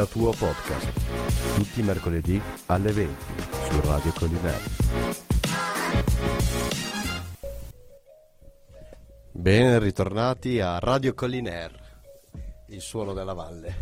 [0.00, 3.24] Villa Tuo Podcast, tutti i mercoledì alle 20
[3.70, 4.62] su Radio Collinare.
[9.32, 11.72] Bene, ritornati a Radio Colliner,
[12.68, 13.74] il suono della valle.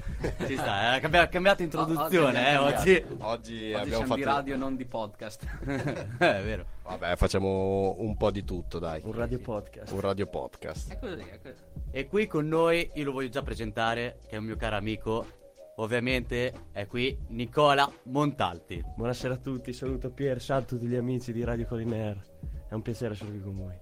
[0.44, 2.74] Ci sta, eh, cambia- cambiata introduzione, eh, oggi.
[2.74, 4.16] Oggi Oggi, abbiamo siamo fatto...
[4.16, 5.44] di radio non di podcast.
[6.18, 6.64] è vero.
[6.82, 9.00] Vabbè, facciamo un po' di tutto, dai.
[9.04, 9.92] Un radio podcast.
[9.92, 10.94] Un radio podcast.
[10.94, 11.62] È così, è così.
[11.92, 15.36] E qui con noi, io lo voglio già presentare, che è un mio caro amico.
[15.80, 18.82] Ovviamente è qui Nicola Montalti.
[18.96, 22.24] Buonasera a tutti, saluto Pier, ciao a tutti gli amici di Radio Colinaire.
[22.68, 23.74] È un piacere essere qui con voi.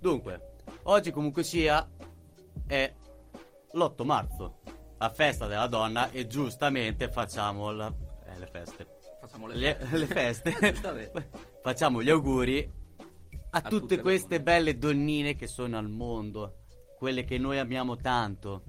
[0.00, 1.88] Dunque, oggi comunque sia
[2.66, 2.92] è
[3.72, 4.58] l'8 marzo,
[4.98, 7.94] la festa della donna e giustamente facciamo la-
[8.26, 8.86] eh, le feste.
[9.20, 10.52] Facciamo le Le, le feste.
[11.62, 12.68] Facciamo gli auguri
[13.50, 14.42] a, tutte, tutte le queste donne.
[14.42, 16.64] belle donnine che sono al mondo,
[16.96, 18.62] quelle che noi amiamo tanto.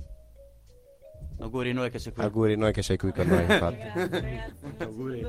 [1.40, 2.24] Auguri noi che sei qui.
[2.24, 3.82] Auguri noi che sei qui con noi, infatti.
[4.84, 5.26] Auguri.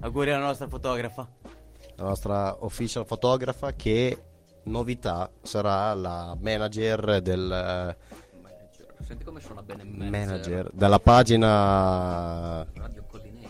[0.00, 1.28] Auguri alla nostra fotografa.
[1.96, 4.22] La nostra official fotografa che,
[4.64, 7.96] novità, sarà la manager del...
[8.40, 8.94] Manager.
[9.00, 13.02] Senti come suona bene manager della pagina Radio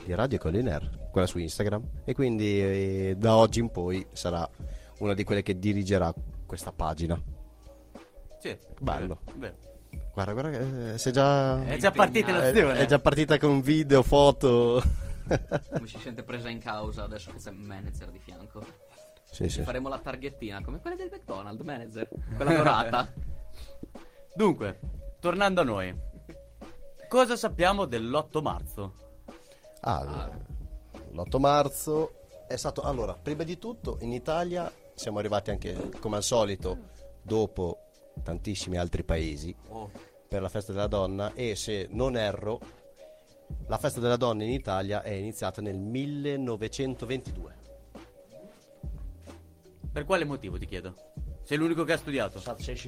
[0.04, 1.82] di Radio Colliner, quella su Instagram.
[2.04, 4.48] E quindi eh, da oggi in poi sarà
[4.98, 6.12] una di quelle che dirigerà
[6.46, 7.20] questa pagina.
[8.40, 9.20] Sì, Bello.
[9.36, 9.70] vero.
[10.12, 11.64] Guarda, guarda, che, eh, sei già.
[11.64, 12.78] È già partita È- È, l'azione.
[12.78, 14.82] è già partita con video, foto.
[15.72, 18.64] Come si sente presa in causa adesso che c'è il manager di fianco.
[19.30, 19.62] sì, sì.
[19.62, 22.08] Faremo la targhettina come quella del McDonald's manager.
[22.36, 23.12] Quella dorata.
[24.34, 24.80] Dunque,
[25.20, 25.94] tornando a noi.
[27.08, 28.94] Cosa sappiamo dell'8 marzo?
[29.80, 30.30] Ah,
[31.12, 32.12] l'8 marzo
[32.48, 32.82] è stato.
[32.82, 36.76] Allora, prima di tutto, in Italia siamo arrivati anche, come al solito,
[37.22, 37.78] dopo
[38.22, 39.90] tantissimi altri paesi Oh,
[40.28, 41.32] per la festa della donna.
[41.34, 42.60] E se non erro,
[43.66, 47.56] la festa della donna in Italia è iniziata nel 1922.
[49.92, 50.94] per quale motivo ti chiedo?
[51.42, 52.40] Sei l'unico che ha studiato.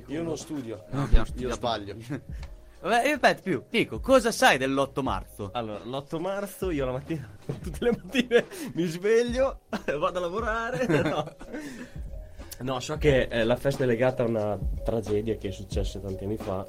[0.06, 0.84] Io non studio.
[0.90, 1.96] No, abbiamo Io studiato- sbaglio.
[2.84, 3.62] Vabbè, ripeti più.
[3.70, 5.50] Nico, cosa sai dell'8 marzo?
[5.54, 7.26] Allora, l'8 marzo io la mattina,
[7.62, 9.60] tutte le mattine mi sveglio,
[9.98, 10.86] vado a lavorare.
[10.86, 11.34] No,
[12.60, 16.24] No, so che eh, la festa è legata a una tragedia che è successa tanti
[16.24, 16.66] anni fa.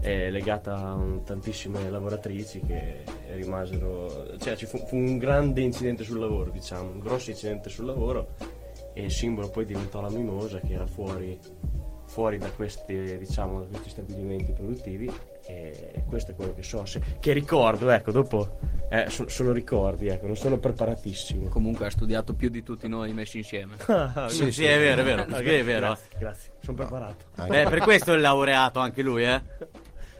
[0.00, 4.36] È legata a un- tantissime lavoratrici che rimasero.
[4.38, 8.34] cioè ci fu, fu un grande incidente sul lavoro, diciamo, un grosso incidente sul lavoro.
[8.94, 11.38] E il simbolo poi diventò la mimosa che era fuori,
[12.06, 15.10] fuori da, questi, diciamo, da questi stabilimenti produttivi.
[15.46, 16.84] E questo è quello che so.
[16.84, 18.58] se- che ricordo, ecco, dopo
[18.88, 21.48] eh, so- sono ricordi, ecco, non sono preparatissimo.
[21.48, 23.74] Comunque ha studiato più di tutti noi messi insieme.
[24.28, 25.24] sì, sì, è vero, è vero.
[25.26, 25.86] è vero.
[25.86, 27.24] Grazie, grazie, sono preparato.
[27.46, 29.40] Beh, per questo è laureato anche lui, eh?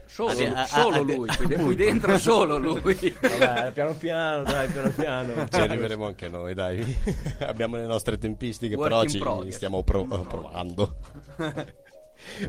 [0.06, 2.82] Solo, Ah, sì, ah, solo ah, lui, qui, qui dentro solo lui.
[2.82, 5.48] Vabbè, piano piano, dai, piano piano.
[5.48, 6.98] Ci arriveremo anche noi, dai.
[7.40, 9.54] Abbiamo le nostre tempistiche, Work però ci progress.
[9.54, 10.96] stiamo pro- provando.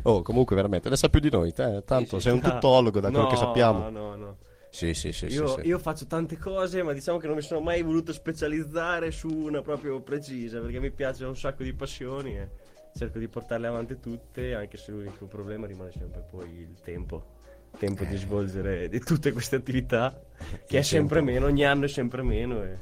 [0.02, 1.82] Oh, comunque veramente, ne sa più di noi, te.
[1.84, 3.88] Tanto sei un tuttologo da quello No, che sappiamo.
[3.90, 4.36] No, no.
[4.70, 5.60] Sì, sì, sì, sì, Io, sì.
[5.68, 9.62] io faccio tante cose, ma diciamo che non mi sono mai voluto specializzare su una
[9.62, 12.48] proprio precisa, perché mi piace un sacco di passioni e
[12.96, 17.32] cerco di portarle avanti tutte, anche se l'unico problema rimane sempre poi il tempo.
[17.78, 18.06] Tempo Eh.
[18.06, 20.20] di svolgere di tutte queste attività,
[20.66, 22.62] che è sempre meno, ogni anno è sempre meno.
[22.62, 22.78] E,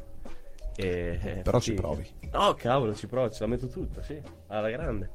[0.76, 1.74] e- Però ci sì.
[1.76, 2.06] provi.
[2.30, 5.10] No, cavolo, ci provo, ce la metto tutta, sì, alla grande.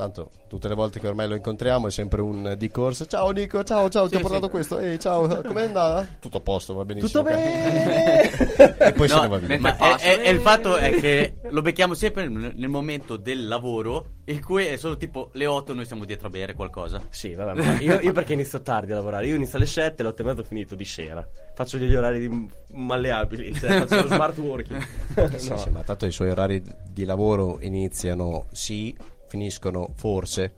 [0.00, 3.04] Tanto tutte le volte che ormai lo incontriamo è sempre un di corsa.
[3.04, 4.78] Ciao Nico, ciao, ciao, ti ho portato questo.
[4.78, 6.08] Ehi, ciao, com'è andata?
[6.18, 7.22] Tutto a posto, va benissimo.
[7.22, 8.78] Tutto bene!
[8.78, 9.48] E poi se No, ne va via.
[9.48, 13.18] mentre ma è, è- è il fatto è che lo becchiamo sempre nel, nel momento
[13.18, 17.02] del lavoro, in cui è solo tipo le 8 noi siamo dietro a bere qualcosa.
[17.10, 19.26] Sì, vabbè, ma io, io perché inizio tardi a lavorare?
[19.26, 21.28] Io inizio alle 7, alle 8 e mezza ho finito di sera.
[21.54, 24.82] Faccio degli orari malleabili, cioè faccio lo smart working.
[25.36, 25.58] Sì, No.
[25.58, 28.96] sì, ma tanto i suoi orari di lavoro iniziano sì,
[29.30, 30.52] finiscono forse.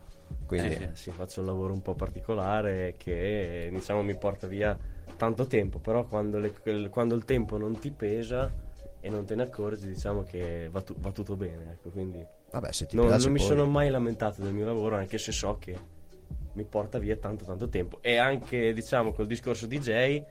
[0.47, 4.77] Quindi Eh, sì, faccio un lavoro un po' particolare che diciamo mi porta via
[5.17, 8.51] tanto tempo, però quando, le- quando il tempo non ti pesa
[9.01, 11.73] e non te ne accorgi, diciamo che va, tu- va tutto bene.
[11.73, 14.65] Ecco, quindi vabbè, se ti non, piace non mi poi- sono mai lamentato del mio
[14.65, 15.77] lavoro, anche se so che
[16.55, 17.99] mi porta via tanto tanto tempo.
[18.01, 20.23] E anche, diciamo, col discorso DJ,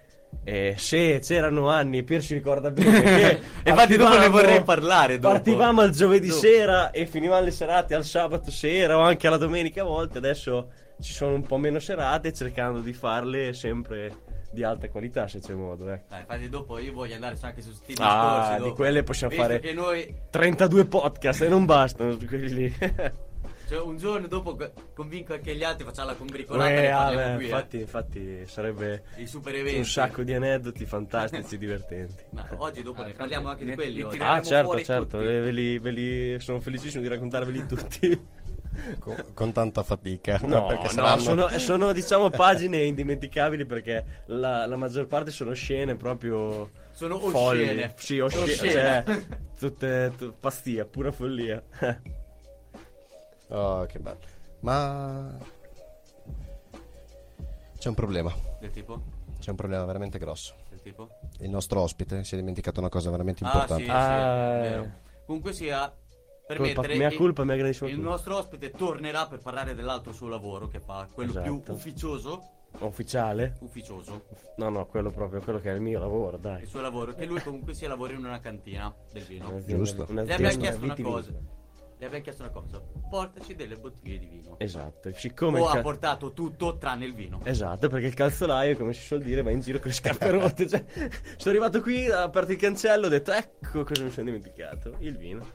[0.43, 3.39] eh, se c'erano anni, e Pier si ricorda bene che
[3.69, 5.33] Infatti dopo ne vorrei parlare dopo.
[5.35, 6.39] Partivamo al giovedì Dopo.
[6.39, 10.17] sera e finivamo le serate al sabato sera o anche alla domenica a volte.
[10.17, 15.39] Adesso ci sono un po' meno serate cercando di farle sempre di alta qualità se
[15.39, 15.89] c'è modo.
[15.89, 16.05] ecco.
[16.09, 19.47] Dai, infatti dopo io voglio andare anche su sti Ah, discorsi di quelle possiamo Visto
[19.47, 22.75] fare noi 32 podcast e non bastano quelli lì.
[23.71, 26.89] Cioè, un giorno dopo co- convinco anche gli altri, facciamo la combricolata Uè, e ne
[26.89, 27.47] parliamo Ale, qui, eh.
[27.47, 29.03] infatti, infatti sarebbe
[29.77, 32.21] un sacco di aneddoti fantastici, divertenti.
[32.31, 33.97] Ma oggi dopo ne Ah, parliamo anche di ne- quelli.
[33.99, 34.17] ne oggi.
[34.17, 35.23] tiriamo Ah, certo, certo, tutti.
[35.23, 38.21] ve ve li- ve li- sono felicissimo di raccontarveli tutti.
[38.99, 40.37] con, con tanta fatica.
[40.43, 45.53] No, perché no, saranno- sono, sono, diciamo pagine indimenticabili perché la, la maggior parte sono
[45.53, 47.61] scene proprio Sono folli.
[47.63, 47.93] oscene.
[47.95, 48.71] Sì, oscene, Oscene.
[48.73, 49.03] cioè,
[49.57, 51.63] tutte, tu- pastia, pura follia.
[53.51, 54.19] Oh, che bello.
[54.61, 55.37] Ma
[57.77, 58.33] c'è un problema.
[58.59, 59.01] Del tipo?
[59.39, 60.53] C'è un problema veramente grosso.
[60.69, 61.09] Del tipo?
[61.39, 63.83] Il nostro ospite si è dimenticato una cosa veramente Ah, importante.
[63.83, 64.01] sì, Ah.
[64.61, 64.91] sì, è vero.
[65.25, 65.89] Comunque sia,
[66.47, 68.09] per Colpa- mettere mea il- culpa, mea grandissima Il colpa.
[68.11, 71.71] nostro ospite tornerà per parlare dell'altro suo lavoro che fa, quello più Esatto.
[71.73, 72.43] ufficioso.
[72.79, 73.57] Ufficiale?
[73.61, 74.25] Ufficioso.
[74.57, 76.65] No, no, quello proprio, quello che è il mio lavoro, Il dai.
[76.65, 77.13] suo lavoro.
[77.15, 79.59] Che lui comunque sia lavora in una cantina del vino.
[79.65, 80.05] Giusto.
[80.05, 81.31] Le un'azienda abbiamo chiesto una cosa.
[82.01, 82.81] Le abbiamo chiesto una cosa.
[83.11, 84.57] Portaci delle bottiglie di vino.
[84.57, 85.59] Esatto, siccome...
[85.59, 87.41] o ha ca- portato tutto tranne il vino.
[87.43, 90.67] Esatto, perché il calzolaio, come si suol dire, va in giro con le scarpe rotte.
[90.67, 90.83] Cioè,
[91.37, 95.15] sono arrivato qui, ho aperto il cancello, ho detto, ecco cosa mi sono dimenticato, il
[95.15, 95.45] vino.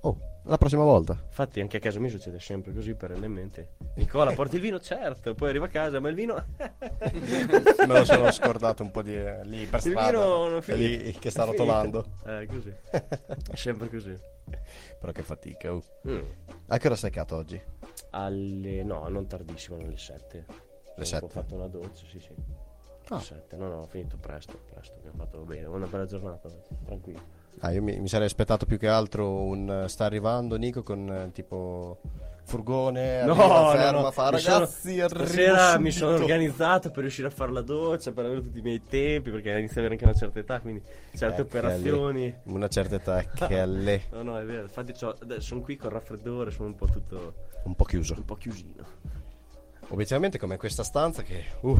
[0.00, 1.18] Oh, la prossima volta.
[1.26, 3.74] Infatti anche a casa mia succede sempre così, perennemente.
[3.96, 4.78] Nicola, porti il vino?
[4.80, 6.44] Certo, poi arriva a casa, ma il vino...
[6.58, 10.10] Me lo sono scordato un po' di eh, lì per Il strada.
[10.10, 10.96] vino non finisce.
[11.04, 12.04] lì che sta rotolando.
[12.24, 12.72] Eh, così.
[12.90, 14.16] È sempre così.
[15.00, 15.72] Però che fatica.
[15.72, 15.82] oh.
[16.08, 16.20] Mm.
[16.68, 17.60] A che ora sei cato oggi?
[18.10, 18.82] Alle...
[18.82, 20.44] no, non tardissimo, alle 7.
[20.96, 21.24] Le sette?
[21.24, 22.30] Ho fatto una doccia, sì, sì.
[23.08, 23.14] Ah.
[23.16, 25.66] Alle 7, no, no, ho finito presto, presto, che ho fatto bene.
[25.66, 26.48] Una bella giornata
[26.84, 27.44] tranquillo.
[27.60, 31.10] Ah, io mi, mi sarei aspettato più che altro un eh, sta arrivando Nico con
[31.10, 32.00] eh, tipo
[32.44, 37.30] furgone, No, arriva, ferma, no, fa ragazzi, Stasera mi sono subito." organizzato per riuscire a
[37.30, 40.14] fare la doccia, per avere tutti i miei tempi, perché inizio ad avere anche una
[40.14, 40.80] certa età, quindi
[41.16, 42.34] certe Eh, operazioni.
[42.44, 44.62] Una certa età che è lì, No, no, è vero.
[44.62, 44.92] Infatti
[45.38, 48.14] sono qui col raffreddore, sono un po' tutto un po' chiuso.
[48.16, 48.84] un po' chiusino.
[49.88, 51.42] Obiettivamente come questa stanza che...
[51.60, 51.76] Uh,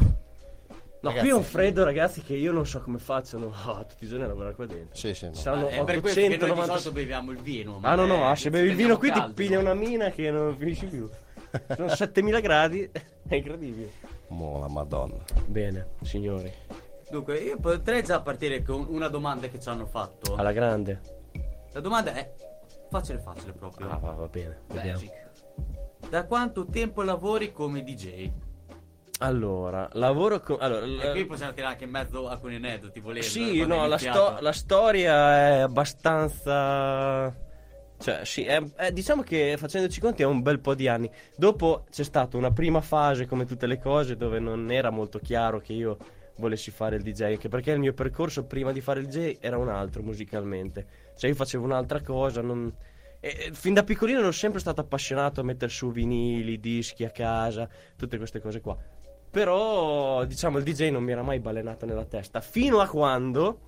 [0.99, 1.19] No, Ragazzi.
[1.19, 4.23] qui è un freddo, ragazzi, che io non so come facciano oh, tutti i giorni
[4.23, 4.95] a lavorare qua dentro.
[4.95, 5.33] sì, sì, no.
[5.33, 7.79] Saranno è per questo che noi di 890 solito beviamo il vino.
[7.81, 9.65] Ah no no, ma ah, se bevi il vino qui ti caldo, piglia noi.
[9.65, 11.07] una mina che non finisci più.
[11.75, 12.89] Sono 7000 gradi,
[13.27, 13.91] è incredibile.
[14.29, 15.23] Mo la madonna.
[15.45, 16.51] Bene, signori,
[17.09, 20.35] Dunque, io potrei già partire con una domanda che ci hanno fatto.
[20.35, 20.99] alla grande.
[21.71, 22.33] La domanda è
[22.89, 23.89] facile facile proprio.
[23.89, 24.61] Ah, va, va bene.
[24.67, 24.99] Vediamo.
[26.09, 28.29] Da quanto tempo lavori come DJ?
[29.19, 33.25] Allora, lavoro con allora, E qui possiamo tirare anche in mezzo alcuni aneddoti, volendo.
[33.27, 37.35] Sì, no, la, sto- la storia è abbastanza
[37.99, 41.09] cioè, sì, è- è- diciamo che facendoci conti è un bel po' di anni.
[41.35, 45.59] Dopo c'è stata una prima fase, come tutte le cose, dove non era molto chiaro
[45.59, 45.97] che io
[46.37, 49.57] volessi fare il DJ, anche perché il mio percorso prima di fare il DJ era
[49.57, 50.85] un altro musicalmente.
[51.15, 52.71] Cioè, io facevo un'altra cosa, non...
[53.19, 57.67] e fin da piccolino ero sempre stato appassionato a mettere su vinili, dischi a casa,
[57.95, 58.77] tutte queste cose qua.
[59.29, 63.59] Però, diciamo, il DJ non mi era mai balenato nella testa, fino a quando,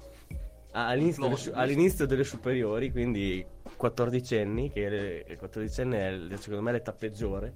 [0.71, 3.45] all'inizio, delle, su- all'inizio delle superiori, quindi
[3.75, 7.53] 14 anni, che il 14 anni è secondo me l'età peggiore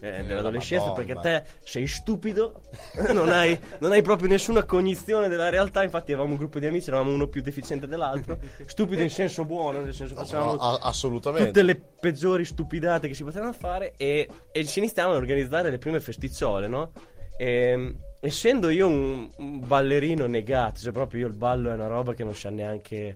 [0.00, 1.04] eh, dell'adolescenza, Madonna.
[1.06, 2.60] perché te sei stupido,
[3.12, 6.88] non hai, non hai proprio nessuna cognizione della realtà, infatti avevamo un gruppo di amici,
[6.88, 11.46] eravamo uno più deficiente dell'altro, stupido in senso buono, nel senso facevamo No, a- assolutamente.
[11.48, 15.78] tutte le peggiori stupidate che si potevano fare e, e ci iniziamo a organizzare le
[15.78, 16.92] prime festicciole, no?
[17.36, 19.30] E, essendo io un,
[19.66, 23.14] ballerino negato, cioè proprio io il ballo è una roba che non sa neanche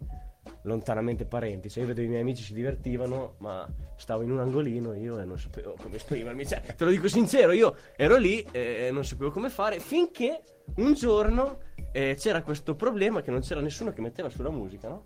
[0.62, 3.66] lontanamente parenti, cioè io vedo i miei amici si divertivano, ma
[3.96, 7.52] stavo in un angolino io e non sapevo come esprimermi, cioè, te lo dico sincero,
[7.52, 10.40] io ero lì e non sapevo come fare finché
[10.76, 11.58] un giorno
[11.92, 15.04] eh, c'era questo problema che non c'era nessuno che metteva sulla musica, no?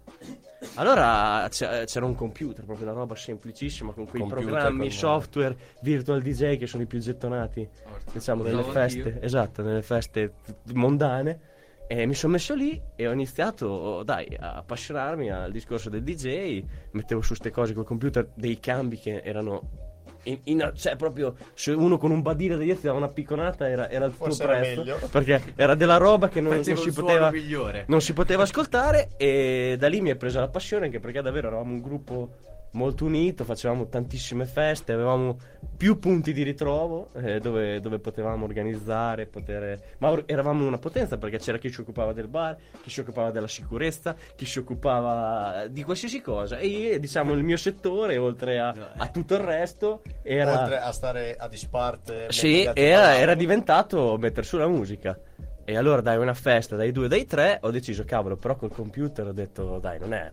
[0.75, 6.57] Allora c'era un computer, proprio una roba semplicissima con quei Computer programmi, software, virtual DJ
[6.57, 7.69] che sono i più gettonati,
[8.13, 9.23] diciamo, nelle Usavo feste, anch'io.
[9.23, 10.35] esatto, nelle feste
[10.73, 11.53] mondane.
[11.87, 16.65] E mi sono messo lì e ho iniziato, dai, a appassionarmi al discorso del DJ.
[16.93, 19.93] Mettevo su ste cose col computer dei cambi che erano.
[20.25, 23.69] In, in- cioè, proprio se uno con un badile da dietro ti dava una picconata,
[23.69, 24.85] era, era il tuo prezzo.
[25.11, 27.85] Perché era della roba che non, non si poteva migliore.
[27.89, 31.49] non si poteva ascoltare e da lì mi è presa la passione anche perché davvero
[31.49, 32.31] eravamo un gruppo
[32.75, 35.37] molto unito, facevamo tantissime feste, avevamo
[35.77, 39.81] più punti di ritrovo eh, dove, dove potevamo organizzare, poter...
[39.99, 43.31] ma or- eravamo una potenza perché c'era chi si occupava del bar, chi si occupava
[43.31, 48.59] della sicurezza, chi si occupava di qualsiasi cosa e io, diciamo il mio settore oltre
[48.59, 50.61] a, a tutto il resto era...
[50.61, 52.27] Oltre a stare a disparte.
[52.31, 55.19] Sì, era, era diventato mettere su la musica.
[55.67, 59.27] E allora dai una festa dai due, dai tre, ho deciso cavolo, però col computer
[59.27, 60.31] ho detto dai non è,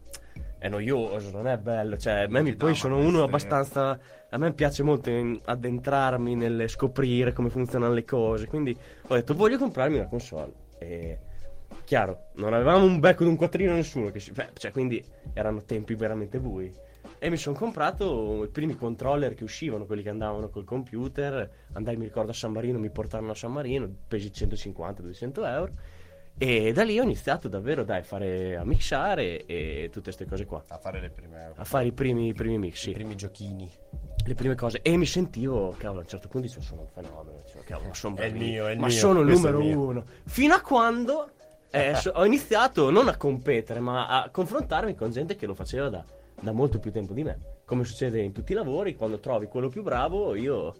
[0.62, 4.00] è noioso, non è bello, cioè a me mi- poi sono uno abbastanza
[4.30, 5.10] a me piace molto
[5.44, 8.46] addentrarmi nel scoprire come funzionano le cose.
[8.46, 8.78] Quindi
[9.08, 10.54] ho detto voglio comprarmi una console.
[10.78, 11.18] E
[11.84, 14.12] chiaro, non avevamo un becco di un quattrino nessuno.
[14.12, 15.04] Che si- beh, cioè, quindi
[15.34, 16.72] erano tempi veramente bui.
[17.18, 21.50] E mi sono comprato i primi controller che uscivano, quelli che andavano col computer.
[21.74, 25.72] Andai, mi ricordo, a San Marino, mi portarono a San Marino, pesi 150-200 euro.
[26.38, 30.46] E da lì ho iniziato davvero dai, a fare a mixare e tutte queste cose
[30.46, 30.64] qua.
[30.70, 33.70] A fare le prime, A fare i primi, i primi mix, i primi giochini.
[34.26, 34.82] le prime cose.
[34.82, 37.42] E mi sentivo, cavolo, a un certo punto dicevo, sono un fenomeno.
[37.44, 39.80] Dicevo, cavolo, sono È il mio, è il ma mio, sono il numero il mio."
[39.82, 40.06] uno.
[40.26, 41.30] Fino a quando
[41.70, 45.90] eh, so- ho iniziato non a competere, ma a confrontarmi con gente che lo faceva
[45.90, 46.04] da,
[46.40, 47.40] da molto più tempo di me.
[47.66, 50.74] Come succede in tutti i lavori, quando trovi quello più bravo, io,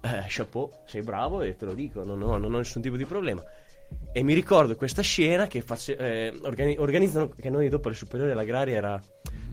[0.00, 3.04] eh, chapeau, sei bravo e te lo dico, non ho, non ho nessun tipo di
[3.06, 3.42] problema.
[4.12, 8.32] E mi ricordo questa scena che face- eh, organi- organizzano, che noi dopo le superiori
[8.32, 9.02] all'agraria era...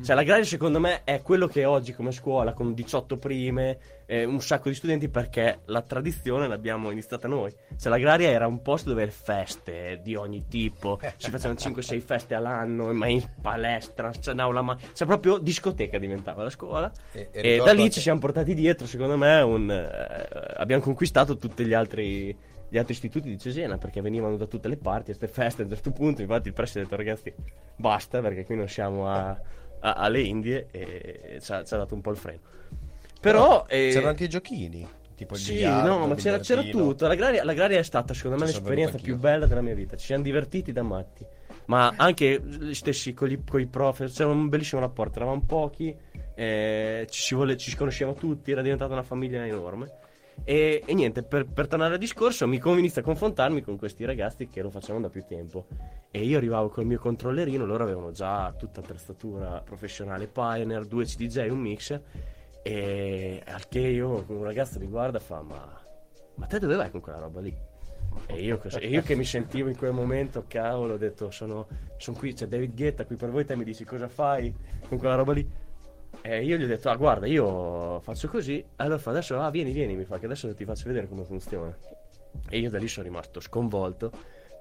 [0.03, 4.23] Cioè l'agraria secondo me è quello che è oggi come scuola, con 18 prime, eh,
[4.25, 7.53] un sacco di studenti perché la tradizione l'abbiamo iniziata noi.
[7.77, 12.91] Cioè l'agraria era un posto dove feste di ogni tipo, si facevano 5-6 feste all'anno,
[12.93, 14.77] ma in palestra, cioè, in aula, ma...
[14.93, 16.91] cioè proprio discoteca diventava la scuola.
[17.11, 20.81] E- e E, da lì che- ci siamo portati dietro, secondo me, un, eh, abbiamo
[20.81, 22.35] conquistato tutti gli altri,
[22.73, 25.61] gli altri istituti di Cesena perché venivano da tutte le parti a queste feste.
[25.61, 27.31] A un certo punto, infatti, il preside ha detto: ragazzi,
[27.75, 29.39] basta perché qui non siamo a-
[29.79, 32.39] a- alle Indie e ci ha, ci ha dato un po' il freno.
[33.21, 34.87] Però, eh, C'erano anche i giochini.
[35.15, 37.05] Tipo il sì, biliardo, no, ma c'era, c'era tutto.
[37.05, 39.95] L'agraria, l'agraria è stata, secondo me, sono l'esperienza più bella della mia vita.
[39.95, 41.23] Ci siamo divertiti da matti.
[41.65, 45.17] Ma anche gli stessi con, gli, con i prof, c'era un bellissimo rapporto.
[45.19, 45.95] Eravamo pochi,
[46.33, 49.91] eh, ci, vole- ci si conosceva tutti, era diventata una famiglia enorme.
[50.43, 54.49] E, e niente, per, per tornare al discorso, mi inizio a confrontarmi con questi ragazzi
[54.49, 55.67] che lo facevano da più tempo.
[56.11, 61.49] E io arrivavo col mio controllerino, loro avevano già tutta attrezzatura professionale Pioneer, due CDJ,
[61.49, 62.01] un mixer.
[62.61, 65.81] E al che io, un ragazzo mi guarda e fa: Ma,
[66.35, 67.55] ma te dove vai con quella roba lì?
[68.27, 72.17] E io, e io che mi sentivo in quel momento, cavolo, ho detto: Sono, sono
[72.17, 73.45] qui, c'è David Guetta qui per voi.
[73.45, 74.53] Te mi dici cosa fai
[74.87, 75.49] con quella roba lì?
[76.25, 78.63] E io gli ho detto: Ah, guarda, io faccio così.
[78.77, 81.75] Allora fa adesso, ah, vieni, vieni, mi fa che adesso ti faccio vedere come funziona.
[82.49, 84.09] E io da lì sono rimasto sconvolto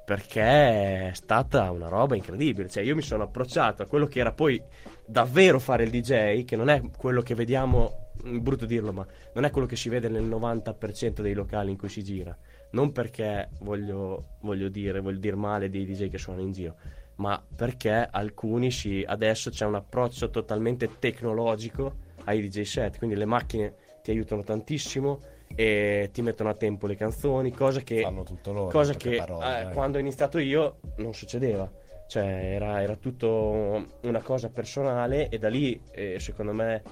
[0.04, 2.68] perché è stata una roba incredibile.
[2.68, 4.60] Cioè, io mi sono approcciato a quello che era poi
[5.06, 9.44] davvero fare il DJ, che non è quello che vediamo, è brutto dirlo, ma non
[9.44, 12.36] è quello che si vede nel 90% dei locali in cui si gira.
[12.70, 16.74] Non perché voglio, voglio dire, voglio dire male dei DJ che suonano in giro,
[17.22, 23.26] ma perché alcuni si, adesso c'è un approccio totalmente tecnologico ai DJ set, quindi le
[23.26, 25.20] macchine ti aiutano tantissimo
[25.54, 28.70] e ti mettono a tempo le canzoni, cosa che Fanno tutto loro.
[28.72, 31.70] cosa che parole, eh, quando ho iniziato io non succedeva.
[32.08, 36.82] Cioè, era, era tutto una cosa personale e da lì, eh, secondo me,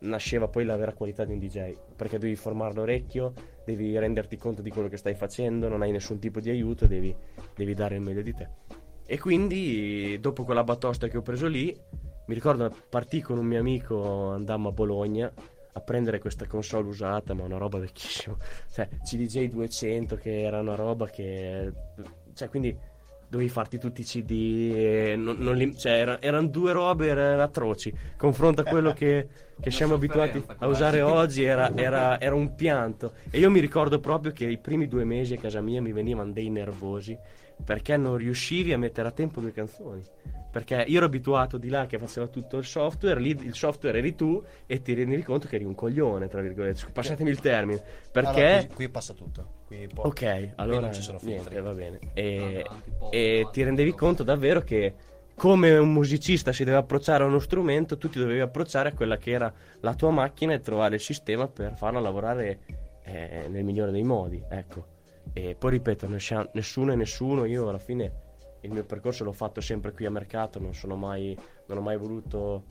[0.00, 1.74] nasceva poi la vera qualità di un DJ.
[1.96, 6.18] Perché devi formare l'orecchio, devi renderti conto di quello che stai facendo, non hai nessun
[6.18, 7.14] tipo di aiuto, devi,
[7.54, 8.48] devi dare il meglio di te.
[9.06, 11.76] E quindi, dopo quella batosta che ho preso lì,
[12.26, 15.30] mi ricordo partì con un mio amico, andammo a Bologna
[15.76, 18.36] a prendere questa console usata, ma una roba vecchissima.
[18.72, 21.70] Cioè, CDJ 200 che era una roba che...
[22.32, 22.74] Cioè, quindi
[23.28, 27.92] dovevi farti tutti i CD, non- non li- cioè, era- erano due robe era- atroci.
[28.16, 29.26] Confronto a quello che,
[29.60, 33.14] che siamo abituati a usare oggi, era, era- era un pianto.
[33.30, 36.30] E io mi ricordo proprio che i primi due mesi a casa mia mi venivano
[36.30, 37.18] dei nervosi
[37.62, 40.02] perché non riuscivi a mettere a tempo due canzoni.
[40.50, 44.14] Perché io ero abituato di là che faceva tutto il software, lì il software eri
[44.14, 46.86] tu e ti rendevi conto che eri un coglione, tra virgolette.
[46.92, 47.82] Passatemi il termine.
[48.12, 48.40] Perché...
[48.44, 49.48] Allora, qui, qui passa tutto.
[49.66, 51.98] Qui può- Ok, allora non ci sono niente, va bene.
[52.00, 54.04] No, E, davanti poco, e ti rendevi poco.
[54.04, 54.94] conto davvero che
[55.34, 59.16] come un musicista si deve approcciare a uno strumento, tu ti dovevi approcciare a quella
[59.16, 62.60] che era la tua macchina e trovare il sistema per farla lavorare
[63.02, 64.92] eh, nel migliore dei modi, ecco.
[65.32, 68.22] E poi ripeto, nessuno e nessuno, io alla fine
[68.60, 71.96] il mio percorso l'ho fatto sempre qui a mercato, non sono mai, non ho mai
[71.96, 72.64] voluto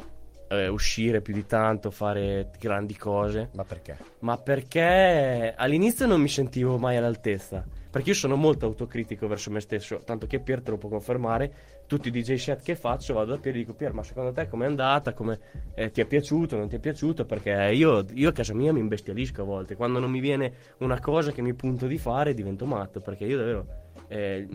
[0.50, 3.98] eh, uscire più di tanto, fare grandi cose Ma perché?
[4.20, 7.64] ma perché all'inizio non mi sentivo mai all'altezza.
[7.94, 11.54] Perché io sono molto autocritico verso me stesso, tanto che Pier te lo può confermare.
[11.86, 14.48] Tutti i DJ set che faccio vado da Pier e dico Pier, ma secondo te
[14.48, 15.14] com'è andata?
[15.14, 15.40] Come,
[15.76, 16.58] eh, ti è piaciuto?
[16.58, 17.24] Non ti è piaciuto?
[17.26, 19.76] Perché io, io a casa mia mi imbestialisco a volte.
[19.76, 23.38] Quando non mi viene una cosa che mi punto di fare divento matto, perché io
[23.38, 23.68] davvero...
[24.08, 24.48] eh,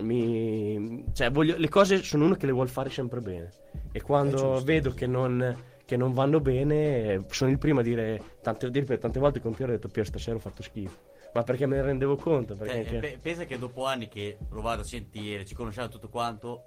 [0.00, 3.48] mi, cioè, voglio, le cose sono uno che le vuole fare sempre bene.
[3.92, 8.68] E quando vedo che non, che non vanno bene, sono il primo a dire tante,
[8.68, 11.11] ripeto, tante volte con Piero ho detto Piero stasera ho fatto schifo.
[11.34, 12.54] Ma perché me ne rendevo conto?
[12.56, 15.88] Perché Eh, anche- pe- pensa che dopo anni che lo vado a sentire, ci conosciamo
[15.88, 16.64] tutto quanto,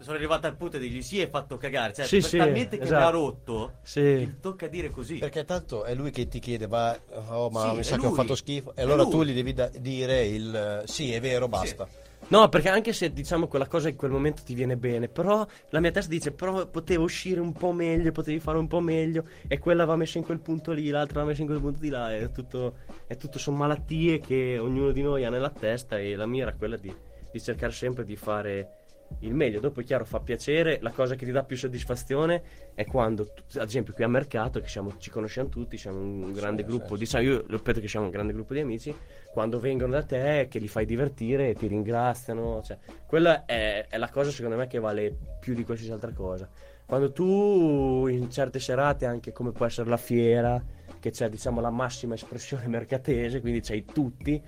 [0.00, 1.92] sono arrivato al punto di dirgli sì, hai fatto cagare.
[1.92, 3.06] Cioè, Sì, sì, talmente che mi esatto.
[3.06, 4.34] ha rotto, Sì.
[4.40, 5.18] tocca dire così.
[5.18, 8.06] Perché tanto è lui che ti chiede, va, oh ma Sì, mi è sa che
[8.06, 8.16] ho lui.
[8.18, 8.70] fatto schifo.
[8.70, 9.10] E È allora lui.
[9.12, 11.86] tu gli devi da- dire il sì, è vero, basta.
[12.28, 15.80] No, perché anche se diciamo quella cosa in quel momento ti viene bene, però la
[15.80, 19.58] mia testa dice, però potevo uscire un po' meglio, potevi fare un po' meglio, e
[19.58, 22.14] quella va messa in quel punto lì, l'altra va messa in quel punto di là,
[22.14, 22.76] è tutto,
[23.06, 26.54] è tutto sono malattie che ognuno di noi ha nella testa e la mia era
[26.54, 26.94] quella di,
[27.30, 28.81] di cercare sempre di fare
[29.20, 29.60] il meglio.
[29.60, 32.42] Dopo è chiaro, fa piacere, la cosa che ti dà più soddisfazione
[32.74, 36.62] è quando, ad esempio qui a Mercato, che siamo- ci conosciamo tutti, siamo un grande
[36.62, 38.94] Sì, gruppo, sì, diciamo io ripeto che siamo un grande gruppo di amici,
[39.32, 43.96] quando vengono da te che li fai divertire e ti ringraziano, cioè, quella è, è
[43.98, 46.48] la cosa secondo me che vale più di qualsiasi altra cosa.
[46.84, 50.62] Quando tu in certe serate, anche come può essere la fiera,
[51.00, 54.40] che c'è diciamo la massima espressione mercatese, quindi c'hai tutti,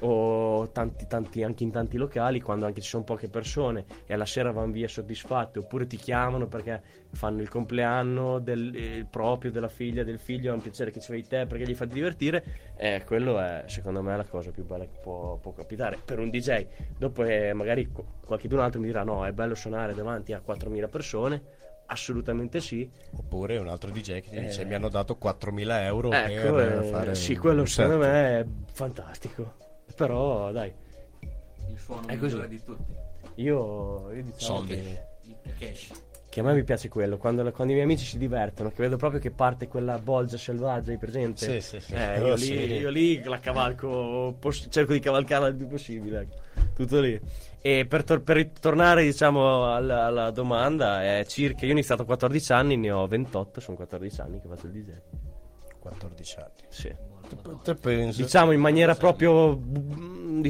[0.00, 4.26] o tanti, tanti, anche in tanti locali, quando anche ci sono poche persone e alla
[4.26, 6.82] sera vanno via soddisfatti, oppure ti chiamano perché
[7.12, 11.12] fanno il compleanno del il proprio, della figlia, del figlio, è un piacere che ci
[11.12, 12.44] vedi te perché gli fai divertire,
[12.76, 16.30] eh, quello è secondo me la cosa più bella che può, può capitare per un
[16.30, 16.66] DJ.
[16.98, 20.88] Dopo eh, magari qu- qualcun altro mi dirà no, è bello suonare davanti a 4.000
[20.88, 21.42] persone,
[21.86, 22.88] assolutamente sì.
[23.16, 24.64] Oppure un altro DJ che ti dice Eh.
[24.64, 29.62] mi hanno dato 4.000 euro Ecco, per eh, fare sì, quello secondo me è fantastico.
[29.94, 30.72] Però dai,
[31.68, 32.48] Il suono È migliore così.
[32.48, 32.92] di tutti.
[33.36, 34.74] io, io diciamo Soldi.
[34.74, 35.00] che...
[35.26, 35.90] Il cash.
[36.28, 38.96] Che a me mi piace quello, quando, quando i miei amici si divertono, che vedo
[38.96, 41.60] proprio che parte quella bolgia selvaggia, hai presente?
[41.60, 41.94] Sì, sì, sì.
[41.94, 42.66] Eh, Oh, io, sì.
[42.66, 46.36] lì, io lì la cavalco, poss- cerco di cavalcarla il più possibile, ecco.
[46.74, 47.18] tutto lì.
[47.60, 52.04] E per, tor- per tornare diciamo alla, alla domanda, è circa, io ho iniziato a
[52.04, 54.90] 14 anni, ne ho 28, sono 14 anni che faccio il DJ.
[55.78, 56.50] 14 anni.
[56.68, 56.94] Sì.
[57.62, 58.12] Te?
[58.12, 60.44] Diciamo in maniera proprio mm,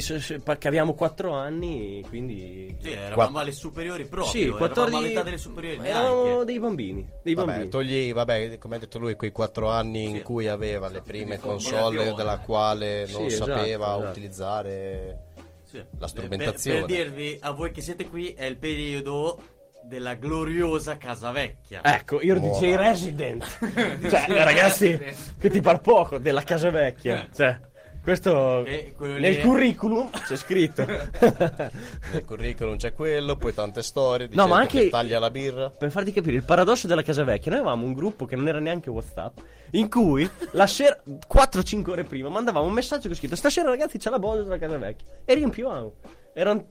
[0.64, 2.76] abbiamo 4 anni, quindi...
[2.80, 3.38] Sì, eravamo Quattro.
[3.38, 4.30] alle superiori proprio.
[4.30, 5.86] Sì, eravamo 14 all'età delle superiori.
[5.88, 7.70] Eravamo dei bambini, dei Vabbè, bambini.
[7.70, 10.22] togli, vabbè, come ha detto lui, quei 4 anni in Sì.
[10.22, 14.10] cui aveva le prime console della quale non Sì, esatto, sapeva esatto.
[14.10, 15.18] utilizzare
[15.64, 15.82] Sì.
[15.98, 16.78] la strumentazione.
[16.84, 19.38] Per, per dirvi a voi che siete qui, è il periodo
[19.87, 21.81] della gloriosa Casa Vecchia.
[21.83, 22.38] Ecco, io.
[22.38, 23.44] DJ Resident.
[24.09, 24.99] cioè, ragazzi,
[25.38, 27.29] che ti par poco della casa vecchia.
[27.35, 27.59] Cioè,
[28.03, 30.85] questo E lì nel è- curriculum c'è scritto.
[32.12, 35.70] Nel curriculum c'è quello, poi tante storie, No, ma dicendo anche- che taglia la birra.
[35.70, 38.59] per farti capire il paradosso della casa vecchia, noi avevamo un gruppo che non era
[38.61, 39.38] neanche WhatsApp,
[39.73, 44.11] in cui la sera 4-5 ore prima mandavamo un messaggio con scritto "Stasera ragazzi c'è
[44.11, 45.92] la bolla della casa vecchia" e riempivamo.
[46.35, 46.66] Erano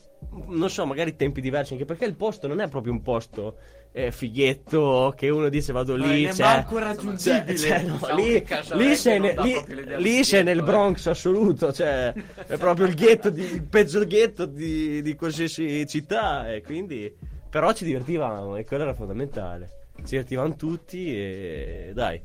[0.48, 3.58] non so, magari tempi diversi, anche perché il posto non è proprio un posto
[3.92, 7.58] eh, fighetto che uno dice vado Ma lì, manco Cioè, raggiungibile.
[7.58, 8.46] cioè, no, Diciamo lì,
[8.88, 10.64] lì sei, ne- lì- lì sei nel eh.
[10.64, 12.14] Bronx assoluto, cioè
[12.48, 17.14] è proprio il ghetto, di, il peggio ghetto di, di qualsiasi città e quindi
[17.50, 19.82] però ci divertivamo e quello era fondamentale.
[19.98, 22.20] Ci divertivamo tutti e dai.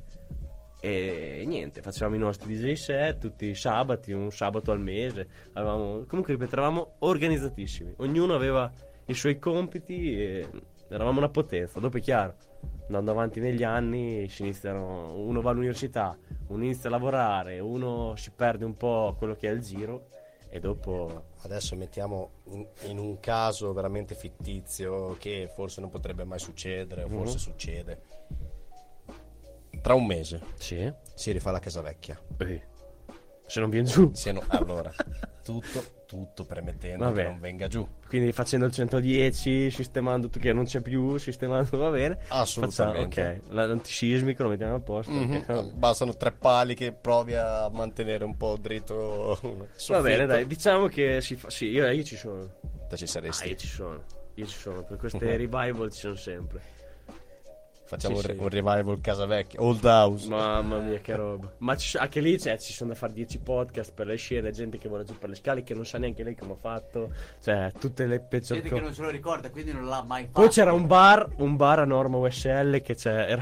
[0.81, 5.29] E niente, facevamo i nostri DJ set tutti i sabati, un sabato al mese.
[5.55, 7.95] Avevamo, comunque ripeto, eravamo organizzatissimi.
[7.97, 8.71] Ognuno aveva
[9.07, 10.49] i suoi compiti e
[10.89, 11.81] eravamo una potenza.
[11.81, 12.37] Dopo è chiaro,
[12.87, 16.17] andando avanti negli anni si iniziano, uno va all'università,
[16.49, 20.09] uno inizia a lavorare, uno si perde un po' quello che è il giro
[20.49, 21.25] e dopo...
[21.43, 27.09] Adesso mettiamo in, in un caso veramente fittizio che forse non potrebbe mai succedere, o
[27.09, 27.39] forse Mhm.
[27.39, 28.01] succede.
[29.83, 30.93] Tra un mese Sì.
[31.15, 32.19] si rifà la casa vecchia.
[33.47, 34.11] Se non viene giù.
[34.13, 34.93] Siano- allora,
[35.43, 37.23] tutto, tutto premettendo Vabbè.
[37.23, 37.87] che non venga giù.
[38.07, 42.19] Quindi facendo il 110, sistemando che non c'è più, sistemando va bene.
[42.29, 43.23] Assolutamente.
[43.23, 45.13] Facciamo, ok, l'antisismico lo mettiamo a posto.
[45.13, 45.45] Mhm.
[45.49, 45.73] ok.
[45.73, 49.39] Bastano tre pali che provi a mantenere un po' dritto.
[49.89, 51.49] Va bene, dai, diciamo che si fa.
[51.49, 52.51] Sì, io, io ci sono.
[52.89, 53.49] Te ci Ah, saresti.
[53.49, 54.03] io ci sono.
[54.35, 54.83] Io ci sono.
[54.85, 56.61] Per queste revival ci sono sempre.
[57.89, 58.43] Facciamo Sì, un, sì.
[58.43, 59.63] un revival casa vecchia.
[59.63, 60.29] Old house.
[60.29, 61.51] Mamma mia, che roba.
[61.59, 64.77] Ma ci- anche lì cioè, ci sono da fare 10 podcast per le scene, gente
[64.77, 67.11] che vuole giù per le scale, che non sa neanche lei come ha fatto.
[67.43, 70.41] Cioè, tutte le peggiori Gente che non se lo ricorda, quindi non l'ha mai fatto.
[70.43, 73.39] Poi c'era un bar, un bar a norma USL che c'è,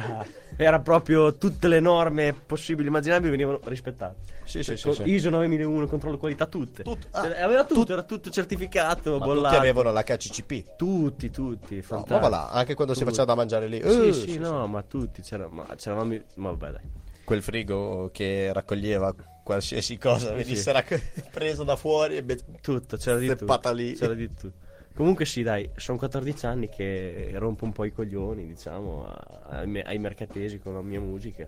[0.56, 4.34] era, proprio tutte le norme possibili e immaginabili venivano rispettate.
[4.44, 5.02] Sì, sì, sì, sì.
[5.10, 6.82] ISO 9001, controllo qualità, tutte.
[6.84, 7.08] Tutto.
[7.12, 9.48] Cioè, Ah, aveva tutto, tut- era tutto certificato, Ma bollato.
[9.54, 10.76] tutti avevano la KCCP.
[10.76, 13.10] Tutti, tutti, No, ma va là, anche quando si Tutti.
[13.10, 13.80] faceva da mangiare lì.
[13.82, 16.82] Sì, eh, sì, no, ma tutti, c'era, ma c'eravamo, ma vabbè dai.
[17.24, 20.70] Quel frigo che raccoglieva qualsiasi cosa Sì, venisse sì.
[20.72, 23.72] rac- preso da fuori e bet- Tutto, c'era di tutto.
[23.72, 23.94] Lì.
[23.94, 24.52] C'era di tutto.
[24.96, 29.66] Comunque sì, dai, sono 14 anni che rompo un po' i coglioni, diciamo, a- ai,
[29.66, 31.46] me- ai mercatesi con la mia musica.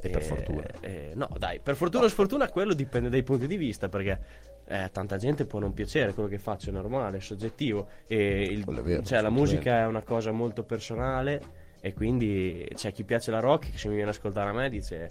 [0.00, 0.64] E per fortuna.
[0.80, 4.18] eh, no, dai, per fortuna o sfortuna quello dipende dai punti di vista, perché
[4.66, 7.86] eh, tanta gente può non piacere quello che faccio, è normale, è soggettivo.
[8.08, 11.40] E il- vero, cioè, la musica è una cosa molto personale
[11.80, 14.68] e quindi c'è chi piace la rock che se mi viene ad ascoltare a me
[14.68, 15.10] dice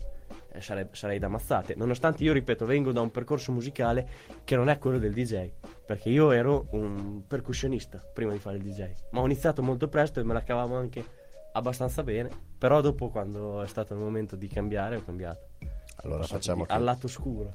[0.52, 1.76] eh, sarei, sarei da mazzate.
[1.76, 4.08] Nonostante io, ripeto, vengo da un percorso musicale
[4.44, 5.50] che non è quello del DJ,
[5.86, 10.20] perché io ero un percussionista prima di fare il DJ, ma ho iniziato molto presto
[10.20, 11.06] e me la cavavo anche
[11.54, 15.50] abbastanza bene, però dopo quando è stato il momento di cambiare ho cambiato.
[15.98, 17.54] Allora Sono facciamo di- che al lato scuro.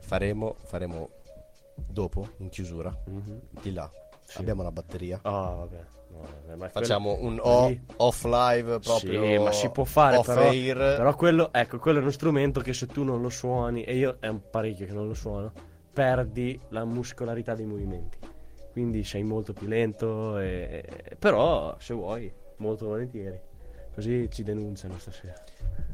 [0.00, 1.08] faremo, faremo
[1.74, 3.40] dopo, in chiusura, Mhm.
[3.62, 3.90] di là.
[4.24, 4.38] Sì.
[4.38, 5.18] Abbiamo una batteria.
[5.22, 5.84] Ah, vabbè.
[6.08, 9.22] No, Facciamo quello- un o- off live proprio.
[9.22, 10.76] Sì, ma si può fare, però, air.
[10.76, 14.16] però quello, ecco, quello è uno strumento che se tu non lo suoni, e io
[14.20, 15.52] è un parecchio che non lo suono,
[15.96, 18.18] perdi la muscolarità dei movimenti.
[18.70, 23.40] Quindi sei molto più lento, e- però se vuoi, molto volentieri.
[23.94, 25.32] Così ci denunciano stasera.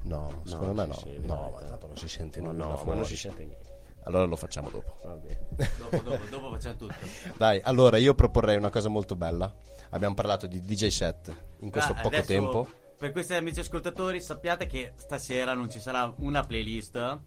[0.03, 0.95] No, secondo me no.
[0.95, 2.97] sì, no, ma tanto non si sente No, nulla no, ma fuori.
[2.99, 3.71] non si sente niente.
[4.03, 4.97] Allora lo facciamo dopo.
[5.05, 5.47] Va bene.
[5.79, 6.95] Dopo, dopo, dopo facciamo tutto.
[7.37, 9.55] Dai, allora io proporrei una cosa molto bella.
[9.91, 12.69] Abbiamo parlato di DJ set in questo Ah, poco adesso, tempo.
[12.99, 17.21] Per questi amici ascoltatori, sappiate che stasera non ci sarà una playlist,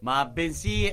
[0.00, 0.90] ma bensì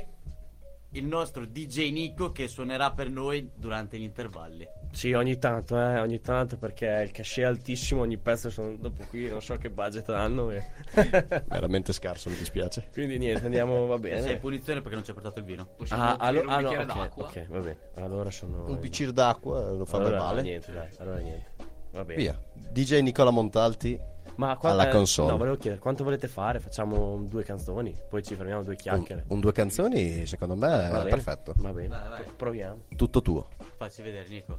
[0.91, 4.67] il nostro DJ Nico che suonerà per noi durante gli intervalli.
[4.91, 9.05] Sì, ogni tanto, eh, ogni tanto perché il cachet è altissimo, ogni pezzo sono dopo
[9.07, 10.49] qui, non so che budget hanno.
[10.49, 10.65] E...
[11.47, 12.87] Veramente scarso, mi dispiace.
[12.91, 14.37] Quindi niente, andiamo, va Sei bene.
[14.37, 15.67] punizione perché non ci hai portato il vino.
[15.89, 17.77] Ah, allo- un ah, no, bicchiere ok, va bene.
[17.95, 18.65] Allora sono.
[18.65, 20.41] Un piccino d'acqua lo fa allora, male.
[20.41, 21.51] Niente, dai, allora niente.
[21.91, 22.21] Va bene.
[22.21, 22.39] Via.
[22.53, 23.99] DJ Nicola Montalti.
[24.39, 25.31] Ma qua- Alla eh, console.
[25.31, 26.61] No, volevo chiedere, quanto volete fare?
[26.61, 29.25] Facciamo due canzoni, poi ci fermiamo due Un, chiacchiere.
[29.27, 31.09] un due canzoni, secondo me Va è bene?
[31.09, 31.53] perfetto.
[31.57, 31.87] Va bene.
[31.89, 32.23] Vai, vai.
[32.37, 32.83] Proviamo.
[32.95, 33.47] Tutto tuo.
[33.75, 34.57] Facci vedere, Nico.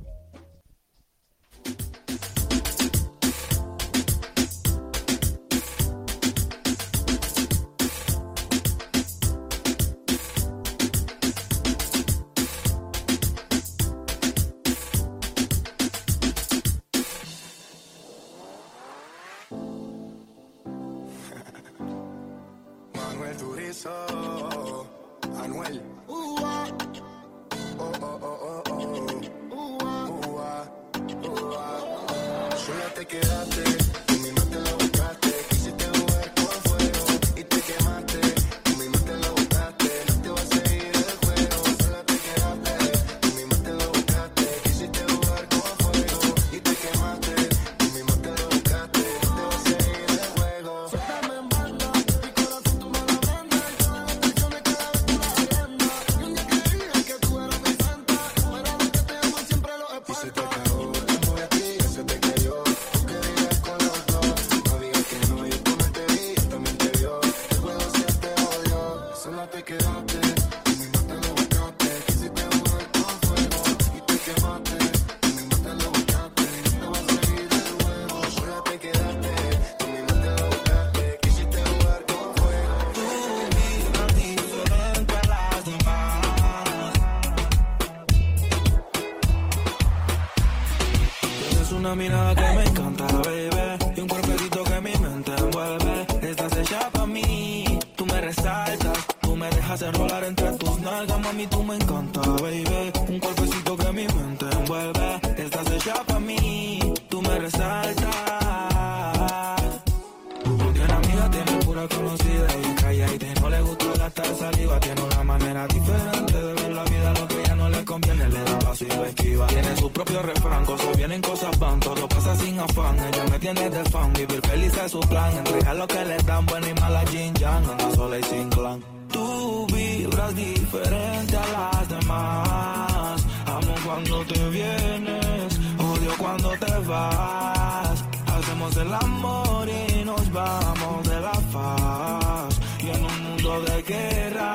[119.81, 121.81] Su propio refrán, cosas vienen, cosas van.
[121.81, 122.99] Todo pasa sin afán.
[122.99, 124.13] Ella me tiene de fan.
[124.13, 125.37] Vivir feliz es su plan.
[125.39, 127.71] Entregar lo que le dan, buena y mala Jin Yang.
[127.71, 128.85] Anda sola y sin clan.
[129.11, 133.27] Tú vibras diferente a las demás.
[133.47, 138.05] Amo cuando te vienes, odio cuando te vas.
[138.35, 142.61] Hacemos el amor y nos vamos de la faz.
[142.85, 144.53] Y en un mundo de guerra,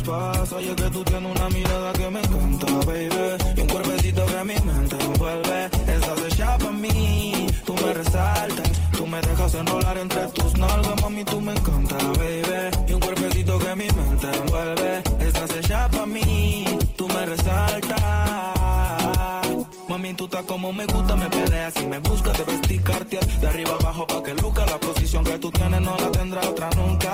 [0.00, 0.52] me das paz.
[0.52, 3.54] Oye que tú tienes una mirada que me encanta, baby.
[3.56, 5.64] Y un cuerpecito que mi mente envuelve.
[5.64, 8.70] Estás hecha para mí, tú me resaltas.
[8.96, 12.88] Tú me dejas enrolar entre tus nalgas, mami, tú me encanta, baby.
[12.88, 15.02] Y un cuerpecito que mi mente envuelve.
[15.20, 16.64] Estás hecha para mí,
[16.96, 18.59] tú me resaltas.
[20.16, 24.06] Tú estás como me gusta, me peleas y me buscas, debes ticarte de arriba abajo
[24.06, 24.66] pa' que luca.
[24.66, 27.12] La posición que tú tienes no la tendrá otra nunca.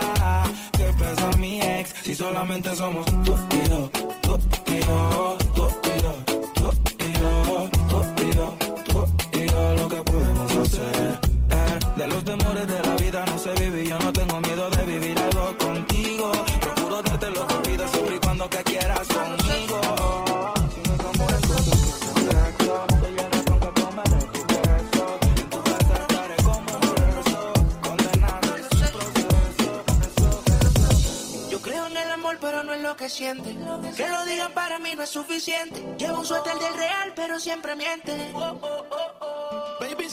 [0.72, 3.90] Que pesa mi ex, si solamente somos tú y yo,
[4.22, 6.14] tú y yo, tú y yo,
[6.54, 8.54] tú y yo, tú y yo,
[8.86, 11.18] tú y yo, lo que podemos hacer.
[11.50, 11.78] eh.
[11.96, 14.25] De los temores de la vida no se vive y yo no tengo
[32.96, 33.54] que siente.
[33.96, 35.84] Que lo digan para mí no es suficiente.
[35.98, 38.30] Llevo un suéter del real, pero siempre miente.
[38.34, 40.05] Oh, oh, oh, Baby,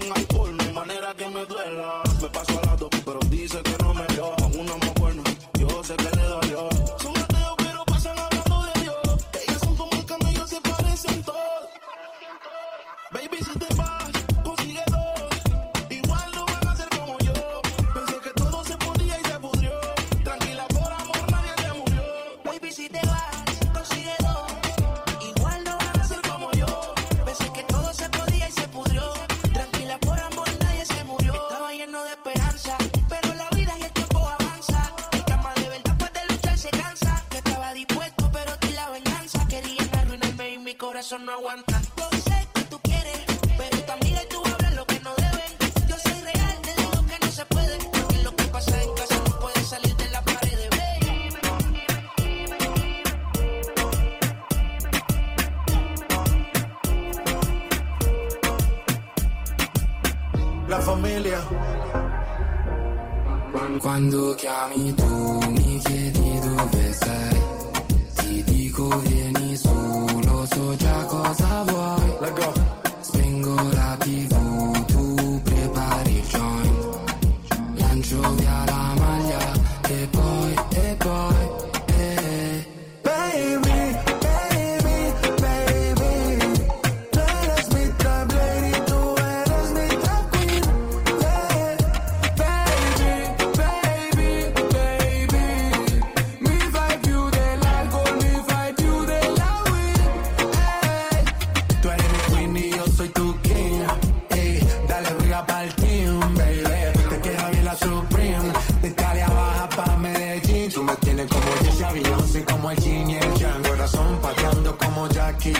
[0.00, 0.25] them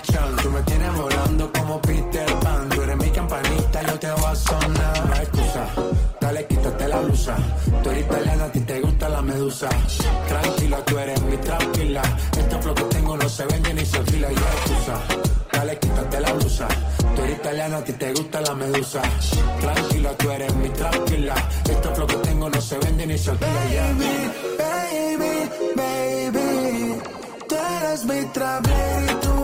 [0.02, 0.36] Chan.
[0.42, 2.68] Tú me tienes volando como Peter Pan.
[2.68, 5.06] Tú eres mi campanita, yo te voy a sonar.
[5.06, 5.66] No hay excusa,
[6.20, 7.36] dale, quítate la blusa.
[7.82, 9.68] Tú eres italiana, a ti te gusta la medusa.
[10.28, 12.02] Tranquila, tú eres mi tranquila.
[12.36, 14.32] Este flow que tengo no se vende ni se fila.
[14.32, 14.94] Y no hay excusa,
[15.52, 16.68] dale, quítate la blusa.
[17.14, 19.02] Tú eres italiana, a ti te gusta la medusa.
[19.60, 21.34] Tranquila, tú eres mi tranquila.
[21.68, 23.52] Este flow que tengo no se vende ni se alquila.
[23.58, 27.00] Baby, baby, baby.
[27.48, 29.35] Tú eres mi trablero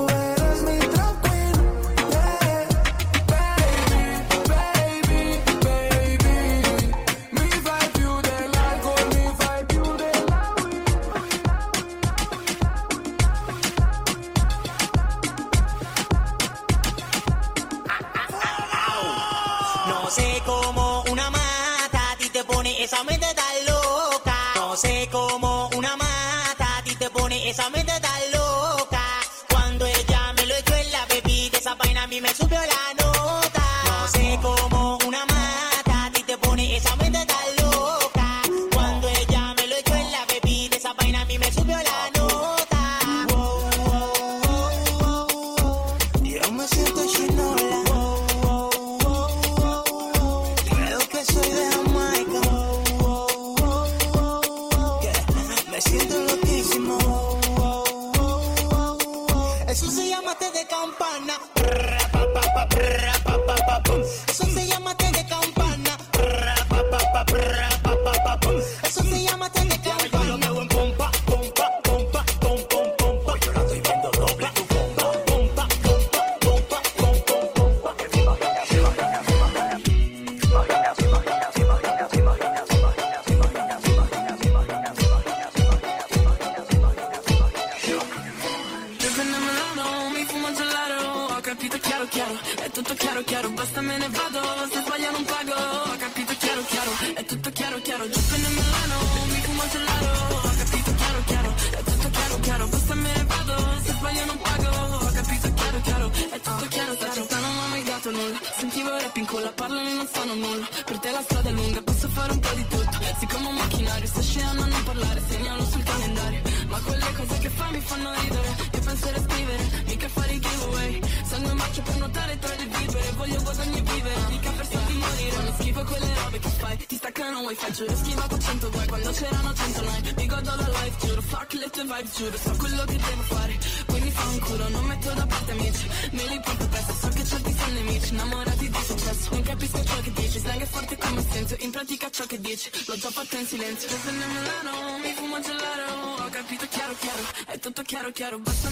[148.12, 148.71] tutto chiaro chiaro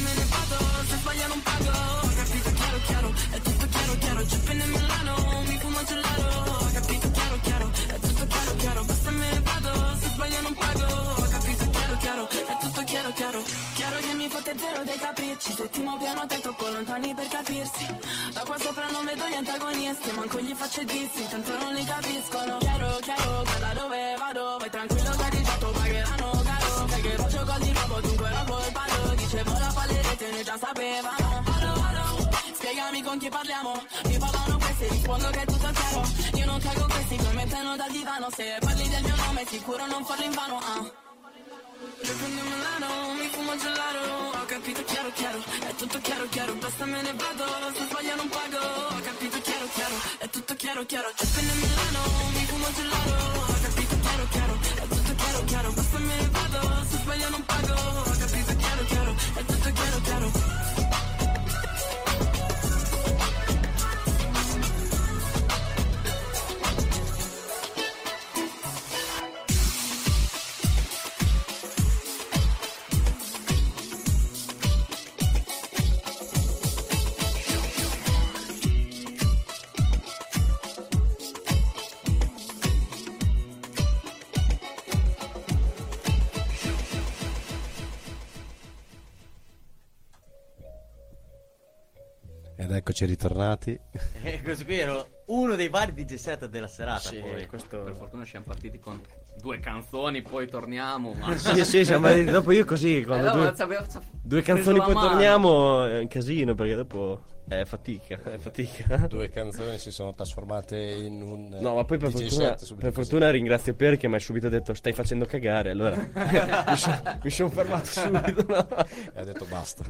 [93.07, 93.79] ritornati.
[94.23, 97.09] E questo qui era uno dei vari DJ set della serata.
[97.09, 97.47] Sì, poi.
[97.47, 97.83] questo...
[97.83, 99.01] Per fortuna siamo partiti con
[99.41, 101.13] due canzoni, poi torniamo.
[101.15, 101.37] Ma...
[101.39, 103.79] Sì, sì, siamo arrivati dopo io così, Eh, quando no, due,
[104.23, 105.09] due canzoni poi mano.
[105.09, 109.07] torniamo è un casino perché dopo è fatica, è fatica.
[109.09, 112.93] Due canzoni si sono trasformate in un No, ma poi per DJ fortuna, set per
[112.93, 115.97] fortuna ringrazio Per che mi ha subito detto stai facendo cagare, allora
[117.23, 118.45] mi sono son fermato subito.
[118.47, 118.67] no?
[119.15, 119.85] E ha detto basta.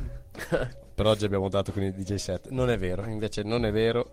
[0.94, 2.48] per oggi abbiamo dato con il DJ set.
[2.48, 4.10] Non è vero, invece non è vero.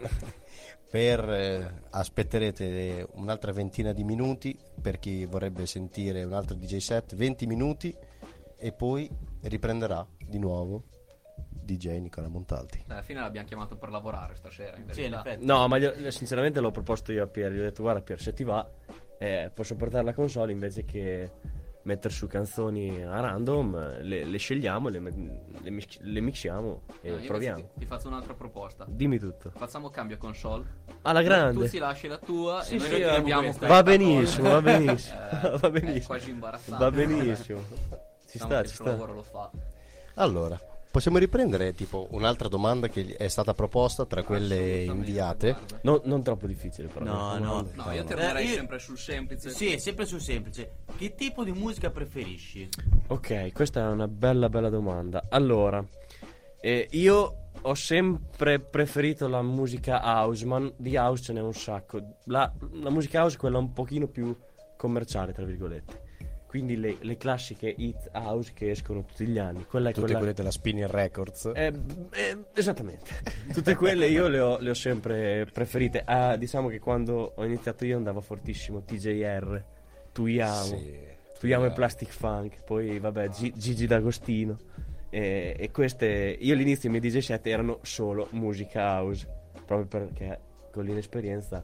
[0.89, 7.15] Per, eh, aspetterete un'altra ventina di minuti per chi vorrebbe sentire un altro DJ set,
[7.15, 7.93] 20 minuti
[8.57, 9.09] e poi
[9.41, 10.83] riprenderà di nuovo
[11.51, 12.85] DJ Nicola Montalti.
[12.87, 14.77] Alla fine l'abbiamo chiamato per lavorare stasera.
[14.77, 15.45] In Sì, in effetti.
[15.45, 18.33] No, ma io- sinceramente l'ho proposto io a Pier, gli ho detto guarda Pier se
[18.33, 18.65] ti va
[19.19, 21.31] eh, posso portare la console invece che
[21.87, 27.17] mettere su canzoni a random, le, le scegliamo, le, le mis- le mixiamo e No,
[27.25, 27.61] proviamo.
[27.61, 28.85] Ti, ti faccio un'altra proposta.
[28.87, 29.51] Dimmi tutto.
[29.55, 30.65] Facciamo cambio console.
[31.03, 31.69] Alla Tu grande.
[31.69, 35.15] ti lasci la tua Sì, e noi sì, abbiamo questa Va benissimo, va benissimo.
[35.27, 36.05] Eh, va È benissimo.
[36.07, 36.83] quasi imbarazzante.
[36.83, 37.59] Va benissimo.
[38.27, 38.83] Ci Diciamo sta, ci sta.
[38.83, 39.49] lavoro lo fa.
[40.15, 45.55] Allora, possiamo riprendere tipo un'altra domanda che è stata proposta tra quelle inviate.
[45.81, 47.05] No- non troppo difficile però.
[47.05, 47.67] No, no.
[47.73, 48.07] No, io no.
[48.07, 49.49] tornerei Eh, io- sempre sul semplice.
[49.49, 50.77] Sì, sempre sul semplice.
[50.95, 52.69] Che tipo di musica preferisci?
[53.07, 55.25] Ok, questa è una bella bella domanda.
[55.29, 55.83] Allora,
[56.59, 62.17] eh, io ho sempre preferito la musica house, ma di house ce n'è un sacco.
[62.25, 64.35] La, la musica house è quella un pochino più
[64.77, 66.05] commerciale, tra virgolette.
[66.47, 69.65] Quindi le, le classiche hit house che escono tutti gli anni.
[69.65, 70.19] Quella è Tutte quella...
[70.19, 71.51] quelle della Spinning Records.
[71.53, 71.73] Eh,
[72.13, 73.11] eh, esattamente.
[73.53, 76.03] Tutte quelle io le ho, le ho sempre preferite.
[76.05, 79.63] Ah, diciamo che quando ho iniziato io andava fortissimo TJR,
[80.13, 80.63] Tuiamo.
[80.63, 81.15] Sì.
[81.35, 84.57] Studiamo il Plastic Funk, poi vabbè Gi- Gigi D'Agostino
[85.09, 89.27] e, e queste, io all'inizio i miei DJ set erano solo musica house,
[89.65, 90.39] proprio perché
[90.71, 91.63] con l'inesperienza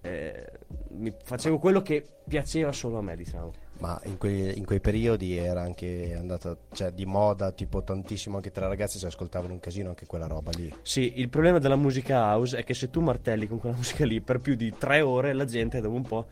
[0.00, 0.46] eh,
[0.90, 3.52] mi facevo quello che piaceva solo a me diciamo.
[3.80, 8.50] Ma in quei, in quei periodi era anche andata cioè, di moda, tipo tantissimo anche
[8.50, 10.72] tra ragazzi si ascoltavano un casino anche quella roba lì.
[10.82, 14.20] Sì, il problema della musica house è che se tu martelli con quella musica lì
[14.20, 16.26] per più di tre ore la gente dopo un po'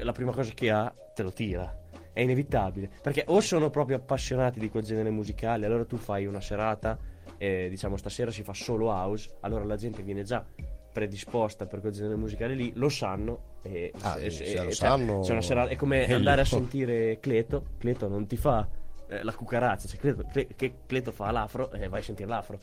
[0.00, 1.80] la prima cosa che ha te lo tira.
[2.12, 2.90] È inevitabile.
[3.02, 6.96] Perché o sono proprio appassionati di quel genere musicale, allora tu fai una serata
[7.36, 10.44] e diciamo stasera si fa solo house, allora la gente viene già
[10.92, 14.72] predisposta per quel genere musicale lì, lo sanno e, Ah, e- sì, e- lo cioè,
[14.72, 15.20] sanno.
[15.20, 18.66] una serata- è come E andare a lo- sentire Cleto, Cleto non ti fa
[19.08, 22.58] eh, la cucarazza, cioè Cleto, Cle- che Cleto fa l'afro e vai a sentire l'afro.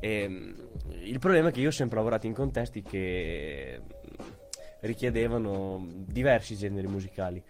[0.00, 0.52] E, mm,
[1.04, 3.80] il problema è che io ho sempre lavorato in contesti che
[4.80, 7.42] richiedevano diversi generi musicali,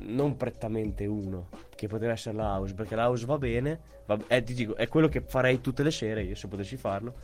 [0.00, 4.42] non prettamente uno, che poteva essere la house, perché la house va bene, va- eh,
[4.42, 7.14] ti dico, è quello che farei tutte le sere io se potessi farlo,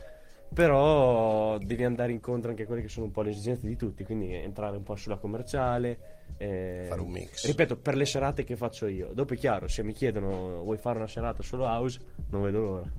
[0.53, 4.03] però devi andare incontro anche a quelle che sono un po' le esigenze di tutti,
[4.03, 6.19] quindi entrare un po' sulla commerciale.
[6.37, 7.45] eh, Fare un mix.
[7.45, 9.11] Ripeto, per le serate che faccio io.
[9.13, 11.99] Dopo è chiaro, se mi chiedono vuoi fare una serata solo house,
[12.29, 12.91] non vedo l'ora.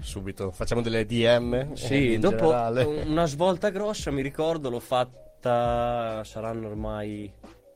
[0.00, 0.50] Subito.
[0.52, 1.54] Facciamo delle DM.
[1.54, 2.84] eh, Sì, dopo generale.
[2.84, 7.30] una svolta grossa, mi ricordo, l'ho fatta, saranno ormai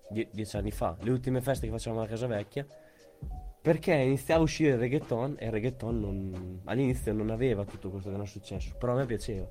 [0.08, 2.64] die- dieci anni fa, le ultime feste che facevamo alla Casa Vecchia,
[3.62, 8.10] perché iniziava a uscire il reggaeton e il reggaeton non- all'inizio non aveva tutto questo
[8.10, 9.46] che non è successo, però a me piaceva,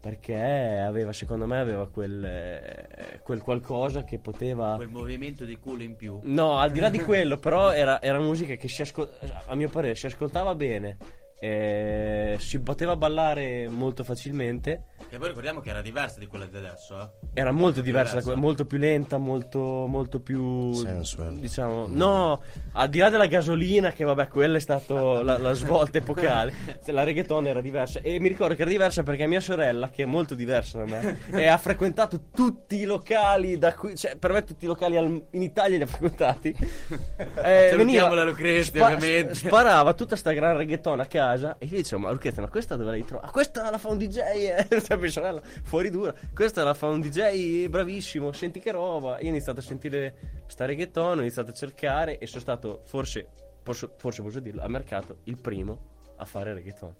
[0.00, 4.74] perché aveva, secondo me, aveva quel, eh, quel qualcosa che poteva...
[4.74, 6.18] Quel movimento di culo in più.
[6.24, 9.08] No, al di là di quello, però era, era musica che si ascol-
[9.46, 10.96] a mio parere si ascoltava bene,
[11.38, 14.86] eh, si poteva ballare molto facilmente.
[15.12, 17.08] Che poi ricordiamo che era diversa di quella di adesso, eh.
[17.34, 18.22] Era molto diversa, da Diversa.
[18.22, 20.72] quella- molto più lenta, molto, molto più.
[20.72, 21.36] Sensual.
[21.38, 22.40] Diciamo, no,
[22.72, 26.54] al di là della gasolina, che vabbè, quella è stata la, la svolta epocale.
[26.92, 28.00] La reggaeton era diversa.
[28.00, 31.18] E mi ricordo che era diversa perché mia sorella, che è molto diversa da me,
[31.30, 33.94] e ha frequentato tutti i locali da cui.
[33.94, 36.56] Cioè, per me, tutti i locali al- in Italia li ha frequentati.
[37.44, 39.34] Eh, Salutiamo la Lucrezia, ovviamente.
[39.34, 42.90] Sparava tutta sta gran reggaeton a casa e io dicevo, ma Lucrezia, ma questa dove
[42.90, 43.26] l'hai trovata?
[43.26, 44.66] Ah, questa la fa un DJ, eh.
[45.02, 46.14] Mia sorella, fuori dura.
[46.34, 49.18] Questa la fa un DJ bravissimo, senti che roba.
[49.20, 53.26] Io ho iniziato a sentire sta reggaeton, ho iniziato a cercare e sono stato, forse,
[53.62, 56.94] posso, forse posso dirlo, al mercato il primo a fare reggaeton.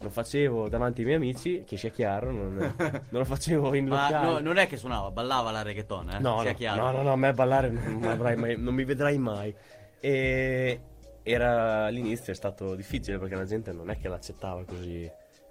[0.00, 4.10] Lo facevo davanti ai miei amici, che sia chiaro, non, non lo facevo in Ma
[4.10, 4.26] locale.
[4.26, 6.18] no, non è che suonava, ballava la reggaeton, eh.
[6.18, 9.54] No, no, no, no, no, a me ballare non, mai- non mi vedrai mai.
[9.98, 10.80] E
[11.22, 15.10] era all'inizio è stato difficile perché la gente non è che l'accettava così.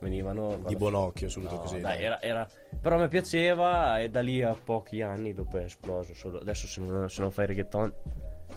[0.10, 1.80] Venivano Di buon occhio, subito No, così.
[1.80, 2.47] dai, era, era-
[2.80, 6.14] Però mi piaceva e da lì a pochi anni dopo è esploso.
[6.14, 6.38] Solo...
[6.39, 7.91] Adesso se non, se non fai reggaeton,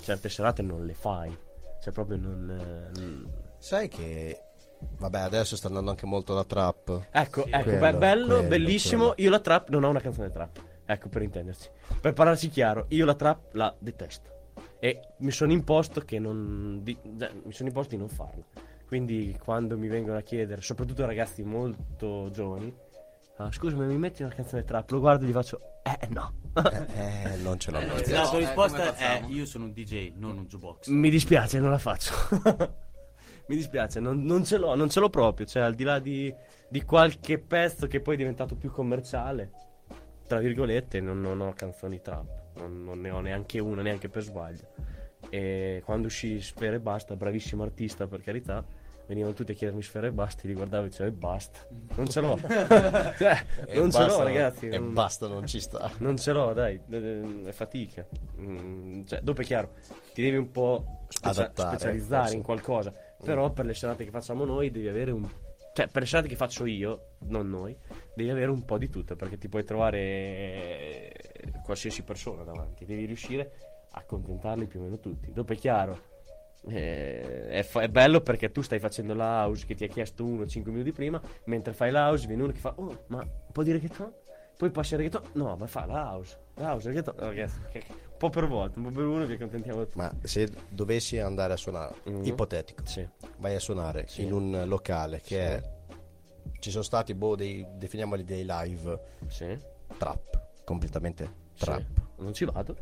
[0.00, 1.34] certe serate non le fai.
[1.82, 2.44] Cioè proprio non...
[2.94, 4.42] non- Sai che.
[4.98, 7.06] Vabbè, adesso sta andando anche molto la trap.
[7.10, 9.06] Ecco, ecco, Quello, be- bello, quello, bellissimo.
[9.06, 9.14] quello.
[9.22, 10.60] Io la trap non ho una canzone trap.
[10.84, 11.68] Ecco, per intenderci.
[12.00, 14.36] Per parlarci chiaro, io la trap la detesto.
[14.80, 16.80] E mi sono imposto che non.
[16.82, 18.44] di- cioè, mi sono imposto di non farla.
[18.88, 22.74] Quindi quando mi vengono a chiedere, soprattutto ragazzi molto giovani,
[23.36, 24.88] ah, scusami, mi metti una canzone trap?
[24.88, 26.32] Lo guardo e gli faccio, eh no.
[26.96, 27.80] Eh, non ce l'ho.
[27.80, 30.88] no, La tua eh, risposta è io sono un DJ, non un jukebox.
[30.88, 32.14] Mi dispiace, non la faccio.
[33.48, 35.44] Mi dispiace, non, non ce l'ho, non ce l'ho proprio.
[35.44, 36.34] Cioè, al di là di,
[36.70, 39.50] di qualche pezzo che poi è diventato più commerciale,
[40.26, 42.56] tra virgolette, non, non ho canzoni trap.
[42.56, 44.66] Non, non ne ho neanche una, neanche per sbaglio.
[45.28, 48.64] E quando uscì Sfera e Basta, bravissimo artista per carità,
[49.08, 51.66] venivano tutti a chiedermi Sfera e Basta, li guardavo e dicevo e basta.
[51.96, 52.38] Non ce l'ho.
[53.18, 54.68] cioè, E non ce basta, l'ho, ragazzi.
[54.68, 55.90] E non- basta, non ci sta.
[55.98, 56.78] non ce l'ho, dai,
[57.44, 58.06] è fatica.
[58.38, 59.72] Mm, cioè, dopo è chiaro,
[60.12, 62.36] ti devi un po' specia- Adattare, specializzare forse.
[62.36, 62.94] in qualcosa.
[63.24, 65.28] Però per le serate che facciamo noi devi avere un.
[65.72, 67.76] Cioè, per le serate che faccio io, non noi,
[68.14, 72.84] devi avere un po' di tutto perché ti puoi trovare eh, qualsiasi persona davanti.
[72.84, 73.52] Devi riuscire
[73.90, 75.32] a accontentarli più o meno tutti.
[75.32, 76.16] Dopo è chiaro.
[76.66, 80.24] Eh, è, fa- è bello perché tu stai facendo la house che ti ha chiesto
[80.24, 83.52] uno 5 minuti prima, mentre fai la house viene uno che fa Oh, ma un
[83.52, 84.12] po' di reggaeton?
[84.56, 85.30] Poi passi al reggaeton?
[85.34, 86.36] No, ma fa la house.
[86.54, 87.14] La house, il reggaeton.
[87.28, 89.96] Ragazzi, che- che- un po' per volta, un po' per uno vi accontentiamo tutti.
[89.98, 92.24] Ma se dovessi andare a suonare, Mhm.
[92.24, 93.06] ipotetico, Sì.
[93.38, 94.22] vai a suonare Sì.
[94.24, 95.34] in un locale che Sì.
[95.34, 95.62] è.
[96.58, 99.00] Ci sono stati, boh, dei, definiamoli dei live
[99.96, 101.84] trap, completamente trap.
[102.16, 102.74] Non ci vado.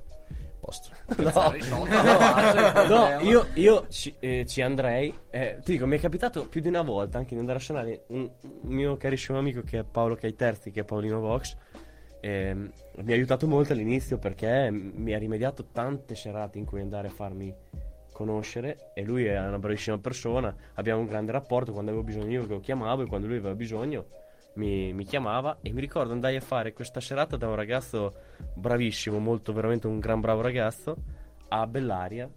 [0.66, 0.90] Posto.
[1.16, 1.54] No.
[1.86, 5.16] No, no, io, io ci, eh, ci andrei.
[5.30, 8.02] eh, ti dico, mi è capitato più di una volta anche di andare a suonare
[8.08, 11.56] un, un mio carissimo amico che è Paolo Caiterzi, che è Paolino Vox.
[12.20, 17.08] ehm, mi ha aiutato molto all'inizio perché mi ha rimediato tante serate in cui andare
[17.08, 17.54] a farmi
[18.12, 22.46] conoscere e lui è una bravissima persona, abbiamo un grande rapporto, quando avevo bisogno io
[22.46, 24.06] lo chiamavo e quando lui aveva bisogno
[24.56, 28.14] mi, mi chiamava e mi ricordo andai a fare questa serata da un ragazzo
[28.54, 30.96] bravissimo, molto veramente un gran bravo ragazzo
[31.48, 32.28] a Bellaria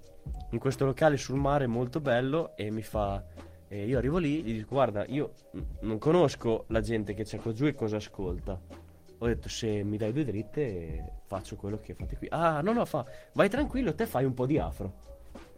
[0.52, 3.24] in questo locale sul mare molto bello e mi fa
[3.68, 5.34] e io arrivo lì gli dico guarda io
[5.82, 8.60] non conosco la gente che c'è qua giù e cosa ascolta
[9.22, 12.86] ho detto se mi dai due dritte faccio quello che fate qui ah no no
[12.86, 15.08] fa vai tranquillo te fai un po' di afro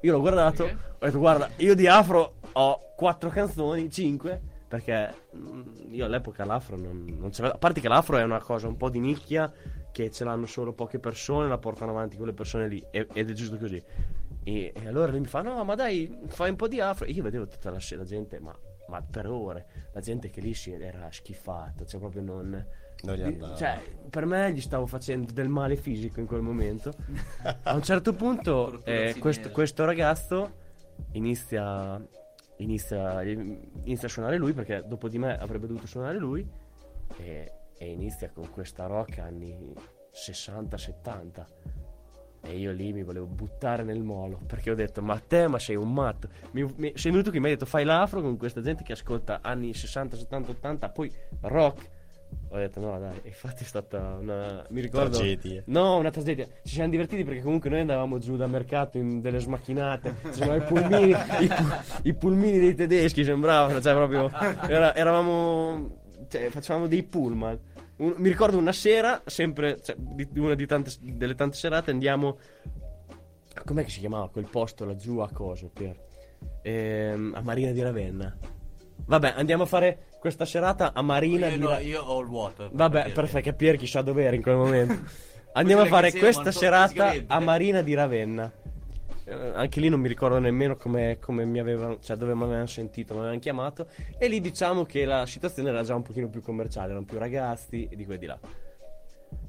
[0.01, 0.77] io l'ho guardato Ok.
[0.99, 4.41] ho detto guarda io di afro ho quattro canzoni cinque
[4.71, 7.57] perché mm, io all'epoca l'afro non, non ce l'avevo.
[7.57, 9.51] A parte che l'afro è una cosa un po' di nicchia
[9.91, 13.33] che ce l'hanno solo poche persone, la portano avanti quelle persone lì e- ed è
[13.33, 13.83] giusto così.
[14.43, 17.05] E, e allora lui mi fa: No, ma dai, fai un po' di afro.
[17.05, 18.57] E io vedevo tutta la, la gente, ma,
[18.87, 22.65] ma per ore, la gente che lì si era schifata, cioè proprio non,
[23.03, 23.77] Non gli cioè,
[24.09, 26.93] per me gli stavo facendo del male fisico in quel momento.
[27.63, 30.59] A un certo punto eh, questo, questo ragazzo
[31.11, 32.01] inizia,
[32.63, 36.47] inizia, inizia a suonare lui perché dopo di me avrebbe dovuto suonare lui
[37.17, 39.73] e, e inizia con questa rock anni
[40.13, 41.45] 60-70
[42.43, 45.75] e io lì mi volevo buttare nel molo perché ho detto ma te ma sei
[45.75, 46.29] un matto.
[46.51, 49.39] Mi, mi- sei venuto qui mi hai detto fai l'afro con questa gente che ascolta
[49.41, 51.89] anni 60, 70, 80 poi rock
[52.49, 55.63] ho detto no dai infatti è stata una mi ricordo Tragedia.
[55.67, 56.47] No, una tragedia.
[56.63, 60.15] Ci siamo divertiti perché comunque noi andavamo giù dal mercato in delle smacchinate.
[60.33, 64.29] C'erano i pulmini, i, pu- i pulmini dei tedeschi sembravano, cioè proprio
[64.67, 67.59] era- eravamo cioè, facevamo dei pullman.
[67.97, 71.91] Un- mi ricordo una sera, sempre cioè, di, di una di tante, delle tante serate
[71.91, 72.37] andiamo
[73.65, 75.95] com'è che si chiamava quel posto laggiù a coso per
[76.63, 78.35] ehm, a Marina di Ravenna.
[79.05, 82.69] Vabbè, andiamo a fare questa serata a Marina Io, di no, io ho il vuoto.
[82.71, 84.99] Vabbè, per perfetto, che Pier chissà dove era in quel momento.
[85.53, 88.49] Andiamo a fare questa serata a Marina di Ravenna.
[89.23, 92.67] Eh, anche lì non mi ricordo nemmeno come, come mi avevano, cioè dove mi avevano
[92.67, 93.87] sentito, mi avevano chiamato.
[94.19, 97.87] E lì diciamo che la situazione era già un pochino più commerciale, erano più ragazzi
[97.89, 98.39] e di qua e di là.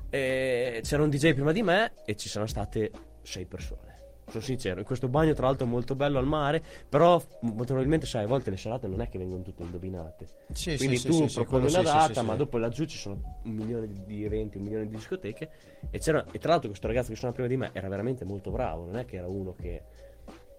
[0.08, 3.91] E c'era un DJ prima di me e ci sono state sei persone.
[4.28, 8.24] Sono sincero, in questo bagno tra l'altro molto bello al mare, però molto probabilmente sai,
[8.24, 10.26] a volte le serate non è che vengono tutte indovinate.
[10.52, 13.88] Sì, Quindi sì, tu sì, proponi una data, ma dopo laggiù ci sono un milione
[14.06, 15.50] di- eventi, un milione di discoteche.
[15.90, 18.50] E, c'era, e tra l'altro questo ragazzo che suona prima di me era veramente molto
[18.50, 19.82] bravo, non è che era uno che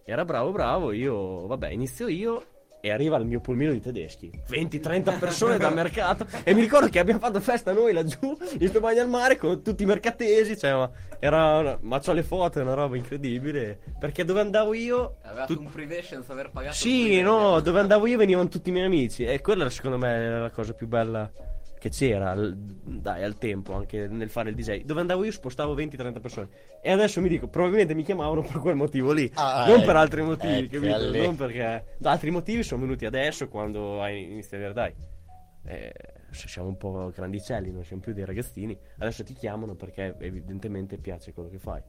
[0.03, 0.91] era bravo, bravo.
[0.91, 2.45] Io, vabbè, inizio io
[2.85, 4.29] e arriva il mio pulmino di tedeschi.
[4.49, 6.27] 20-30 persone dal mercato.
[6.43, 9.61] E mi ricordo che abbiamo fatto festa noi laggiù, in sto bagno al mare, con
[9.63, 10.57] tutti i mercatesi.
[10.57, 13.79] Cioè, ma, era una- ma c'ho le foto, è una roba incredibile.
[13.97, 15.15] Perché dove andavo io.
[15.21, 18.73] Avevate tut- un privé senza aver pagato sì, no, dove andavo io venivano tutti i
[18.73, 21.31] miei amici e quella secondo me era la cosa più bella
[21.83, 24.85] che c'era, dai, al tempo, anche nel fare il DJ.
[24.85, 26.47] Dove andavo io spostavo 20-30 persone
[26.81, 29.97] e adesso mi dico, probabilmente mi chiamavano per quel motivo lì, Ah, non eh, per
[29.97, 30.93] altri motivi, capito?
[30.95, 31.83] alle- Non perché...
[31.97, 34.93] da altri motivi sono venuti adesso quando hai iniziato a dire, dai,
[35.65, 35.93] eh,
[36.31, 41.33] siamo un po' grandicelli, non siamo più dei ragazzini, adesso ti chiamano perché evidentemente piace
[41.33, 41.81] quello che fai.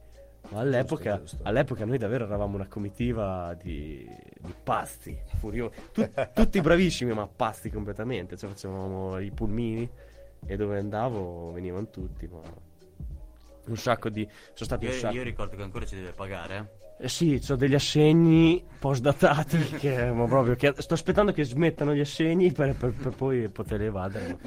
[0.51, 1.49] All'epoca, Giusto, giusto.
[1.49, 4.07] all'epoca noi davvero eravamo una comitiva di,
[4.39, 9.89] di pazzi, furiosi, Tu- tutti bravissimi ma pazzi completamente, cioè facevamo i pulmini
[10.45, 12.41] e dove andavo venivano tutti, ma
[13.67, 14.23] un sacco di...
[14.53, 15.15] sono stati un Io, sacco...
[15.15, 16.57] io ricordo che ancora ci deve pagare.
[16.57, 16.83] eh.
[16.97, 21.99] Eh sì, ho degli assegni post-datati che, ma proprio, che sto aspettando che smettano gli
[21.99, 24.37] assegni per, per- per poi poter evadere.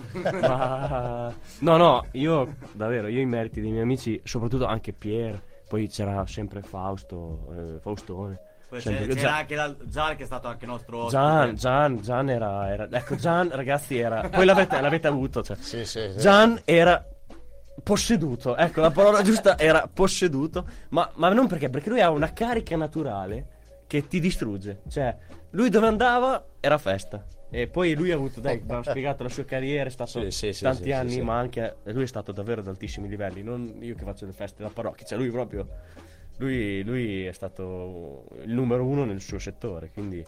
[0.41, 1.35] Ma...
[1.59, 6.27] No, no, io davvero, io i meriti dei miei amici, soprattutto anche Pier, poi c'era
[6.27, 7.47] sempre Fausto,
[7.77, 8.41] eh, Faustone.
[8.69, 11.21] Poi sempre- c'era Gian- anche la- Gian che è stato anche nostro ospite.
[11.23, 14.29] Gian, Gian, Gian era, era- Ecco, Gian, ragazzi, era...
[14.29, 15.57] Poi l'avete, l'avete avuto, cioè.
[15.57, 16.19] Sì, sì, sì.
[16.19, 17.03] Gian era
[17.83, 22.33] posseduto, ecco la parola giusta era posseduto, ma, ma non perché, perché lui ha una
[22.33, 23.47] carica naturale
[23.87, 25.17] che ti distrugge, cioè
[25.51, 27.25] lui dove andava era festa.
[27.51, 30.53] E poi lui ha avuto, dai, abbiamo spiegato la sua carriera, è stato Sì, sì,
[30.53, 34.05] sì, tanti anni, ma anche lui è stato davvero ad altissimi livelli, non io che
[34.05, 35.67] faccio le feste da parrocchia, cioè lui proprio,
[36.37, 40.25] lui, lui è stato il numero uno nel suo settore, quindi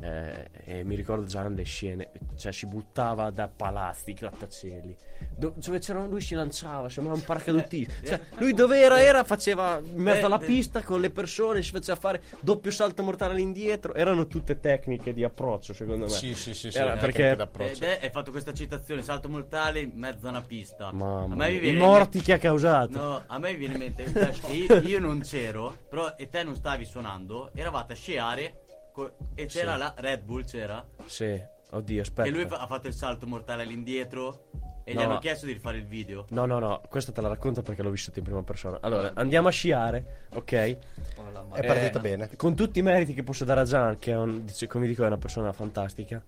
[0.00, 4.96] eh, e mi ricordo già le scene, cioè si buttava da palazzi, grattacieli,
[5.36, 7.88] do- dove c'erano lui si lanciava, sembrava un paracadutista.
[8.10, 10.46] Cioè, lui dove era era faceva in mezzo alla Eh, eh.
[10.46, 13.94] pista con le persone, si faceva fare doppio salto mortale all'indietro.
[13.94, 16.10] Erano tutte tecniche di approccio, secondo me.
[16.10, 17.72] Sì, sì, sì, sì, Era perché- d'approccio.
[17.72, 20.90] Ed è, hai fatto questa citazione, salto mortale in mezzo a una pista.
[20.92, 22.98] Mamma a me mi i viene morti che ha causato.
[22.98, 26.54] No, a me viene in mente che io, io non c'ero, però e te non
[26.54, 28.59] stavi suonando, eravate a sciare
[28.92, 29.78] co- e c'era Sì.
[29.78, 32.28] la Red Bull, c'era, Sì, oddio, aspetta.
[32.28, 34.46] e lui fa- ha fatto il salto mortale all'indietro
[34.84, 35.02] e gli No.
[35.02, 36.26] hanno chiesto di rifare il video.
[36.30, 38.78] No, no, no, questo te la racconto perché l'ho vissuto in prima persona.
[38.80, 40.76] Allora, andiamo a sciare, ok?
[41.14, 42.30] Con la È partita Eh, bene.
[42.36, 45.04] Con tutti i meriti che posso dare a Gian, che è un- dice- come dico
[45.04, 46.22] è una persona fantastica,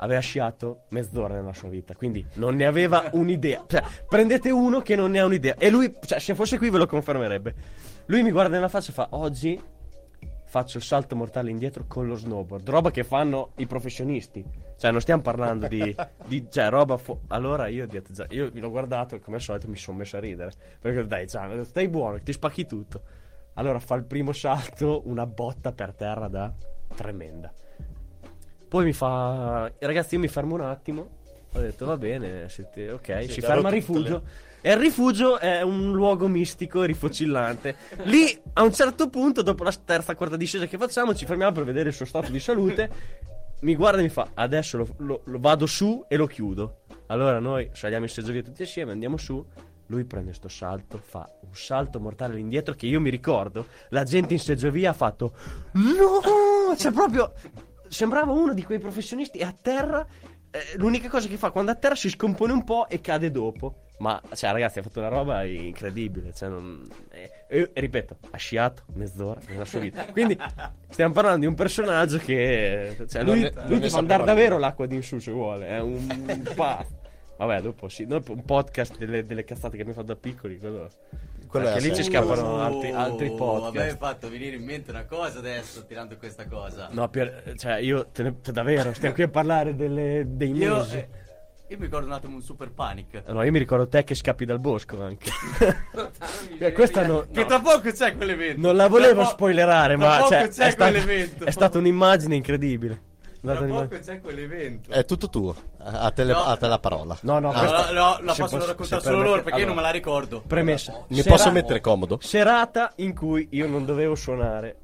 [0.00, 3.64] aveva sciato mezz'ora nella sua vita, quindi non ne aveva un'idea.
[3.66, 5.54] Cioè, prendete uno che non ne ha un'idea.
[5.58, 7.54] E lui, cioè, se fosse qui ve lo confermerebbe.
[8.06, 9.60] Lui mi guarda nella faccia e fa, oggi
[10.48, 14.42] faccio il salto mortale indietro con lo snowboard, roba che fanno i professionisti.
[14.78, 15.94] Cioè, non stiamo parlando di,
[16.24, 16.96] di cioè, roba.
[16.96, 20.20] fo- allora io detto, io l'ho guardato e come al solito mi sono messo a
[20.20, 20.52] ridere.
[20.80, 23.02] Perché dai, Gian, stai buono, ti spacchi tutto.
[23.54, 26.50] Allora fa il primo salto, una botta per terra da
[26.94, 27.52] tremenda.
[28.68, 31.08] Poi mi fa, ragazzi, io mi fermo un attimo.
[31.52, 34.22] Ho detto, va bene, siete- ok, Sì, si ferma tutte rifugio.
[34.60, 37.76] E il rifugio è un luogo mistico e rifocillante.
[38.04, 41.64] Lì, a un certo punto, dopo la terza, quarta discesa che facciamo, ci fermiamo per
[41.64, 42.90] vedere il suo stato di salute.
[43.60, 46.80] Mi guarda e mi fa: Adesso lo, lo- lo vado su e lo chiudo.
[47.06, 49.44] Allora noi saliamo in seggiovia tutti assieme, andiamo su.
[49.86, 53.68] Lui prende sto salto, fa un salto mortale all'indietro che io mi ricordo.
[53.88, 55.32] La gente in seggiovia ha fatto
[55.72, 56.76] No!
[56.76, 57.32] Cioè proprio
[57.88, 60.06] sembrava uno di quei professionisti e a terra
[60.50, 63.84] eh, l'unica cosa che fa quando a terra si scompone un po' e cade dopo.
[63.98, 66.32] Ma, cioè, ragazzi, ha fatto una roba incredibile.
[66.32, 66.88] Cioè, non...
[67.10, 70.04] eh, e, e ripeto, ha sciato mezz'ora nella sua vita.
[70.06, 70.38] Quindi,
[70.88, 72.96] stiamo parlando di un personaggio che.
[73.08, 75.66] Cioè, lui, ne- lui ne ti fa andare davvero l'acqua di in su se vuole.
[75.68, 75.94] È un,
[76.28, 76.96] un pazzo.
[77.38, 78.06] Vabbè, dopo sì.
[78.06, 80.58] Dopo un podcast delle, delle cazzate che abbiamo fatto da piccoli.
[80.58, 80.88] Quello,
[81.48, 83.76] Quello perché è lì ci scappano altri, altri Oh, podcast.
[83.76, 86.88] A me è fatto venire in mente una cosa adesso, tirando questa cosa.
[86.92, 90.76] No, Pier- cioè, io te ne- te- davvero, stiamo qui a parlare delle- dei Io,
[90.78, 90.96] mesi.
[90.96, 91.08] eh,
[91.68, 93.22] io mi ricordo un attimo un super panic.
[93.26, 95.30] No, io mi ricordo te che scappi dal bosco anche.
[96.58, 98.60] Eh, questa no- Che tra poco c'è quell'evento.
[98.60, 101.44] non la volevo Tra po- spoilerare, tra ma poco cioè, c'è è, stata, quell'evento.
[101.44, 103.02] è stata un'immagine incredibile.
[103.40, 104.90] Tra poco c'è quell'evento.
[104.90, 105.54] È tutto tuo.
[105.78, 106.42] A te, le- No.
[106.44, 107.16] a te la parola.
[107.22, 109.74] No, no, No, questa- no, no, la possono posso- raccontare solo loro perché io non
[109.74, 110.42] me allora, la ricordo.
[110.46, 111.04] Premessa.
[111.08, 112.18] Mi Sera- posso mettere comodo?
[112.20, 114.78] Serata in cui io non dovevo suonare.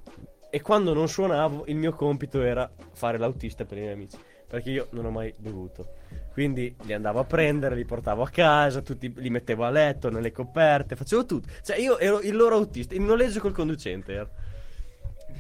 [0.51, 4.17] E quando non suonavo, il mio compito era fare l'autista per i miei amici.
[4.47, 5.89] Perché io non ho mai bevuto.
[6.33, 10.33] Quindi li andavo a prendere, li portavo a casa, tutti, li mettevo a letto, nelle
[10.33, 11.49] coperte, facevo tutto.
[11.63, 14.13] Cioè, io ero il loro autista, in noleggio col conducente.
[14.13, 14.29] ero.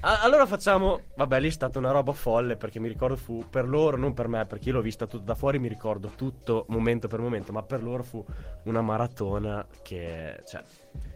[0.00, 1.00] A- allora facciamo.
[1.16, 4.28] Vabbè, lì è stata una roba folle perché mi ricordo fu per loro, non per
[4.28, 7.62] me, perché io l'ho vista tutto da fuori, mi ricordo tutto momento per momento, ma
[7.62, 8.24] per loro fu
[8.64, 10.42] una maratona che.
[10.46, 10.62] Cioè,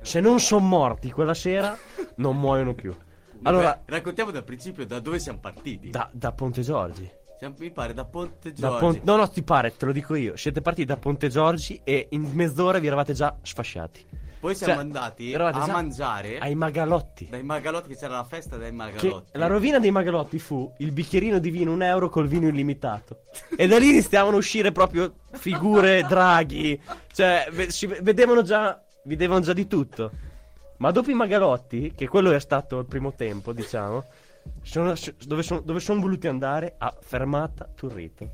[0.00, 1.76] se non sono morti quella sera,
[2.16, 2.96] non muoiono più.
[3.42, 5.90] Allora, Beh, raccontiamo dal principio da dove siamo partiti.
[5.90, 7.08] da, da Ponte Giorgi.
[7.38, 8.80] Siamo, mi pare da Ponte Da Giorgi.
[8.80, 10.36] Pon- no, no, ti pare, te lo dico io.
[10.36, 14.04] Siete partiti da Ponte Giorgi e in mezz'ora vi eravate già sfasciati.
[14.40, 17.26] Poi siamo Cioè, andati a mangiare Ai Magalotti.
[17.28, 19.36] dai Magalotti, che c'era la festa Che Magalotti.
[19.38, 23.22] la rovina dei Magalotti fu il bicchierino di vino un euro col vino illimitato.
[23.56, 26.80] E da lì iniziavano a uscire proprio figure, draghi.
[27.12, 27.48] Cioè,
[28.00, 30.10] vedevano già, vedevano già di tutto.
[30.78, 34.04] Ma dopo i Magalotti, che quello è stato il primo tempo, diciamo,
[34.68, 34.94] sono-
[35.26, 36.74] dove sono dove son voluti andare?
[36.78, 38.30] A Fermata Turrito.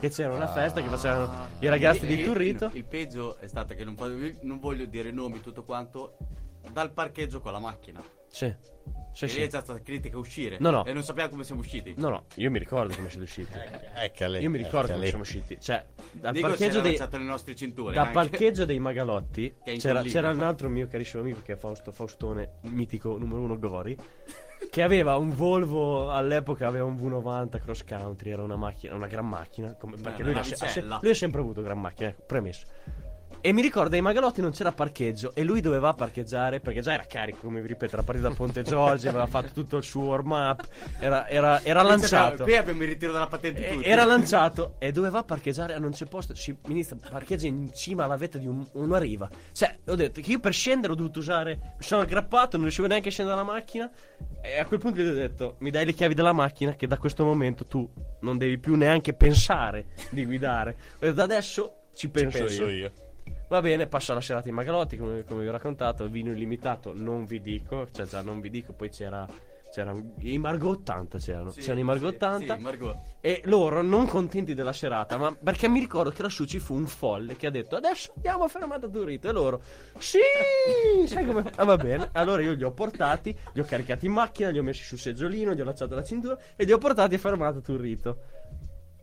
[0.00, 2.70] Che c'era una festa che facevano i ragazzi E- di Turrito.
[2.72, 6.16] Il peggio è stato che non, voglio- non voglio dire nomi, tutto quanto,
[6.72, 8.02] dal parcheggio con la macchina.
[8.28, 8.52] Sì.
[9.12, 9.48] Sì, e lì è sì.
[9.48, 10.58] già stata critica uscire.
[10.60, 10.84] No, no.
[10.84, 11.94] E non sappiamo come siamo usciti.
[11.96, 13.52] No, no, io mi ricordo come siete usciti.
[13.94, 15.56] Eccole, Io mi ricordo come siamo usciti.
[15.58, 17.94] Cioè, dal Dico, parcheggio dei, lanciato le nostre cinture.
[17.94, 18.12] da anche.
[18.12, 23.16] parcheggio dei Magalotti c'era, c'era un altro mio carissimo amico che è Fausto Faustone, mitico
[23.16, 23.96] numero uno Gori,
[24.70, 29.28] che aveva un Volvo, all'epoca aveva un V90 cross country, era una macchina, una gran
[29.28, 32.66] macchina, come- perché una lui, ha ha lui ha sempre avuto gran macchina, ecco, premesso.
[33.46, 37.04] E mi ricordo ai Magalotti non c'era parcheggio e lui doveva parcheggiare perché già era
[37.04, 40.32] carico, come vi ripeto, era partito da Ponte Giorgi, aveva fatto tutto il suo warm
[40.32, 40.66] up,
[40.98, 42.42] era, era, era lanciato.
[42.42, 43.88] Qui abbiamo il ritiro della patente E- tutti.
[43.88, 46.34] Era lanciato e doveva parcheggiare e non c'è posto.
[46.34, 49.30] Si inizia parcheggia in cima alla vetta di un- una riva.
[49.52, 51.54] Cioè, ho detto che io per scendere ho dovuto usare.
[51.78, 53.88] Mi sono aggrappato, non riuscivo neanche a scendere dalla macchina.
[54.42, 56.98] E a quel punto gli ho detto: Mi dai le chiavi della macchina, che da
[56.98, 57.88] questo momento tu
[58.22, 60.76] non devi più neanche pensare di guidare.
[60.96, 62.70] Ho detto, adesso ci penso, Penso io.
[62.76, 62.92] io.
[63.48, 67.26] Va bene, passa la serata in Magalotti, come, come vi ho raccontato, vino illimitato, non
[67.26, 69.24] vi dico, cioè già non vi dico, poi c'era,
[69.72, 72.96] c'era i Margot 80 c'erano, Sì, c'erano i Margot sì, 80 sì, Margot.
[73.20, 76.86] e loro non contenti della serata, ma perché mi ricordo che lassù ci fu un
[76.86, 79.60] folle che ha detto adesso andiamo a fermata Turrito e loro
[79.96, 80.18] sì,
[81.06, 84.50] sai come ah, va bene, allora io li ho portati, li ho caricati in macchina,
[84.50, 87.18] li ho messi sul seggiolino, gli ho lasciato la cintura e li ho portati a
[87.18, 88.18] fermata Turrito.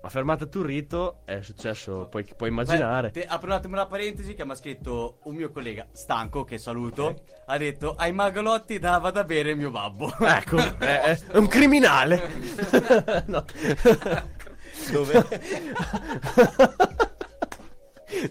[0.05, 3.09] A fermata Turrito è successo, puoi, puoi immaginare.
[3.09, 6.43] Beh, te- apro un attimo una parentesi che mi ha scritto un mio collega, Stanco,
[6.43, 7.21] che saluto.
[7.45, 10.13] Ha detto, ai Magalotti dava da bere il mio babbo.
[10.19, 12.21] Ecco, è, è un criminale.
[13.27, 13.45] no.
[14.91, 15.25] Dove?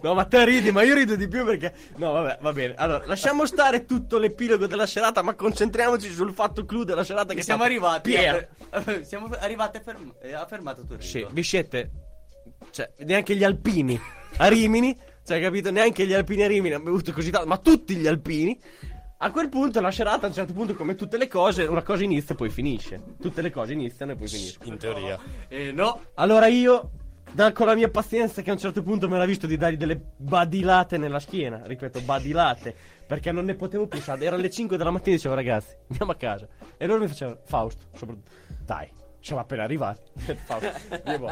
[0.03, 1.73] No, ma te ridi, ma io rido di più perché.
[1.97, 2.75] No, vabbè, va bene.
[2.77, 7.43] Allora, lasciamo stare tutto l'epilogo della serata, ma concentriamoci sul fatto clou della serata che
[7.45, 8.11] siamo arrivati.
[8.11, 8.49] Pier.
[8.71, 11.03] A, siamo arrivati a, ferm- eh, a fermata Torino.
[11.03, 11.91] Sì, vi siete.
[12.71, 14.01] Cioè, neanche gli alpini
[14.39, 14.97] a Rimini.
[15.25, 15.71] Cioè, capito?
[15.71, 18.59] Neanche gli alpini a Rimini hanno bevuto così tanto, ma tutti gli alpini.
[19.25, 22.03] A quel punto la serata, a un certo punto, come tutte le cose, una cosa
[22.03, 23.01] inizia e poi finisce.
[23.21, 24.73] Tutte le cose iniziano e poi finiscono.
[24.73, 25.19] In teoria.
[25.47, 26.91] Eh, no, Allora io,
[27.33, 29.77] da- con la mia pazienza, che a un certo punto me l'ha visto di dargli
[29.77, 32.75] delle badilate nella schiena, ripeto, badilate,
[33.07, 36.17] perché non ne potevo più, erano le 5 della mattina e dicevo ragazzi, andiamo a
[36.17, 36.47] casa.
[36.77, 38.31] E loro mi facevano, Fausto, soprattutto,
[38.65, 40.01] dai, siamo appena arrivati.
[40.45, 40.71] Fausto,
[41.19, 41.29] boh,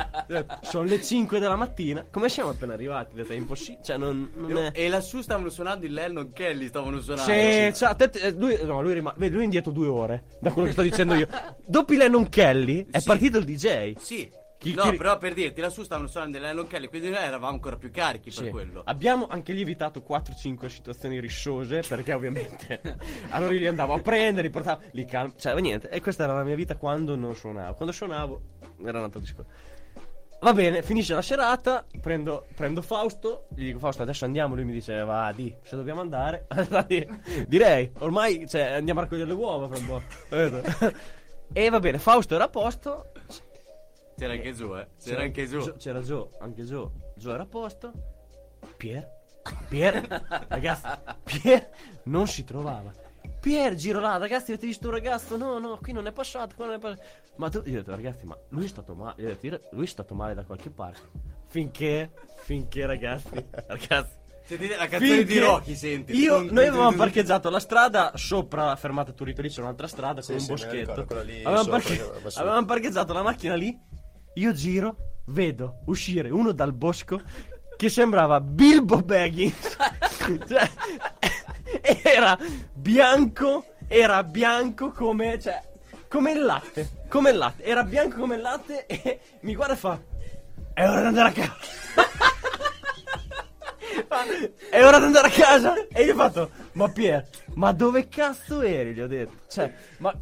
[0.63, 3.15] sono le 5 della mattina, come siamo appena arrivati?
[3.15, 4.71] Detto, È impossibile, cioè non, non è...
[4.75, 7.33] e lassù stavano suonando il Lennon Kelly, stavano suonando.
[7.33, 10.51] Sì, cioè, te- te- lui, no, lui, rima- vedi, lui è indietro due ore, da
[10.51, 11.29] quello che sto dicendo io.
[11.65, 13.07] Dopo i Lennon Kelly è Sì.
[13.07, 13.95] partito il DJ.
[13.99, 14.31] Sì,
[14.61, 17.77] Chi- No, chi- però per dirti, lassù stavano suonando delle Kelly, quindi noi eravamo ancora
[17.77, 18.43] più carichi Sì.
[18.43, 18.83] per quello.
[18.85, 22.81] Abbiamo anche lì evitato 4-5 situazioni rissose perché ovviamente
[23.31, 26.35] allora io li andavo a prendere, li portavo, li calmo, cioè niente, e questa era
[26.35, 27.73] la mia vita quando non suonavo.
[27.73, 28.41] Quando suonavo
[28.85, 29.51] era un altro discorso.
[30.43, 34.73] Va bene, finisce la serata, prendo, prendo Fausto, gli dico Fausto adesso andiamo, lui mi
[34.73, 36.47] dice va di, se dobbiamo andare,
[37.47, 40.03] direi, ormai cioè, andiamo a raccogliere le uova fra un po'.
[41.53, 43.13] e va bene, Fausto era a posto,
[44.21, 44.87] C'era anche Giù, eh.
[45.03, 45.61] C'era anche Giù.
[45.63, 46.91] Gio- C'era Joe, anche Joe.
[47.17, 47.91] Joe era a posto.
[48.77, 49.09] Pier.
[49.67, 50.07] Pier.
[50.49, 50.87] ragazzi,
[51.25, 51.71] Pier
[52.05, 52.93] non si trovava.
[53.41, 55.39] Pier, giro là, ragazzi, avete visto un ragazzo?
[55.39, 57.03] No, no, qui non è passato, qua non è passato.
[57.37, 59.15] Ma tu, io ho detto, ragazzi, ma lui è stato male.
[59.23, 61.01] Io ho detto, lui è stato male da qualche parte.
[61.47, 62.11] Finché,
[62.45, 64.19] finché, ragazzi, ragazzi.
[64.45, 66.13] Sentite la canzone di Rocky, senti.
[66.15, 70.33] Io, noi avevamo parcheggiato la strada sopra la fermata Turrito, lì c'è un'altra strada Sì,
[70.33, 70.95] con sì, un boschetto.
[71.01, 73.79] ricordo, avevamo, sopra, parche- avevamo parcheggiato la macchina lì.
[74.35, 77.21] Io giro, vedo uscire uno dal bosco
[77.77, 79.77] che sembrava Bilbo Baggins.
[80.47, 80.71] cioè,
[82.03, 82.39] era
[82.73, 85.61] bianco, era bianco come, cioè,
[86.09, 86.99] come il latte.
[87.09, 90.01] Come il latte, era bianco come il latte e mi guarda e fa:
[90.75, 91.57] È ora di andare a casa.
[94.71, 98.61] È ora di andare a casa E io ho fatto Ma Pier Ma dove cazzo
[98.61, 98.93] eri?
[98.93, 100.13] Gli ho detto Cioè Ma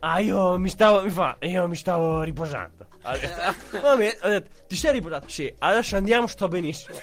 [0.00, 4.28] Ah io mi stavo Mi fa Io mi stavo riposando Ha detto, Va bene Ho
[4.28, 5.28] detto Ti sei riposato?
[5.28, 6.96] Sì Adesso andiamo Sto benissimo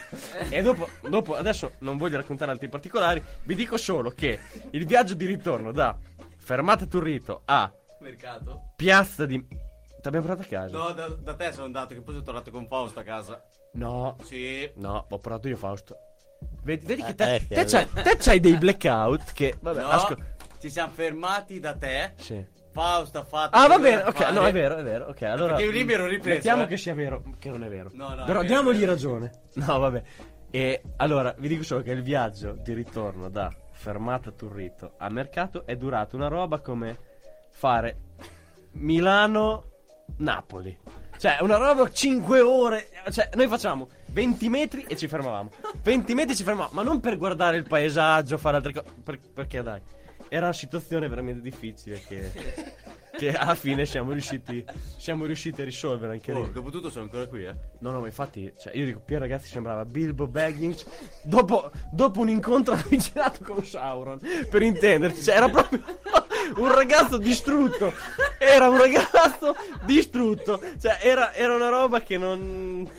[0.49, 4.39] E dopo Dopo Adesso non voglio raccontare altri particolari Vi dico solo che
[4.71, 5.95] Il viaggio di ritorno da
[6.37, 8.71] Fermata Turrito a Mercato.
[8.75, 10.77] Piazza di Ti abbiamo portato a casa?
[10.77, 13.43] No, da, da te sono andato, che poi sono tornato con Fausto a casa.
[13.73, 14.69] No Sì.
[14.75, 15.97] No, ho portato io Fausto.
[16.63, 19.57] Vedi, vedi che Eh, te, eh, te che- c'hai, te c'hai dei blackout che...
[19.59, 20.23] Vabbè, No, ascol-
[20.59, 22.13] ci siamo fermati da te.
[22.17, 22.45] Sì.
[22.77, 23.57] Fausto ha fatto.
[23.57, 25.55] Ah, va bene, ok, no, è vero, è vero, ok, allora...
[25.55, 26.67] Perché lì mi ero ripreso, Mettiamo eh.
[26.67, 27.89] che sia vero, che non è vero.
[27.93, 29.31] No, no, Però diamogli ragione.
[29.57, 30.03] No, vabbè.
[30.51, 35.65] E allora, vi dico solo che il viaggio di ritorno da fermata Turrito a mercato
[35.65, 36.99] è durato una roba come
[37.49, 37.97] fare
[38.73, 40.77] Milano-Napoli.
[41.17, 42.89] Cioè, una roba 5 ore.
[43.09, 45.49] Cioè, noi facciamo 20 metri e ci fermavamo.
[45.81, 46.73] 20 metri e ci fermavamo.
[46.73, 48.85] Ma non per guardare il paesaggio, fare altre cose.
[49.03, 49.81] per- perché dai,
[50.29, 52.31] era una situazione veramente difficile che,
[53.17, 54.63] che alla fine siamo riusciti,
[54.97, 56.51] siamo riusciti a risolvere anche Oh, lì.
[56.51, 57.55] dopo tutto sono ancora qui, eh.
[57.79, 60.85] No, no, ma infatti, cioè, io dico, Pier ragazzi sembrava Bilbo Baggins
[61.23, 64.19] dopo, dopo un incontro avvicinato con Sauron,
[64.49, 65.81] per intenderci, cioè, era proprio
[66.57, 67.93] un ragazzo distrutto,
[68.37, 69.55] era un ragazzo
[69.85, 72.89] distrutto, cioè, era, era una roba che non...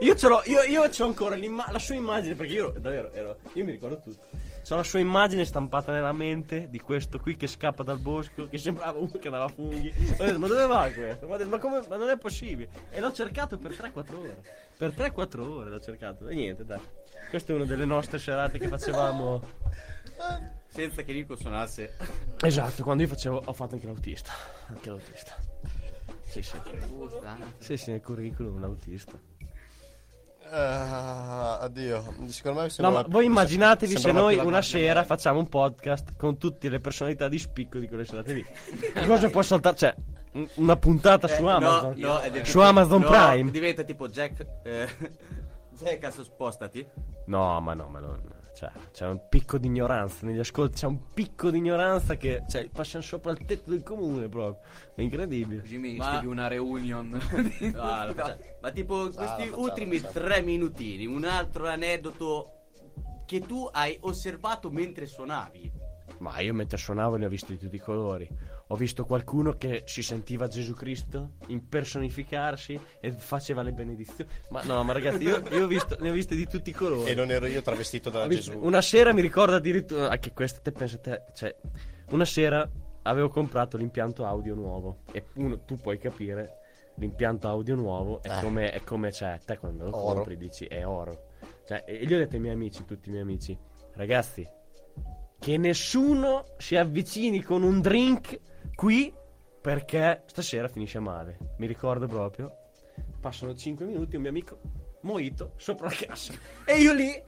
[0.00, 3.64] Io ce l'ho, io, io c'ho ancora la sua immagine, perché io davvero ero, io
[3.64, 4.26] mi ricordo tutto.
[4.66, 8.58] C'ho la sua immagine stampata nella mente di questo qui che scappa dal bosco, che
[8.58, 9.94] sembrava uno che dava funghi.
[10.18, 11.28] Ho detto, ma dove va questo?
[11.28, 12.68] Ma, detto, ma come, ma non è possibile.
[12.90, 14.42] E l'ho cercato per 3-4 ore.
[14.76, 16.26] Per 3-4 ore l'ho cercato.
[16.26, 16.80] E niente, dai.
[17.30, 19.40] Questa è una delle nostre serate che facevamo.
[20.66, 21.96] Senza che Nico suonasse.
[22.40, 24.32] Esatto, quando io facevo, ho fatto anche l'autista.
[24.66, 25.36] Anche l'autista.
[26.24, 26.60] Sì, sì.
[27.58, 29.16] Sì, sì, nel curriculum l'autista.
[30.50, 32.02] Ah, addio.
[32.28, 36.38] Secondo me No, sembrava- ma voi immaginatevi se noi una sera facciamo un podcast con
[36.38, 38.46] tutte le personalità di spicco di quelle serate lì.
[39.06, 39.76] Cosa può saltare?
[39.76, 39.94] Cioè,
[40.32, 41.94] un- una puntata su Eh, Amazon.
[41.96, 43.50] No, no, su Amazon no, Prime.
[43.50, 44.46] Diventa tipo Jack.
[44.62, 44.88] Eh,
[45.78, 46.86] Jack, adesso spostati.
[47.26, 48.20] No, ma no, ma non.
[48.56, 50.76] Cioè, c'è un picco di ignoranza negli ascolti.
[50.78, 52.42] C'è un picco di ignoranza che.
[52.48, 54.66] Cioè, passano sopra il tetto del comune proprio.
[54.94, 55.60] È incredibile.
[55.60, 57.20] Jimmy, Ma- scrivi una reunion.
[57.76, 58.36] Ah, facciamo.
[58.62, 60.26] Ma tipo questi facciamo, ultimi facciamo.
[60.26, 62.52] tre minutini, un altro aneddoto
[63.26, 65.72] che tu hai osservato mentre suonavi.
[66.18, 68.26] Ma io mentre suonavo ne ho visti di tutti i colori.
[68.68, 74.28] Ho visto qualcuno che si sentiva Gesù Cristo impersonificarsi e faceva le benedizioni.
[74.50, 77.10] Ma no, ma ragazzi, io, io ho visto, ne ho viste di tutti i colori.
[77.10, 78.58] E non ero io travestito da Gesù.
[78.60, 81.54] Una sera mi ricordo addirittura anche questo, te pensa te, cioè,
[82.10, 82.68] una sera
[83.02, 86.58] avevo comprato l'impianto audio nuovo e uno, tu puoi capire
[86.96, 88.42] l'impianto audio nuovo è Eh.
[88.42, 90.14] come, è come cioè, te quando lo Oro.
[90.14, 91.26] compri dici è oro.
[91.66, 93.56] Cioè, e gli ho detto ai miei amici, tutti i miei amici,
[93.94, 94.44] ragazzi,
[95.38, 98.40] che nessuno si avvicini con un drink
[98.74, 99.12] qui
[99.60, 101.38] perché stasera finisce male.
[101.58, 102.52] Mi ricordo proprio.
[103.20, 104.60] Passano 5 minuti, un mio amico
[105.02, 106.32] Moito sopra la cassa.
[106.64, 107.22] E io lì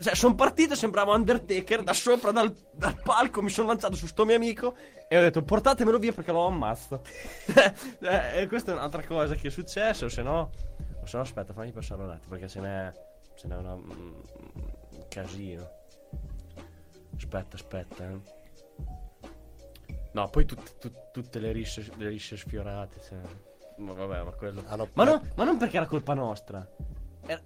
[0.00, 3.42] cioè, sono partito, sembrava Undertaker da sopra dal, dal palco.
[3.42, 4.76] Mi sono lanciato su sto mio amico
[5.08, 7.02] e ho detto: Portatemelo via perché lo ammazzo.
[8.00, 10.04] Eh, e questa è un'altra cosa che è successa.
[10.04, 10.50] O se no,
[11.02, 12.92] o se no, aspetta, fammi passare un attimo perché ce n'è,
[13.36, 14.14] ce n'è una, mm,
[14.90, 15.68] un casino.
[17.16, 18.04] Aspetta, aspetta.
[18.04, 18.37] eh.
[20.12, 23.00] No, poi tut- tut- tutte le risse, le risse sfiorate.
[23.06, 23.18] Cioè.
[23.78, 24.62] Ma vabbè, ma quello.
[24.66, 26.66] Hanno- Ma, no- ma non perché era colpa nostra.
[27.26, 27.40] Era,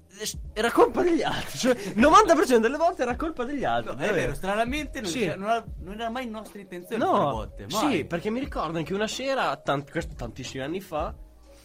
[0.52, 1.58] era colpa degli altri.
[1.58, 3.96] Cioè, il 90% delle volte era colpa degli altri.
[3.96, 5.26] No, è vero, stranamente non, Sì.
[5.26, 7.66] non era, non era mai nostra intenzione No, botte.
[7.68, 11.12] sì, perché mi ricordo anche una sera, tant- questo tantissimi anni fa,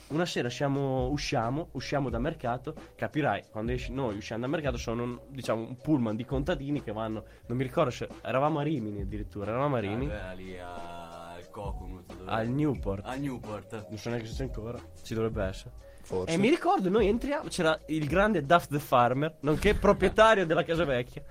[0.09, 5.03] una sera siamo, usciamo, usciamo da mercato, capirai, quando esci, noi usciamo da mercato sono
[5.03, 9.01] un, diciamo, un pullman di contadini che vanno, non mi ricordo se eravamo a Rimini
[9.01, 12.15] addirittura, eravamo a Rimini, Ah, beh, lì al Coconut.
[12.15, 13.87] dove- al Newport, A Newport.
[13.89, 15.71] non so neanche se c'è ancora, ci dovrebbe essere.
[16.01, 16.33] Forse.
[16.33, 20.85] E mi ricordo, noi entriamo, c'era il grande Duff the Farmer, nonché proprietario della casa
[20.85, 21.21] vecchia,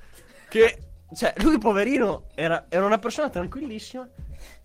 [0.50, 0.78] che,
[1.14, 4.06] cioè, lui poverino era, era una persona tranquillissima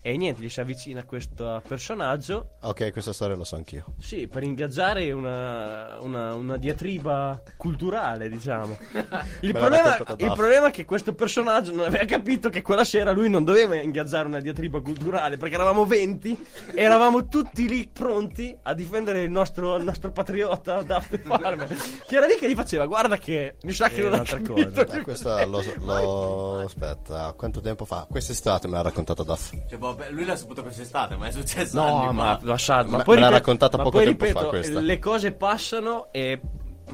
[0.00, 3.84] e niente, gli si avvicina questo personaggio, Ok, questa storia lo so anch'io.
[3.98, 8.76] sì, per ingaggiare una, una, una diatriba culturale, diciamo.
[9.40, 13.28] Il problema, il problema è che questo personaggio non aveva capito che quella sera lui
[13.28, 18.74] non doveva ingaggiare una diatriba culturale, perché eravamo 20 e eravamo tutti lì pronti a
[18.74, 21.66] difendere il nostro, il nostro patriota Daft Farmer,
[22.06, 24.84] che era lì che gli faceva, guarda che mi sa che È un'altra capito.
[24.84, 24.98] cosa.
[24.98, 28.06] Eh, questa lo, lo- aspetta, quanto tempo fa?
[28.08, 29.52] Quest'estate me l'ha raccontata Duff.
[29.68, 32.46] Cioè, beh, lui l'ha saputo quest'estate, ma è successo No, anni ma fa.
[32.46, 32.88] lasciate.
[32.90, 34.80] Ma Me- poi me l'ha ripeto- raccontata ma poco poi tempo fa ripeto, questa.
[34.80, 36.40] Le cose passano e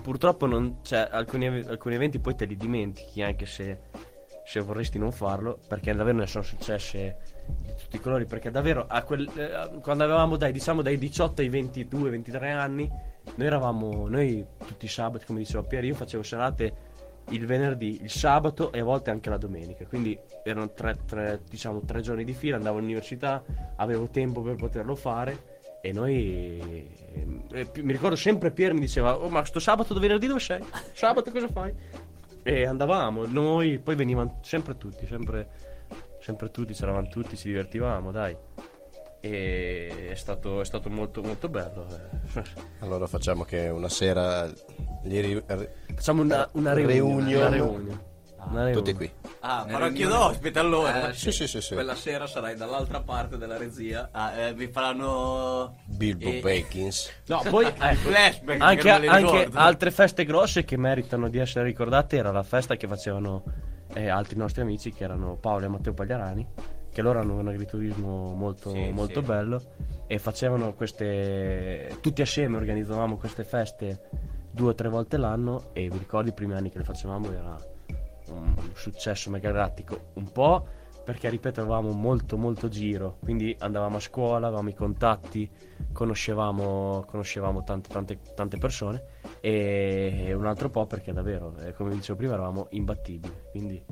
[0.03, 3.79] purtroppo non, cioè, alcuni, alcuni eventi poi te li dimentichi anche se,
[4.45, 7.16] se vorresti non farlo, perché davvero ne sono successe
[7.47, 8.27] di tutti i colori.
[8.27, 12.89] Perché davvero a quel- eh, quando avevamo dai, diciamo dai 18 ai 22, 23 anni,
[13.35, 16.87] noi eravamo, noi tutti i sabati, come diceva Pier, io facevo serate
[17.31, 19.85] il venerdì, il sabato e a volte anche la domenica.
[19.87, 23.43] Quindi erano tre, tre, diciamo, tre giorni di fila, andavo all'università,
[23.76, 25.57] avevo tempo per poterlo fare.
[25.81, 26.89] E noi
[27.53, 30.41] eh, pi- mi ricordo sempre Pier mi diceva: Oh, ma sto sabato o venerdì dove
[30.41, 30.62] sei?
[30.93, 31.72] Sabato cosa fai?
[32.43, 35.49] E andavamo, noi poi venivano sempre tutti, sempre,
[36.20, 38.37] sempre tutti, c'eravamo tutti, ci divertivamo, dai.
[39.31, 41.87] E è stato, è stato molto molto bello.
[41.89, 42.43] eh.
[42.81, 44.47] Allora facciamo che una sera
[45.03, 45.43] gli ri-
[45.95, 47.26] Facciamo una, reunion.
[47.26, 48.07] Una.
[48.51, 48.72] Una reunion.
[48.72, 49.11] tutti qui.
[49.41, 50.29] Ah, Eh, farò anch'io riunione.
[50.31, 51.09] d'ospite allora.
[51.11, 51.74] Eh, Sì, sì, sì, sì.
[51.74, 54.09] Quella sera sarai dall'altra parte della regia.
[54.12, 55.76] Ah, eh, mi faranno...
[55.87, 57.11] Bilbo E- Baggins.
[57.26, 62.31] No, poi ecco, Flashback, anche, anche altre feste grosse che meritano di essere ricordate era
[62.31, 63.43] la festa che facevano
[63.95, 66.47] eh, altri nostri amici che erano Paolo e Matteo Pagliarani
[66.99, 69.26] che loro hanno un agriturismo molto, Sì, molto sì.
[69.26, 69.62] bello
[70.09, 74.01] e facevano queste tutti assieme organizzavamo queste feste
[74.51, 77.57] due o tre volte l'anno e vi ricordo i primi anni che le facevamo era
[78.30, 80.66] un successo mega galattico un po'
[81.05, 85.49] perché ripeto avevamo molto molto giro quindi andavamo a scuola avevamo i contatti
[85.92, 89.05] conoscevamo, conoscevamo tante, tante, tante persone
[89.38, 93.84] e un altro po' perché davvero eh, come dicevo prima eravamo imbattibili quindi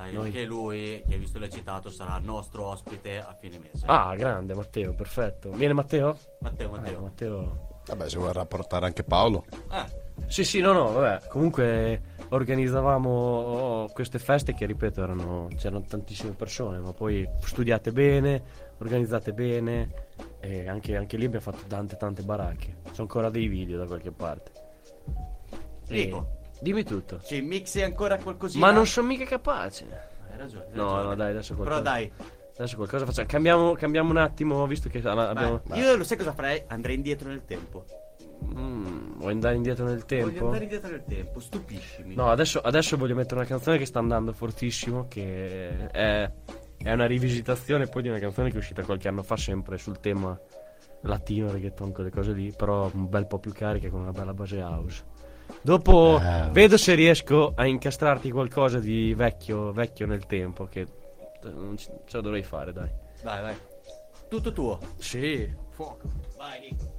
[0.00, 3.84] Dai, Noi- anche lui, che hai visto l'hai citato, sarà nostro ospite a fine mese.
[3.84, 6.16] ah grande Matteo perfetto viene Matteo?
[6.38, 7.00] Matteo, Ah, Matteo.
[7.02, 9.44] Matteo Vabbè, se vuoi rapportare anche Paolo.
[9.68, 9.86] Ah,
[10.26, 11.26] Sì, sì, no, no, vabbè.
[11.28, 18.42] Comunque organizzavamo queste feste che, ripeto, erano, c'erano tantissime persone, ma poi studiate bene,
[18.78, 19.90] organizzate bene
[20.40, 22.76] e anche, anche lì abbiamo fatto tante, tante baracche.
[22.94, 24.52] C'ho ancora dei video da qualche parte.
[25.88, 26.38] E- Rico.
[26.60, 27.20] Dimmi tutto.
[27.24, 28.66] ci mixi ancora qualcosina?
[28.66, 29.84] Ma non sono mica capace.
[30.30, 30.64] Hai ragione.
[30.66, 31.04] hai No, ragione.
[31.08, 31.90] no, dai, adesso Però qualcosa.
[31.90, 32.12] dai,
[32.56, 33.26] Adesso qualcosa facciamo.
[33.26, 35.62] Cambiamo, cambiamo un attimo, visto che abbiamo...
[35.64, 35.80] vai.
[35.80, 36.62] io lo sai cosa farei?
[36.66, 37.84] Andrei indietro nel tempo.
[38.44, 40.44] Mm, vuoi andare indietro nel Voglio tempo?
[40.46, 42.14] andare indietro nel tempo, stupiscimi.
[42.14, 46.30] No, adesso, adesso voglio mettere una canzone che sta andando fortissimo, che è,
[46.76, 49.98] è una rivisitazione poi di una canzone che è uscita qualche anno fa sempre sul
[50.00, 50.38] tema
[51.02, 54.60] latino, reggaeton, quelle cose lì, però un bel po' più carica con una bella base
[54.60, 55.04] house.
[55.62, 56.48] Dopo Ah.
[56.50, 60.88] vedo se riesco a incastrarti qualcosa di vecchio, vecchio nel tempo, che eh,
[61.50, 62.88] non ce la dovrei fare, dai.
[63.22, 63.54] Vai, vai.
[64.28, 64.78] Tutto tuo.
[64.98, 65.48] Sì.
[66.36, 66.98] Vai, Nico.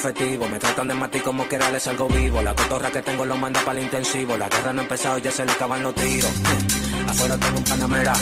[0.00, 0.48] efectivo.
[0.48, 2.40] Me tratan de matar como que les algo vivo.
[2.40, 4.36] La cotorra que tengo lo manda para el intensivo.
[4.36, 6.30] La guerra no ha empezado, ya se le acaban los tiros.
[7.06, 8.14] Afuera tengo un panamera.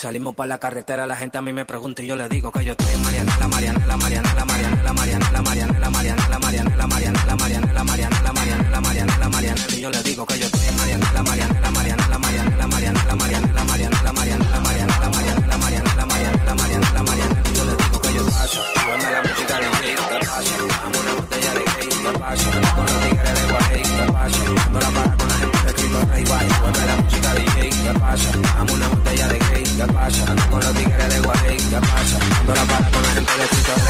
[0.00, 2.64] Salimos para la carretera, la gente a mí me pregunta y yo le digo que
[2.64, 5.90] yo estoy en Mariana, la Mariana, la Mariana, la Mariana, la Mariana, la Mariana, la
[5.90, 9.60] Mariana, la Mariana, la Mariana, la Mariana, la Mariana, la Mariana, la Mariana, la Mariana,
[9.68, 12.56] y yo le digo que yo estoy en Mariana, la Mariana, la Mariana, la Mariana,
[12.56, 14.49] la Mariana, la Mariana, la Mariana, la Mariana.
[33.52, 33.89] Africa.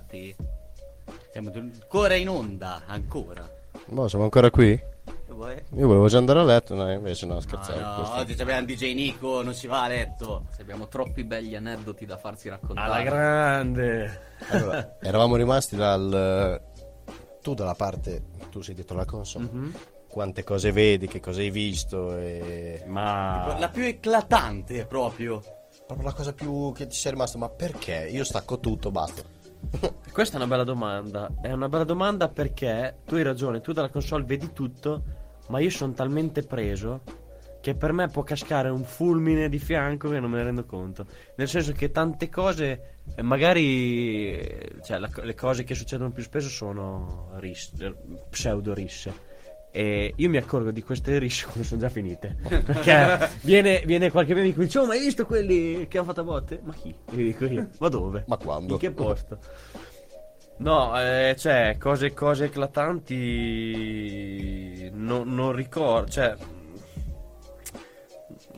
[0.00, 0.36] Tornati.
[1.32, 3.48] Siamo ancora in onda, ancora.
[3.86, 4.76] Boh, siamo ancora qui?
[4.76, 5.54] Che vuoi?
[5.74, 7.78] Io volevo già andare a letto, no, invece no, Ah, scherzavo.
[7.80, 10.46] no, questo- oggi abbiamo DJ Nico, non si va a letto.
[10.54, 12.86] Se abbiamo troppi belli aneddoti da farsi raccontare.
[12.90, 14.20] Alla grande.
[14.48, 16.60] Allora, eravamo rimasti dal...
[17.42, 18.22] Tu dalla parte...
[18.50, 19.48] Tu sei dietro la console.
[19.50, 19.74] Mhm.
[20.08, 22.82] Quante cose vedi, che cosa hai visto e...
[22.86, 25.42] Ma La più eclatante proprio.
[25.86, 28.08] Proprio la cosa più che ti sei rimasto, ma perché?
[28.10, 29.22] Io stacco tutto, basta.
[30.12, 31.30] questa è una bella domanda.
[31.40, 35.02] È una bella domanda perché tu hai ragione, tu dalla console vedi tutto,
[35.48, 37.02] ma io sono talmente preso
[37.60, 41.06] che per me può cascare un fulmine di fianco che non me ne rendo conto.
[41.36, 46.22] Nel senso che tante cose, eh, magari, eh, cioè la- le cose che succedono più
[46.22, 47.72] spesso sono ris-
[48.30, 49.34] pseudo risse.
[49.76, 52.34] E io mi accorgo di queste risse quando sono già finite.
[52.48, 56.06] Perché viene, viene qualche mio amico e dice: Oh, ma hai visto quelli che hanno
[56.06, 56.60] fatto a botte?
[56.64, 56.94] Ma chi?
[57.10, 58.24] E dico io: Ma dove?
[58.26, 58.72] Ma quando?
[58.72, 59.38] In che posto?
[60.56, 63.18] No, eh, cioè, cose, cose eclatanti.
[64.94, 66.10] No, non ricordo.
[66.10, 66.34] Cioè.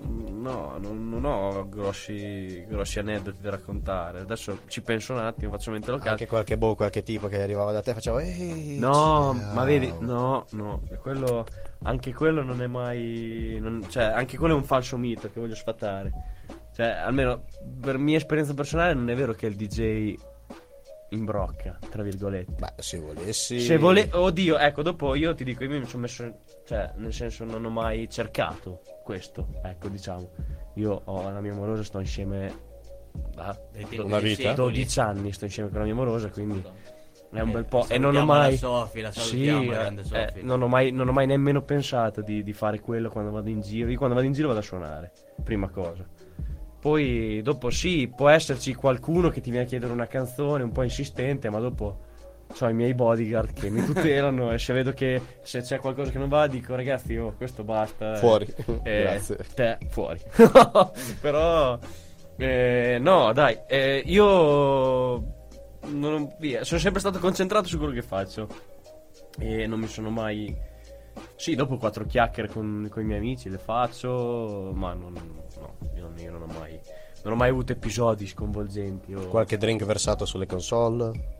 [0.07, 4.21] No, non, non ho grossi, grossi aneddoti da raccontare.
[4.21, 6.11] Adesso ci penso un attimo, faccio mente locale.
[6.11, 9.93] Anche qualche boh, qualche tipo che arrivava da te faceva Ehi, No, ciao." ma vedi,
[9.99, 11.45] no, no, quello,
[11.83, 15.57] anche quello non è mai, non- cioè, anche quello è un falso mito che voglio
[15.57, 16.13] sfatare.
[16.75, 17.45] Cioè, almeno
[17.81, 20.15] per mia esperienza personale non è vero che il DJ
[21.11, 22.53] imbrocca, tra virgolette.
[22.59, 23.61] Beh, se volessi...
[23.61, 24.09] Se vole...
[24.13, 27.71] Oddio, ecco, dopo io ti dico, io mi sono messo, cioè, nel senso non ho
[27.71, 30.29] mai cercato questo, ecco, diciamo.
[30.75, 32.53] Io ho la mia amorosa, sto insieme
[33.35, 33.59] da
[34.03, 34.53] Una vita?
[34.53, 36.63] 12 anni, sto insieme con la mia amorosa, quindi
[37.33, 37.87] è un Eh, bel po'.
[37.89, 38.53] E non ho mai.
[38.53, 42.43] la Sofì, la Sì, eh, eh, non, ho mai, non ho mai nemmeno pensato di,
[42.43, 43.89] di fare quello quando vado in giro.
[43.89, 45.11] Io quando vado in giro vado a suonare,
[45.43, 46.05] prima cosa.
[46.79, 50.83] Poi dopo sì, può esserci qualcuno che ti viene a chiedere una canzone un po'
[50.83, 52.05] insistente, ma dopo
[52.61, 56.19] ho i miei bodyguard che mi tutelano e se vedo che se c'è qualcosa che
[56.19, 58.17] non va dico ragazzi oh, questo basta.
[58.17, 58.47] Fuori.
[58.83, 59.37] eh, Grazie.
[59.55, 60.21] Te fuori.
[61.21, 61.79] Però
[62.37, 65.37] eh, no, dai, eh, io
[65.87, 68.49] non- via, sono sempre stato concentrato su quello che faccio
[69.39, 70.55] e non mi sono mai
[71.37, 76.03] sì, dopo quattro chiacchiere con, con i miei amici le faccio, ma non, no, io,
[76.03, 76.79] non, io non ho mai
[77.25, 79.27] non ho mai avuto episodi sconvolgenti o...
[79.27, 81.38] Qualche drink versato sulle console?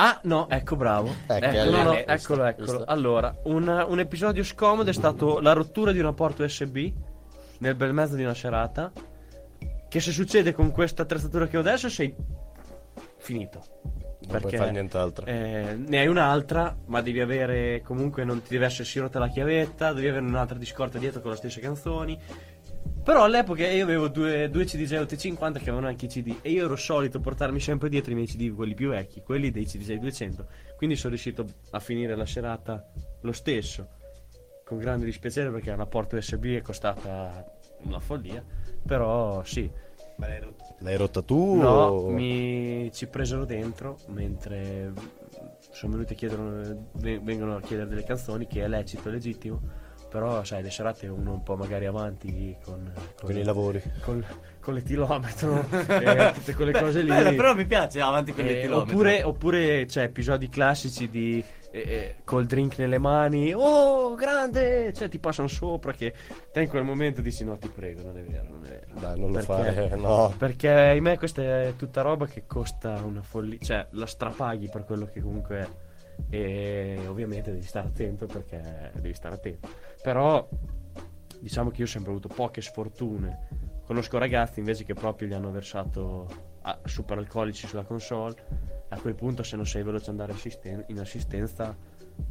[0.00, 1.12] Ah, no, ecco, bravo.
[1.26, 2.84] Ecco, Ecco, no, no, eh, eccolo, eccolo.
[2.84, 6.92] Allora, un, un episodio scomodo è stato la rottura di una porta USB
[7.58, 8.92] nel bel mezzo di una serata.
[9.88, 12.14] Che se succede con questa attrezzatura che ho adesso sei
[13.16, 13.64] finito.
[14.28, 15.26] Non puoi fare nient'altro.
[15.26, 19.92] eh, ne hai un'altra, ma devi avere comunque non ti deve essersi rotta la chiavetta,
[19.92, 22.16] devi avere un'altra di scorta dietro con le stesse canzoni.
[23.04, 26.66] Però all'epoca io avevo due, due CD JT50 che avevano anche i CD e io
[26.66, 30.46] ero solito portarmi sempre dietro i miei CD, quelli più vecchi, quelli dei CDJ 200.
[30.76, 32.86] Quindi sono riuscito a finire la serata
[33.22, 33.88] lo stesso,
[34.64, 37.50] con grande dispiacere perché una porta USB è costata
[37.84, 38.44] una follia.
[38.86, 39.70] Però sì,
[40.80, 41.54] L'hai rotta tu?
[41.54, 44.92] No, o- mi ci presero dentro mentre
[45.70, 49.86] sono venuti a chiedere, ven- vengono a chiedere delle canzoni, che è lecito, legittimo.
[50.08, 52.90] Però, sai, le serate uno un po' magari avanti con,
[53.20, 53.82] Con i lavori.
[54.02, 54.24] con,
[54.60, 57.08] con l'etilometro e tutte quelle cose lì.
[57.08, 58.92] Bello, però mi piace avanti con Eh, le chilometri.
[58.94, 65.08] oppure, oppure c'è episodi classici di eh, eh, col drink nelle mani, oh grande, cioè
[65.10, 66.14] ti passano sopra che
[66.50, 68.86] te in quel momento dici no ti prego, non è vero, non è vero.
[68.98, 70.34] Dai, non lo Perché- fare, no.
[70.38, 75.04] Perché ahimè questa è tutta roba che costa una follia, cioè la strapaghi per quello
[75.12, 75.68] che comunque è
[76.30, 79.68] e ovviamente devi stare attento perché devi stare attento.
[80.02, 80.46] Però
[81.40, 83.46] diciamo che io ho sempre avuto poche sfortune.
[83.84, 86.26] Conosco ragazzi invece che proprio gli hanno versato
[86.62, 88.34] ah, super alcolici sulla console,
[88.90, 91.76] a quel punto se non sei veloce andare assisten- in assistenza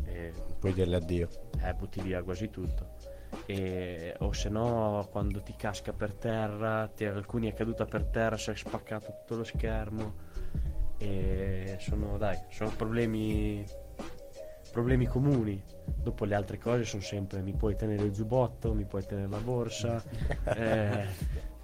[0.05, 1.29] eh, Puoi dirle addio.
[1.63, 2.95] eh, butti via quasi tutto.
[3.45, 8.37] E- o se no, quando ti casca per terra, ti, alcuni è caduta per terra,
[8.37, 10.25] si è spaccato tutto lo schermo.
[10.99, 13.63] E sono, dai, sono problemi,
[14.71, 15.61] problemi comuni.
[15.85, 19.37] Dopo le altre cose sono sempre: mi puoi tenere il giubbotto, mi puoi tenere la
[19.37, 20.03] borsa.
[20.55, 21.05] eh,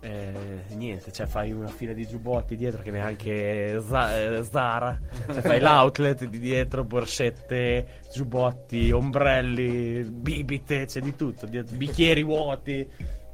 [0.03, 5.59] eh, niente, cioè fai una fila di giubbotti dietro che neanche eh, Zara, Cioè, fai
[5.61, 12.85] l'outlet di dietro, borsette, giubbotti, ombrelli, bibite, c'è di tutto, bicchieri vuoti.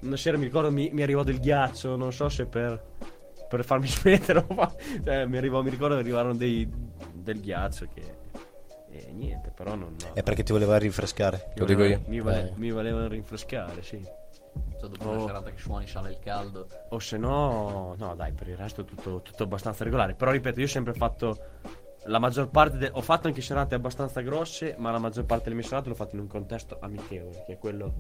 [0.01, 2.79] Una sera mi ricordo mi, mi arrivò del ghiaccio, non so se per,
[3.49, 4.45] per farmi smettere
[5.03, 6.69] cioè, mi, arrivò, mi ricordo che arrivarono dei,
[7.13, 8.17] del ghiaccio che...
[8.91, 9.95] E niente, però non...
[9.99, 10.13] no.
[10.13, 11.51] È perché ti voleva rinfrescare.
[11.55, 12.01] Lo dico io.
[12.07, 12.53] Mi, vole- Eh.
[12.55, 14.01] mi volevano rinfrescare, sì.
[14.79, 15.25] Cioè, dopo una Oh.
[15.27, 16.67] serata che suoni sale il caldo.
[16.89, 20.15] O se no, no, dai, per il resto tutto, tutto abbastanza regolare.
[20.15, 21.37] Però ripeto, io ho sempre fatto
[22.05, 22.77] la maggior parte.
[22.77, 25.95] de- ho fatto anche serate abbastanza grosse, ma la maggior parte delle mie serate l'ho
[25.95, 27.93] fatte in un contesto amichevole, che è quello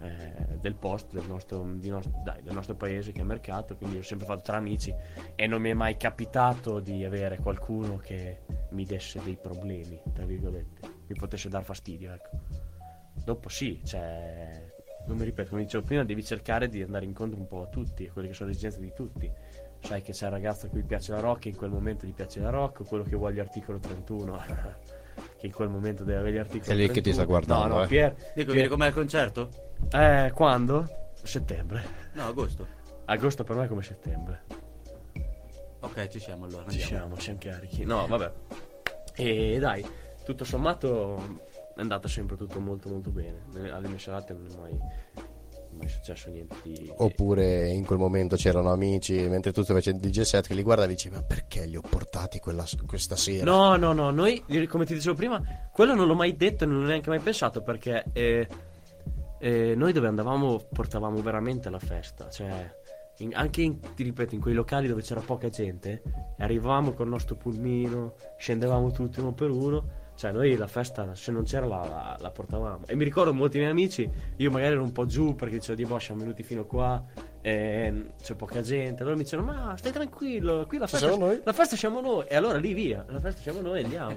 [0.00, 3.76] eh, del post, del nostro, di nos- dai, del nostro paese, che è mercato.
[3.76, 4.94] Quindi ho sempre fatto tra amici
[5.34, 10.24] e non mi è mai capitato di avere qualcuno che mi desse dei problemi, tra
[10.24, 12.30] virgolette, mi potesse dar fastidio, ecco.
[13.24, 14.72] Dopo sì, cioè,
[15.06, 18.06] non mi ripeto, come dicevo prima, devi cercare di andare incontro un po' a tutti,
[18.06, 19.30] a quelle che sono le esigenze di tutti.
[19.82, 22.12] Sai che c'è il ragazzo a cui piace la rock e in quel momento gli
[22.14, 24.42] piace la rock, o quello che vuole articolo 31,
[25.38, 27.74] che in quel momento deve avere gli articoli È lì che ti sta guardando, No,
[27.74, 27.86] no, eh.
[27.88, 29.50] Pier, Dico, Pier- vieni con me al concerto?
[29.90, 31.10] Eh, quando?
[31.22, 31.82] Settembre.
[32.12, 32.66] No, agosto.
[33.06, 34.42] Agosto per me è come settembre.
[35.80, 36.70] Ok, ci siamo allora.
[36.70, 37.16] Ci andiamo.
[37.16, 37.84] siamo, siamo carichi.
[37.84, 38.32] No, vabbè.
[39.14, 39.84] E dai,
[40.24, 41.40] tutto sommato
[41.74, 43.42] è andato sempre tutto molto molto bene.
[43.70, 44.78] Alle mie serate non è mai,
[45.76, 46.92] mai successo niente di...
[46.96, 50.62] Oppure in quel momento c'erano amici, mentre tu stavi facendo il DJ set, che li
[50.62, 53.44] guardavi e dici, ma perché li ho portati quella- questa sera?
[53.44, 55.40] No, no, no, noi, come ti dicevo prima,
[55.72, 58.46] quello non l'ho mai detto e non l'ho neanche mai pensato perché eh,
[59.38, 62.80] eh, noi dove andavamo portavamo veramente la festa, cioè
[63.18, 66.02] in- anche in, ti ripeto, in quei locali dove c'era poca gente,
[66.38, 71.42] arrivavamo col nostro pulmino, scendevamo tutti uno per uno, cioè noi la festa se non
[71.42, 72.86] c'era la, la- la portavamo.
[72.86, 75.84] E mi ricordo molti miei amici, io magari ero un po' giù perché dicevo di
[75.84, 77.02] boh, siamo venuti fino qua,
[77.40, 81.40] eh, c'è poca gente, allora mi dicevano ma stai tranquillo, qui la festa, siamo noi."
[81.42, 84.16] la festa siamo noi, e allora lì via, la festa siamo noi, andiamo.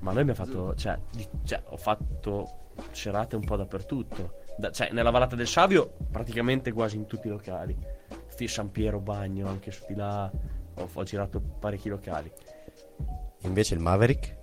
[0.00, 2.48] Ma noi abbiamo fatto, cioè, di- cioè, ho fatto
[2.90, 4.34] serate un po' dappertutto.
[4.58, 7.74] Da- cioè, nella Vallata del Savio, praticamente quasi in tutti i locali.
[8.26, 10.30] Sti San Piero Bagno, anche su di là,
[10.74, 12.30] ho, ho girato parecchi locali.
[13.44, 14.35] Invece il Maverick?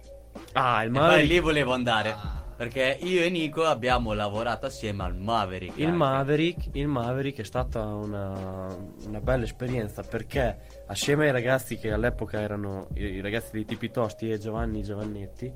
[0.53, 1.30] Ah, il poi Maverick.
[1.31, 2.41] lì volevo andare.
[2.55, 5.77] Perché io e Nico abbiamo lavorato assieme al Maverick.
[5.80, 5.91] Il.
[5.91, 8.68] Maverick, il Maverick è stata una,
[9.07, 13.89] una bella esperienza perché assieme ai ragazzi che all'epoca erano i, i ragazzi dei Tipi
[13.89, 15.51] Tosti e Giovanni Giovannetti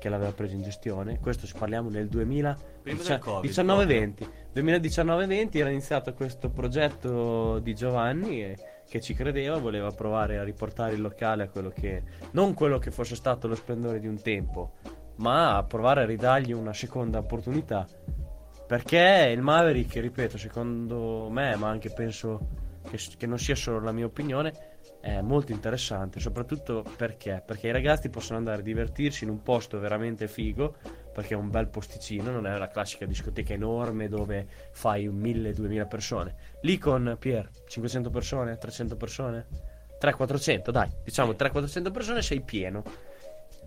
[0.00, 4.28] che l'aveva preso in gestione, questo ci parliamo nel 2000, Prima del Covid, 19-20.
[4.54, 8.56] 2019-20 era iniziato questo progetto di Giovanni e-
[8.90, 12.02] che ci credeva, voleva provare a riportare il locale a quello che
[12.32, 14.72] non quello che fosse stato lo splendore di un tempo,
[15.18, 17.86] ma a provare a ridargli una seconda opportunità.
[18.66, 22.48] Perché il Maverick, ripeto, secondo me, ma anche penso
[22.90, 24.52] che, che non sia solo la mia opinione,
[25.00, 27.42] è molto interessante, soprattutto perché?
[27.46, 30.74] Perché i ragazzi possono andare a divertirsi in un posto veramente figo,
[31.12, 35.88] perché è un bel posticino, non è la classica discoteca enorme dove fai un 1000-2000
[35.88, 36.34] persone.
[36.62, 39.46] Lì con Pier, 500 persone, 300 persone,
[40.00, 42.82] 300-400, dai, diciamo 300-400 persone sei pieno.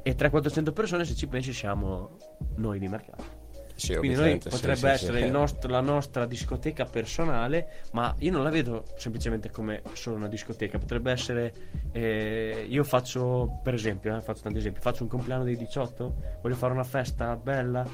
[0.01, 2.17] E 300-400 persone, se ci pensi, siamo
[2.55, 3.42] noi di mercato.
[3.75, 5.25] Sì, Quindi noi potrebbe sì, essere sì.
[5.25, 10.27] il nostro- la nostra discoteca personale, ma io non la vedo semplicemente come solo una
[10.27, 10.77] discoteca.
[10.77, 11.53] Potrebbe essere.
[11.91, 14.79] eh, io faccio, per esempio, eh, faccio tanti esempi.
[14.79, 17.85] Faccio un compleanno dei 18, voglio fare una festa bella.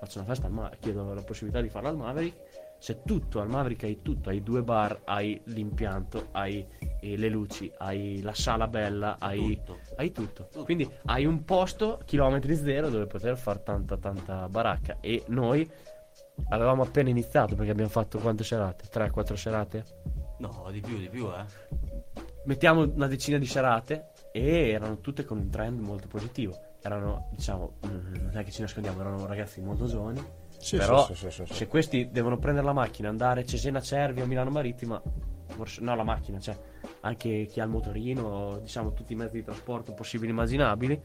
[0.00, 2.36] Faccio una festa al Maverick, chiedo la possibilità di farla al Maverick.
[2.78, 6.64] C'è tutto al Maverick, hai tutto, hai due bar, hai l'impianto, hai
[7.00, 9.80] eh, le luci, hai la sala bella, hai Tutto.
[9.96, 10.48] hai tutto.
[10.64, 14.98] Quindi hai un posto, chilometri zero, dove poter fare tanta tanta baracca.
[15.00, 15.68] E noi
[16.50, 18.84] avevamo appena iniziato perché abbiamo fatto quante serate?
[18.92, 19.84] 3-4 serate?
[20.38, 21.44] No, di più, di più, eh.
[22.44, 26.56] Mettiamo una decina di serate e erano tutte con un trend molto positivo.
[26.80, 30.22] Erano, diciamo, mm, non è che ci nascondiamo, erano ragazzi molto giovani.
[30.58, 35.00] Sì, però sì, sì, se questi devono prendere la macchina, andare Cesena Cervia, Milano Marittima,
[35.46, 36.56] forse- no la macchina, cioè
[37.00, 41.00] anche chi ha il motorino, diciamo tutti i mezzi di trasporto possibili e immaginabili,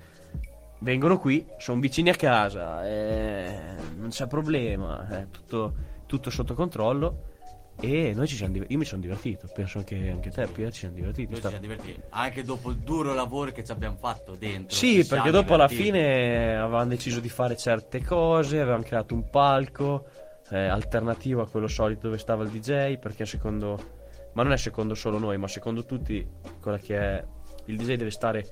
[0.80, 3.58] vengono qui, sono vicini a casa, eh,
[3.96, 5.74] non c'è problema, è tutto,
[6.08, 7.32] tutto sotto controllo
[7.80, 10.80] E noi ci siamo div- io mi sono divertito, penso che anche te, Pier, ci
[10.80, 11.32] siamo divertiti.
[11.32, 12.02] Noi ci siamo divertiti.
[12.10, 14.76] Anche dopo il duro lavoro che ci abbiamo fatto dentro.
[14.76, 15.98] Sì, perché dopo alla divertiti.
[15.98, 20.06] fine avevamo deciso di fare certe cose, avevamo creato un palco
[20.50, 23.78] eh, alternativo a quello solito dove stava il DJ, perché secondo,
[24.34, 26.26] ma non è secondo solo noi, ma secondo tutti,
[26.62, 27.26] quella che è
[27.66, 28.46] il DJ deve stare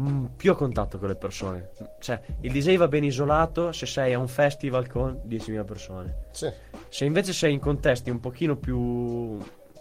[0.00, 1.70] mm, più a contatto con le persone.
[2.00, 6.16] Cioè, il DJ va ben isolato se sei a un festival con 10.000 persone.
[6.32, 6.50] Sì.
[6.88, 9.38] Se invece sei in contesti un pochino più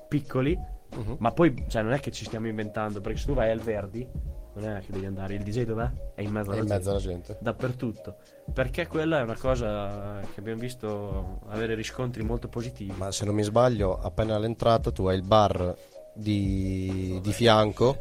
[0.08, 1.18] piccoli, Mhm.
[1.20, 4.08] ma poi cioè, non è che ci stiamo inventando, perché se tu vai al Verdi,
[4.54, 5.92] non è che devi andare, il DJ dov'è?
[6.16, 6.74] È in mezzo È alla in gente.
[6.76, 7.38] mezzo alla gente.
[7.42, 8.16] Dappertutto.
[8.54, 12.94] Perché quella è una cosa che abbiamo visto avere riscontri molto positivi.
[12.96, 15.76] Ma se non mi sbaglio, appena all'entrata tu hai il bar
[16.14, 17.98] di, di fianco,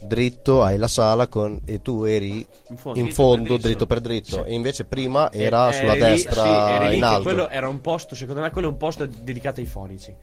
[0.00, 2.98] dritto, hai la sala con, e tu eri In fondo.
[2.98, 3.66] in Dritto fondo, per dritto.
[3.68, 4.44] dritto per dritto.
[4.44, 4.50] Sì.
[4.50, 7.22] E invece prima era eri sulla destra sì, in alto.
[7.22, 10.14] Quello era un posto, secondo me, quello è un posto dedicato ai fonici.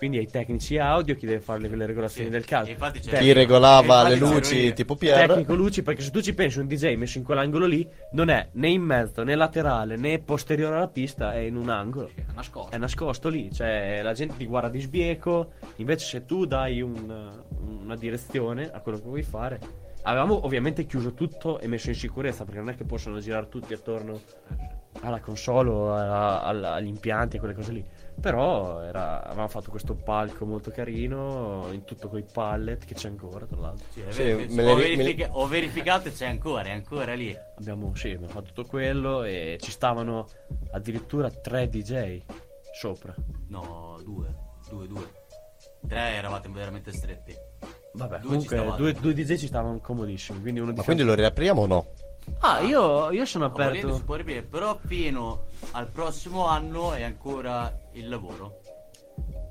[0.00, 2.32] Quindi ai tecnici audio, chi deve fare le, le regolazioni Sì.
[2.32, 2.70] del caso.
[2.70, 5.26] E infatti c'è- Tec- Chi regolava le luci tipo Pierre.
[5.26, 8.48] Tecnico luci, perché se tu ci pensi un DJ messo in quell'angolo lì, non è
[8.52, 12.08] né in mezzo, né laterale, né posteriore alla pista, è in un angolo.
[12.14, 12.74] È nascosto.
[12.74, 17.42] È nascosto lì, cioè la gente ti guarda di sbieco, invece se tu dai un-
[17.82, 19.60] una direzione a quello che vuoi fare.
[20.04, 23.74] Avevamo ovviamente chiuso tutto e messo in sicurezza perché non è che possono girare tutti
[23.74, 24.18] attorno
[25.02, 27.84] alla console o alla- alla- agli impianti e quelle cose lì.
[28.20, 33.46] Però era- avevamo fatto questo palco molto carino, in tutto coi pallet che c'è ancora
[33.46, 33.86] tra l'altro.
[33.90, 36.70] Sì, Sì, vero, me le ho, ri- le- verifica- ho verificato e c'è ancora, è
[36.72, 37.34] ancora lì.
[37.58, 40.26] Abbiamo, sì, abbiamo fatto tutto quello e ci stavano
[40.72, 42.20] addirittura tre DJ
[42.78, 43.14] sopra.
[43.48, 44.26] No, due,
[44.68, 45.10] due, due.
[45.88, 47.34] Tre eravate veramente stretti.
[47.92, 50.40] Vabbè, Due comunque due, due DJ ci stavano comodissimi.
[50.40, 51.86] Quindi uno di Ma quindi lo riapriamo o no?
[52.40, 54.04] Ah, io, io sono Ma volendo si aperto.
[54.04, 58.60] può riprendere, però fino al prossimo anno è ancora il lavoro.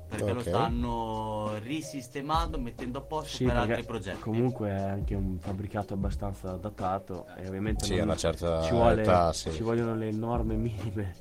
[0.08, 0.48] Perché lo Ok.
[0.48, 4.18] stanno risistemando, mettendo a posto Sì, per altri progetti.
[4.20, 9.52] comunque è anche un fabbricato abbastanza datato e ovviamente Sì, certa ci, vuole- età, sì.
[9.52, 11.14] ci vogliono le norme minime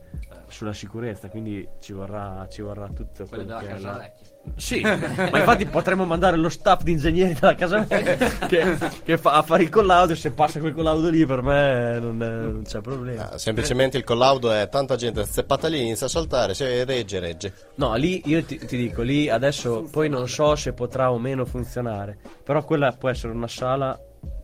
[0.48, 4.28] sulla sicurezza, quindi ci vorrà, ci vorrà tutto quello della che è casa la- vecchia.
[4.56, 8.02] Sì, ma infatti potremmo mandare lo staff di ingegneri della casa mia
[8.48, 12.00] che, che fa a fare il collaudo e se passa quel collaudo lì per me
[12.00, 13.32] non, è- non c'è problema.
[13.32, 17.54] Ah, semplicemente il collaudo è tanta gente zeppata lì, inizia a saltare, se regge, regge.
[17.76, 21.46] No, lì io ti, ti dico, lì adesso poi non so se potrà o meno
[21.46, 23.98] funzionare, però quella può essere una sala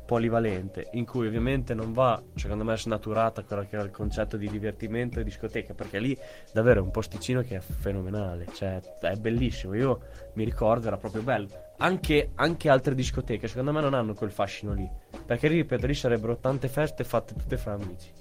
[0.06, 4.48] polivalente in cui ovviamente non va, secondo me, snaturata quello che era il concetto di
[4.49, 6.18] divertimento e discoteca, perché lì
[6.53, 9.99] davvero è un posticino che è fenomenale, cioè è bellissimo, io
[10.34, 11.49] mi ricordo, era proprio bello.
[11.77, 14.90] Anche, anche altre discoteche, secondo me, non hanno quel fascino lì,
[15.26, 18.11] perché ripeto, lì sarebbero tante feste fatte tutte fra amici.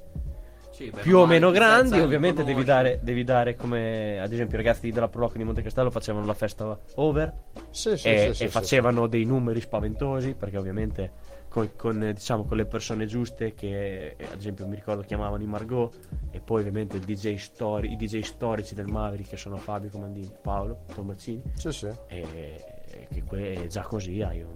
[0.74, 4.62] Sì, beh, più o meno grandi, ovviamente devi dare, devi dare come ad esempio i
[4.65, 7.32] ragazzi della Proloco di Monte Castello facevano la festa over
[7.70, 11.12] Sì, sì, e, sì, e sì, sì, facevano dei numeri spaventosi perché ovviamente
[11.55, 15.40] con, con, eh, diciamo, con le persone giuste che eh, ad esempio mi ricordo chiamavano
[15.40, 15.94] i Margot
[16.32, 20.81] e poi ovviamente DJ stori- i DJ storici del Maverick che sono Fabio Comandini, Paolo
[20.93, 21.86] Tommazzini Sì, sì.
[22.09, 24.52] e, e che que- già così hai, un-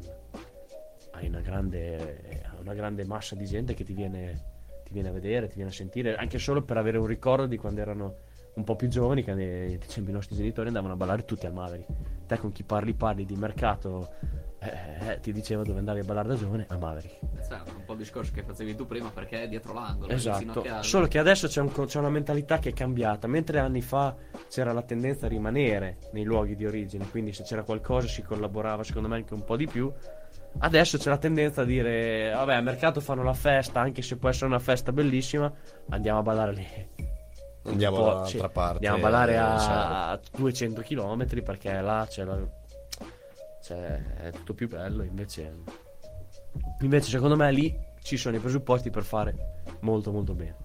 [1.13, 4.43] hai una, grande, una grande massa di gente che ti viene,
[4.83, 7.59] ti viene a vedere, ti viene a sentire, anche solo per avere un ricordo di
[7.59, 8.15] quando erano
[8.55, 11.87] un po' più giovani, che esempio i nostri genitori andavano a ballare tutti al Maverick.
[12.27, 14.11] Te con chi parli parli di mercato,
[14.61, 17.19] eh, eh, ti diceva dove andavi a ballare da giovane, al Maverick.
[17.41, 20.13] Sai, un po' il discorso che facevi tu prima perché è dietro l'angolo.
[20.13, 20.83] Esatto, a casa.
[20.83, 24.15] solo che adesso c'è, un c'è una mentalità che è cambiata, mentre anni fa
[24.49, 28.83] c'era la tendenza a rimanere nei luoghi di origine, quindi se c'era qualcosa si collaborava
[28.83, 29.93] secondo me anche un po' di più.
[30.61, 34.29] Adesso c'è la tendenza a dire, vabbè, al mercato fanno la festa, anche se può
[34.29, 35.53] essere una festa bellissima,
[35.91, 36.67] andiamo a ballare lì.
[37.65, 38.73] Andiamo Un po', dall'altra sì, parte.
[38.75, 42.58] Andiamo a ballare eh, a, a 200 km perché là c'è la...
[43.69, 45.87] c'è- è tutto più bello, invece...
[46.81, 50.57] Invece secondo me lì ci sono i presupposti per fare molto molto bene.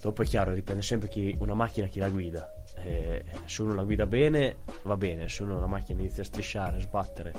[0.00, 2.52] Dopo è chiaro, dipende sempre chi una macchina chi la guida.
[2.78, 6.78] Eh, se uno la guida bene, va bene, se uno la macchina inizia a strisciare,
[6.78, 7.32] a sbattere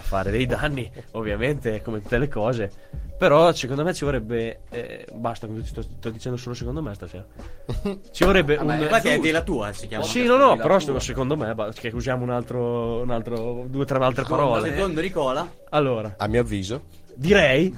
[0.00, 2.70] fare dei danni, ovviamente come tutte le cose.
[3.18, 4.60] Però secondo me ci vorrebbe.
[4.70, 7.24] eh, basta, sto, sto dicendo solo secondo me stasera.
[8.12, 8.82] Ci vorrebbe Vabbè, un.
[8.82, 10.04] Infatti è della tua, si chiama.
[10.04, 11.00] Sì, no, no, però tua.
[11.00, 14.68] secondo me che usiamo un altro, un altro due o tre altre parole.
[14.68, 16.82] Secondo Nicola, Allora, A mio avviso,
[17.14, 17.74] direi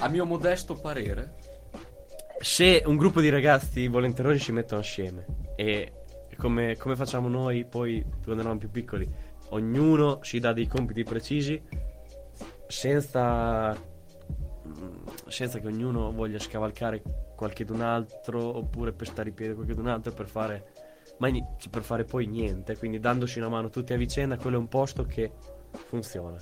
[0.00, 1.34] A mio modesto parere,
[2.40, 5.26] se un gruppo di ragazzi volenterosi si mettono assieme
[5.56, 5.92] e
[6.36, 9.08] come, come facciamo noi poi quando eravamo più piccoli,
[9.50, 11.60] ognuno si dà dei compiti precisi
[12.66, 17.02] senza, mm, senza che ognuno voglia scavalcare
[17.34, 20.72] qualche d'un altro oppure pestare i piedi a qualche d'un altro per fare
[21.26, 22.76] ni- per fare poi niente.
[22.76, 25.32] Quindi dandosi una mano tutti a vicenda, quello è un posto che
[25.86, 26.38] funziona.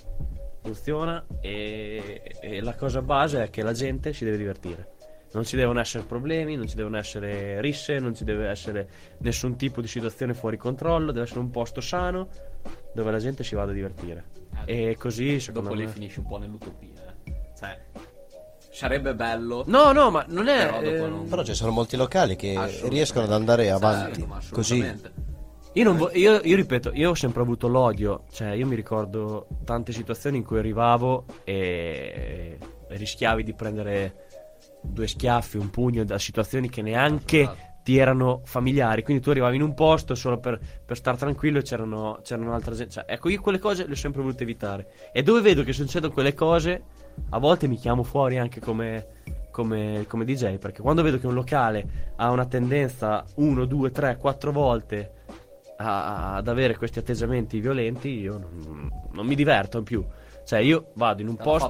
[0.63, 4.95] Funziona e, e la cosa base è che la gente si deve divertire.
[5.33, 8.89] Non ci devono essere problemi, non ci devono essere risse, non ci deve essere
[9.19, 12.29] nessun tipo di situazione fuori controllo, deve essere un posto sano
[12.95, 14.25] dove la gente si vada a divertire.
[14.65, 15.93] E così secondo Dopo lì me...
[15.93, 16.89] finisce un po' nell'utopia.
[17.25, 17.33] eh.
[17.59, 17.79] Cioè,
[18.73, 19.65] sarebbe bello.
[19.67, 20.65] No, no, ma non è...
[20.67, 22.57] Però dopo eh, non- Però ci sono molti locali che
[22.89, 24.75] riescono ad andare avanti Certo, ma così.
[24.81, 25.13] assolutamente.
[25.73, 29.47] Io, non vo- io, io ripeto, io ho sempre avuto l'odio, cioè io mi ricordo
[29.65, 34.25] tante situazioni in cui arrivavo e rischiavi di prendere
[34.81, 37.47] due schiaffi, un pugno da situazioni che neanche
[37.87, 41.63] ti erano familiari, quindi tu arrivavi in un posto solo per, per star tranquillo e
[41.63, 45.23] c'erano, c'erano altre gente, cioè, ecco io quelle cose le ho sempre volute evitare e
[45.23, 46.83] dove vedo che succedono quelle cose
[47.31, 49.07] a volte mi chiamo fuori anche come,
[49.53, 54.17] come, come DJ perché quando vedo che un locale ha una tendenza 1, 2, 3,
[54.17, 55.13] 4 volte
[55.77, 60.05] a- ad avere questi atteggiamenti violenti, io non, non mi diverto più.
[60.45, 61.69] Cioè, io vado in un fa posto.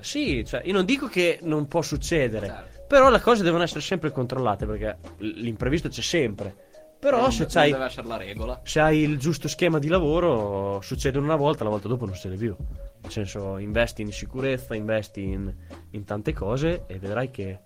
[0.00, 2.71] Sì, cioè, io non dico che non può succedere, Certo.
[2.92, 6.54] Però le cose devono essere sempre controllate perché l'imprevisto c'è sempre.
[6.98, 8.60] Però non, se c'hai, deve essere la regola.
[8.64, 12.36] se hai il giusto schema di lavoro, succede una volta, la volta dopo non succede
[12.36, 12.54] più.
[13.00, 15.50] Nel senso, investi in sicurezza, investi in,
[15.92, 17.60] in tante cose e vedrai che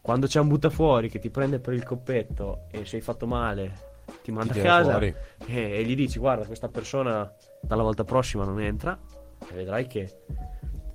[0.00, 4.30] quando c'è un buttafuori che ti prende per il coppetto e sei fatto male, ti
[4.30, 5.14] manda a tira casa e,
[5.44, 8.96] e gli dici guarda questa persona dalla volta prossima non entra
[9.50, 10.18] e vedrai che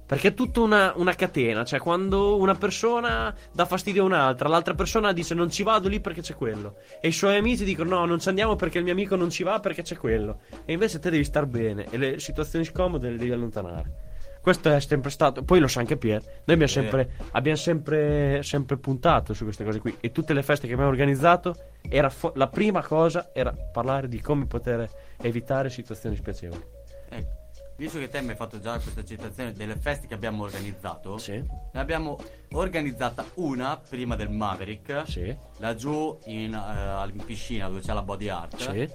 [0.07, 4.73] perché è tutta una, una catena cioè quando una persona dà fastidio a un'altra l'altra
[4.73, 6.77] persona dice non ci vado lì perché c'è quello.
[7.01, 9.43] E i suoi amici dicono no non ci andiamo perché il mio amico non ci
[9.43, 10.39] va perché c'è quello.
[10.65, 14.05] E invece te devi star bene e le situazioni scomode le devi allontanare.
[14.41, 18.77] Questo è sempre stato poi lo sa anche Pier noi abbiamo sempre, abbiamo sempre, sempre
[18.77, 19.97] puntato su queste cose qui.
[19.99, 24.21] E tutte le feste che abbiamo organizzato era fo- la prima cosa era parlare di
[24.21, 24.89] come poter
[25.21, 26.63] evitare situazioni spiacevoli.
[27.09, 27.36] Ecco,
[27.77, 31.33] visto che te mi hai fatto già questa citazione delle feste che abbiamo organizzato, sì
[31.33, 32.17] ne abbiamo
[32.53, 38.27] organizzata una prima del Maverick, sì laggiù in, eh, in piscina dove c'è la body
[38.29, 38.57] art.
[38.57, 38.89] sì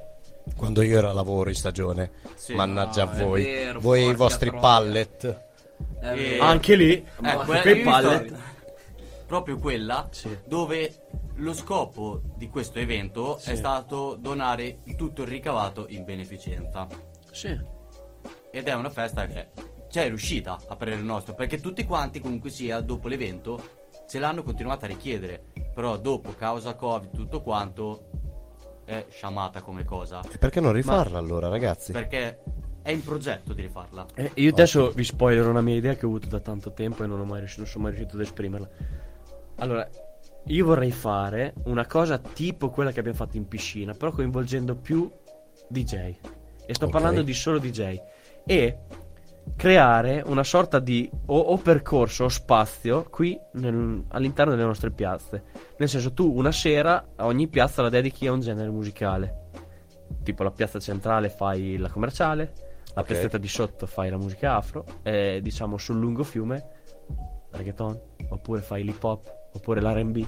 [0.57, 4.03] Quando io ero a lavoro in stagione, Sì, mannaggia no, a è voi, vero, voi
[4.03, 4.61] e i vostri troia.
[4.61, 5.25] pallet.
[6.01, 6.43] E- vero.
[6.45, 8.35] anche lì Eh, que- quei pallet
[9.27, 10.37] proprio quella Sì.
[10.47, 10.95] dove
[11.37, 13.53] lo scopo di questo evento Sì.
[13.53, 16.87] è stato donare tutto il ricavato in beneficenza.
[17.31, 17.57] sì
[18.53, 19.49] Ed è una festa che
[19.89, 24.85] c'è riuscita a parere nostro, perché tutti quanti comunque sia dopo l'evento ce l'hanno continuata
[24.85, 25.43] a richiedere,
[25.75, 28.09] però dopo causa Covid tutto quanto
[28.85, 31.93] è sciamata come cosa, E perché non rifarla allora, ragazzi?
[31.93, 32.41] perché
[32.83, 34.07] è in progetto di rifarla.
[34.15, 37.07] Eh, io adesso vi spoilerò una mia idea che ho avuto da tanto tempo e
[37.07, 38.69] non, ho mai riuscito, non sono mai riuscito ad esprimerla.
[39.57, 39.89] Allora,
[40.47, 45.11] io vorrei fare una cosa tipo quella che abbiamo fatto in piscina, però coinvolgendo più
[45.69, 45.95] DJ.
[46.67, 46.91] E sto Ok.
[46.91, 48.01] parlando di solo DJ.
[48.45, 48.79] E
[49.57, 55.45] creare una sorta di o, o percorso o spazio qui nel- all'interno delle nostre piazze.
[55.79, 59.41] Nel senso, tu una sera a ogni piazza la dedichi a un genere musicale.
[60.23, 62.53] Tipo la piazza centrale fai la commerciale,
[62.95, 63.07] la Ok.
[63.07, 66.69] piazzetta di sotto fai la musica afro, e diciamo sul lungo fiume
[67.51, 70.27] reggaeton, oppure fai l'hip hop, oppure l'RB.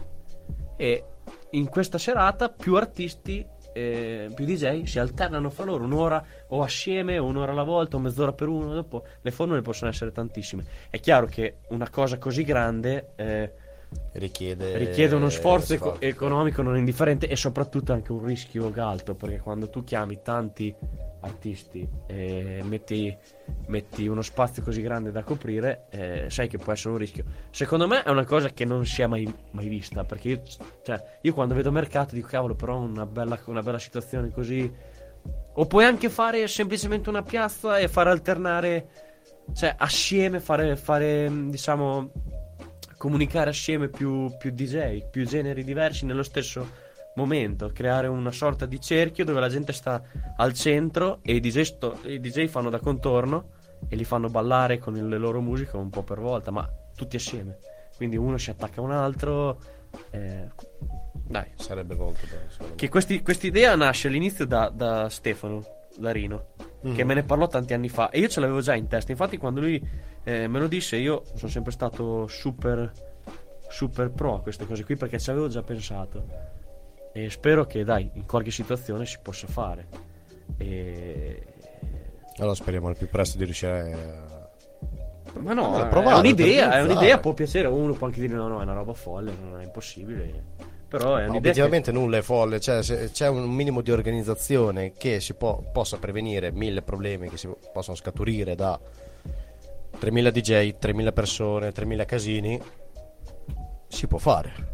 [0.77, 1.05] E
[1.51, 7.19] in questa serata più artisti, eh, più DJ si alternano fra loro un'ora o assieme,
[7.19, 8.73] o un'ora alla volta, o mezz'ora per uno.
[8.73, 10.65] Dopo le formule possono essere tantissime.
[10.89, 13.53] È chiaro che una cosa così grande eh,
[14.13, 16.01] Richiede, richiede uno sforzo sforzo.
[16.01, 20.75] economico non indifferente e soprattutto anche un rischio alto perché quando tu chiami tanti
[21.21, 23.17] artisti e metti,
[23.67, 27.25] metti uno spazio così grande da coprire eh, sai che può essere un rischio.
[27.51, 30.43] Secondo me è una cosa che non si è mai, mai vista perché io,
[30.83, 34.73] cioè, io quando vedo mercato dico cavolo però una bella, una bella situazione così.
[35.57, 38.89] O puoi anche fare semplicemente una piazza e far alternare
[39.53, 42.11] cioè assieme fare, fare diciamo
[42.97, 46.83] comunicare assieme più, più DJ, più generi diversi nello stesso
[47.17, 50.03] momento, creare una sorta di cerchio dove la gente sta
[50.37, 53.51] al centro e i DJ, sto- i DJ fanno da contorno
[53.89, 57.59] e li fanno ballare con le loro musiche un po' per volta, ma tutti assieme.
[57.97, 59.59] Quindi uno si attacca a un altro.
[60.11, 60.49] eh,
[61.27, 65.65] dai, Sarebbe molto bello, che questi- quest'idea nasce all'inizio da, da Stefano
[65.99, 66.47] Larino,
[66.95, 69.13] che me ne parlò tanti anni fa e io ce l'avevo già in testa.
[69.13, 69.81] Infatti, quando lui
[70.25, 72.91] eh, me lo disse, io sono sempre stato super,
[73.71, 76.27] super pro a queste cose qui perché ci avevo già pensato.
[77.17, 79.87] E spero che, dai, in qualche situazione si possa fare.
[80.59, 81.43] E...
[82.39, 85.39] Allora speriamo al più presto di riuscire a...
[85.39, 87.69] Ma no, è provare, un'idea, è un'idea, può piacere.
[87.69, 90.43] Uno può anche dire no, no, è una roba folle, non è impossibile.
[90.89, 93.93] Però è Ma un'idea che- obiettivamente nulla è folle, cioè se c'è un minimo di
[93.93, 98.79] organizzazione che si può- possa prevenire mille problemi che si possono scaturire da
[99.99, 102.61] 3000 DJ, 3000 persone, 3000 casini,
[103.89, 104.74] si può fare.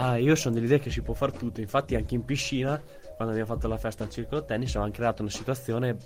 [0.00, 1.60] Ah, io sono dell'idea che si può fare tutto.
[1.60, 2.80] Infatti, anche in piscina,
[3.16, 5.96] quando abbiamo fatto la festa al circolo tennis, avevamo creato una situazione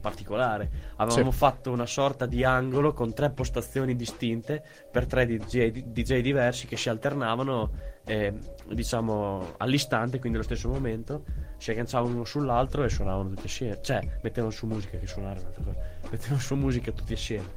[0.00, 0.68] particolare.
[0.96, 1.36] Avevamo Sì.
[1.36, 4.60] fatto una sorta di angolo con tre postazioni distinte
[4.90, 7.70] per tre DJ, DJ diversi che si alternavano,
[8.04, 8.34] eh,
[8.72, 11.22] diciamo, all'istante, quindi allo stesso momento.
[11.58, 13.78] Si agganciavano uno sull'altro e suonavano tutti assieme.
[13.80, 15.78] Cioè, mettevano su musica, che suonare è un'altra cosa.
[16.10, 17.48] Mettevano su musica tutti assieme.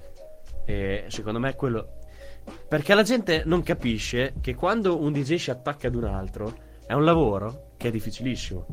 [0.64, 1.98] E secondo me quello
[2.68, 6.54] perché la gente non capisce che quando un DJ si attacca ad un altro
[6.86, 8.66] è un lavoro che è difficilissimo.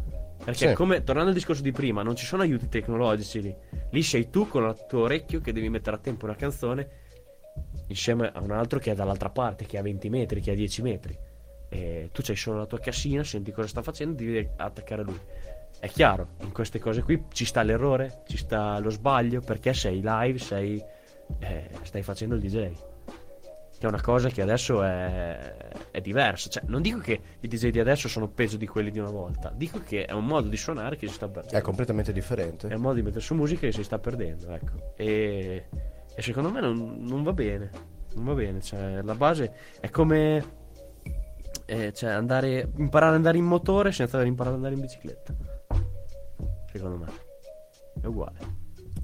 [0.44, 0.74] Perché Sì.
[0.74, 3.54] come tornando al discorso di prima, non ci sono aiuti tecnologici lì.
[3.90, 6.88] Lì sei tu con il tuo orecchio che devi mettere a tempo una canzone
[7.88, 10.82] insieme a un altro che è dall'altra parte, che ha 20 metri, che ha 10
[10.82, 11.18] metri.
[11.68, 15.20] E tu c'hai solo la tua cassina, senti cosa sta facendo, devi attaccare lui.
[15.80, 20.00] È chiaro, in queste cose qui ci sta l'errore, ci sta lo sbaglio, perché sei
[20.02, 20.82] live, sei,
[21.40, 22.70] eh, stai facendo il DJ
[23.78, 25.54] che è una cosa che adesso è,
[25.92, 26.48] è diversa.
[26.48, 29.52] Cioè, non dico che i DJ di adesso sono peggio di quelli di una volta,
[29.54, 31.56] dico che è un modo di suonare che si sta perdendo.
[31.56, 32.66] È completamente differente.
[32.66, 34.94] È un modo di mettere su musica che si sta perdendo, ecco.
[34.96, 35.68] E,
[36.14, 37.70] e secondo me non, non va bene.
[38.14, 38.60] Non va bene.
[38.60, 40.44] Cioè, la base è come
[41.66, 45.34] eh, cioè andare, imparare ad andare in motore senza aver imparato ad andare in bicicletta.
[46.72, 47.06] Secondo me
[48.02, 48.38] è uguale.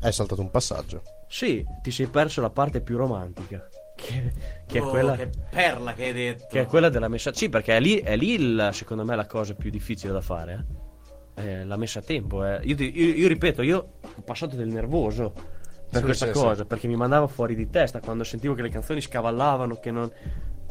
[0.01, 1.03] Hai saltato un passaggio.
[1.29, 3.69] Sì, ti sei perso la parte più romantica.
[3.95, 4.33] Che,
[4.67, 5.15] che è Oh, quella.
[5.17, 6.47] Che perla che hai detto.
[6.51, 7.33] Che è quella della messa.
[7.33, 10.67] Sì, perché è lì, è lì il- secondo me la cosa più difficile da fare.
[11.37, 11.43] eh.
[11.61, 12.45] È la messa a tempo.
[12.45, 12.61] eh.
[12.65, 15.33] Io, io- io ripeto, io ho passato del nervoso
[15.91, 16.65] per Sì, questa sì, cosa, sì.
[16.67, 20.11] perché mi mandava fuori di testa quando sentivo che le canzoni scavallavano, che non.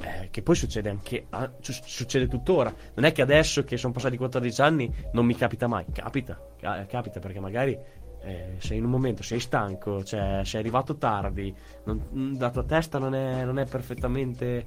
[0.01, 3.93] eh, che poi succede anche ah, su- succede tuttora non è che adesso che sono
[3.93, 7.77] passati 14 anni non mi capita mai capita ca- capita perché magari
[8.23, 11.53] eh, sei in un momento sei stanco cioè sei arrivato tardi
[11.85, 14.63] non- la tua testa non è, non è perfettamente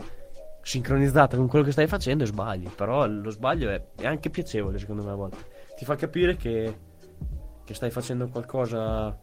[0.62, 2.68] sincronizzata con quello che stai facendo e sbagli.
[2.74, 5.36] Però lo sbaglio è, è anche piacevole, secondo me, a volte.
[5.76, 6.76] Ti fa capire che,
[7.64, 9.16] che stai facendo qualcosa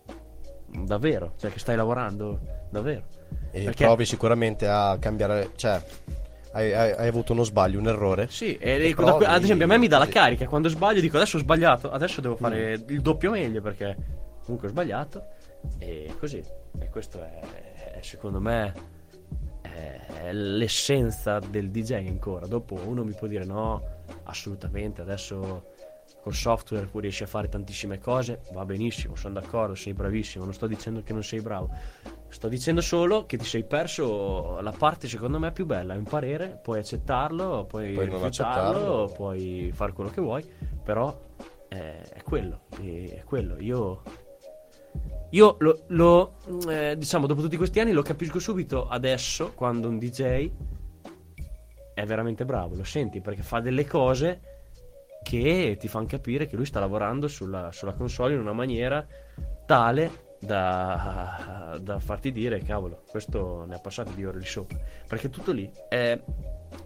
[0.86, 2.40] davvero, cioè che stai lavorando
[2.70, 3.04] davvero.
[3.52, 5.84] E Perché- provi sicuramente a cambiare, cioè
[6.54, 8.28] hai, hai- hai avuto uno sbaglio, un errore.
[8.30, 11.18] Sì, e, E provi- ad esempio a me mi dà la carica quando sbaglio dico
[11.18, 13.98] adesso ho sbagliato, adesso devo fare il doppio meglio perché
[14.44, 15.26] comunque ho sbagliato
[15.78, 16.44] e così.
[16.80, 18.74] E questo è, è, secondo me
[19.62, 22.46] è, è l'essenza del DJ ancora.
[22.48, 23.82] Dopo uno mi può dire no,
[24.24, 25.72] assolutamente, adesso
[26.22, 30.54] col software tu riesci a fare tantissime cose, va benissimo, sono d'accordo, sei bravissimo, non
[30.54, 31.70] sto dicendo che non sei bravo.
[32.30, 36.06] Sto dicendo solo che ti sei perso la parte secondo me più bella, è un
[36.06, 39.12] parere, puoi accettarlo, puoi, Puoi rifiutarlo, accettarlo.
[39.14, 40.50] puoi fare quello che vuoi,
[40.82, 41.16] però
[41.68, 43.58] è, quello, è quello.
[43.60, 44.02] Io,
[45.34, 46.36] io lo, lo,
[46.70, 50.52] eh, diciamo, dopo tutti questi anni lo capisco subito adesso quando un DJ
[51.94, 54.42] è veramente bravo, lo senti perché fa delle cose
[55.24, 59.06] che ti fanno capire che lui sta lavorando sulla, sulla console in una maniera
[59.66, 64.78] tale da, da farti dire cavolo questo ne ha passate di ore lì sopra.
[65.08, 66.20] Perché tutto lì è,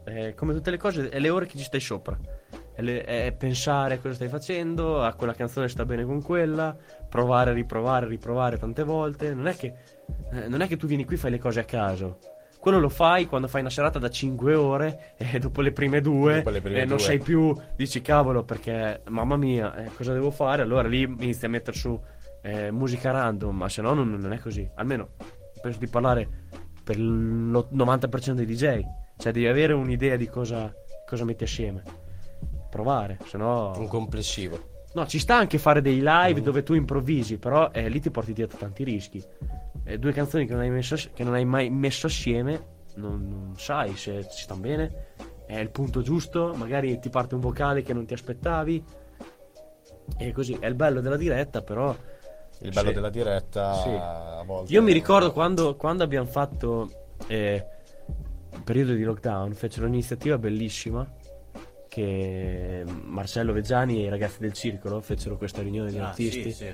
[0.03, 2.17] è come tutte le cose è le ore che ci stai sopra
[2.81, 6.75] le- è pensare a cosa stai facendo a quella canzone sta bene con quella
[7.09, 9.33] provare riprovare riprovare tante volte.
[9.33, 9.73] Non è che,
[10.31, 12.19] eh, non è che tu vieni qui e fai le cose a caso.
[12.59, 16.43] Quello lo fai quando fai una serata da 5 ore e dopo le prime due
[16.43, 17.05] le prime e non due.
[17.05, 20.63] sei più dici cavolo perché mamma mia eh, cosa devo fare?
[20.63, 21.99] Allora lì inizi a mettere su
[22.41, 24.69] eh, musica random ma se no non, non è così.
[24.75, 25.09] Almeno
[25.61, 26.27] penso di parlare
[26.83, 28.81] per il 90% dei DJ
[29.17, 30.71] cioè devi avere un'idea di cosa,
[31.05, 32.05] cosa metti assieme
[32.69, 34.75] provare se no Un complessivo.
[34.93, 38.33] No, ci sta anche fare dei live dove tu improvvisi, però eh, lì ti porti
[38.33, 39.23] dietro tanti rischi.
[39.83, 42.65] Eh, due canzoni che non hai, messo, che non hai mai messo assieme,
[42.95, 45.05] non, non sai se ci stanno bene,
[45.45, 48.83] è il punto giusto, magari ti parte un vocale che non ti aspettavi.
[50.17, 51.95] E così, è il bello della diretta, però...
[52.61, 52.93] Il bello Sì.
[52.95, 53.89] della diretta Sì.
[53.89, 54.71] a volte.
[54.73, 56.89] Io mi ricordo quando, quando abbiamo fatto
[57.27, 57.63] eh,
[58.53, 61.05] il periodo di lockdown, fecero un'iniziativa bellissima
[61.87, 66.43] che Marcello Veggiani e i ragazzi del circolo fecero questa riunione di Ah, artisti.
[66.43, 66.73] sì, sì.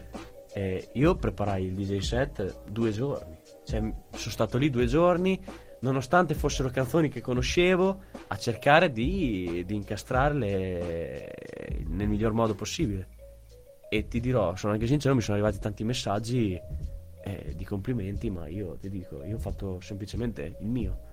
[0.56, 3.38] E io preparai il DJ set due giorni.
[3.66, 3.94] Cioè, sono
[4.32, 5.40] stato lì due giorni,
[5.80, 11.34] nonostante fossero canzoni che conoscevo, a cercare di, di incastrarle
[11.88, 13.08] nel miglior modo possibile.
[13.90, 16.60] E ti dirò, sono anche sincero, mi sono arrivati tanti messaggi
[17.26, 21.12] eh, di complimenti, ma io ti dico, io ho fatto semplicemente il mio.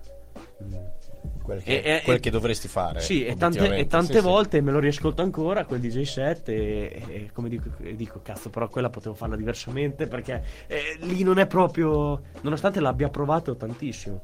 [1.43, 3.01] Quel che, E- quel e- che dovresti fare.
[3.01, 4.25] Sì, e tante, e tante Sì, sì.
[4.25, 8.89] volte me lo riascolto ancora quel DJ set e, come dico, dico, cazzo, però quella
[8.89, 14.21] potevo farla diversamente perché eh, lì non è proprio, nonostante l'abbia provato tantissimo.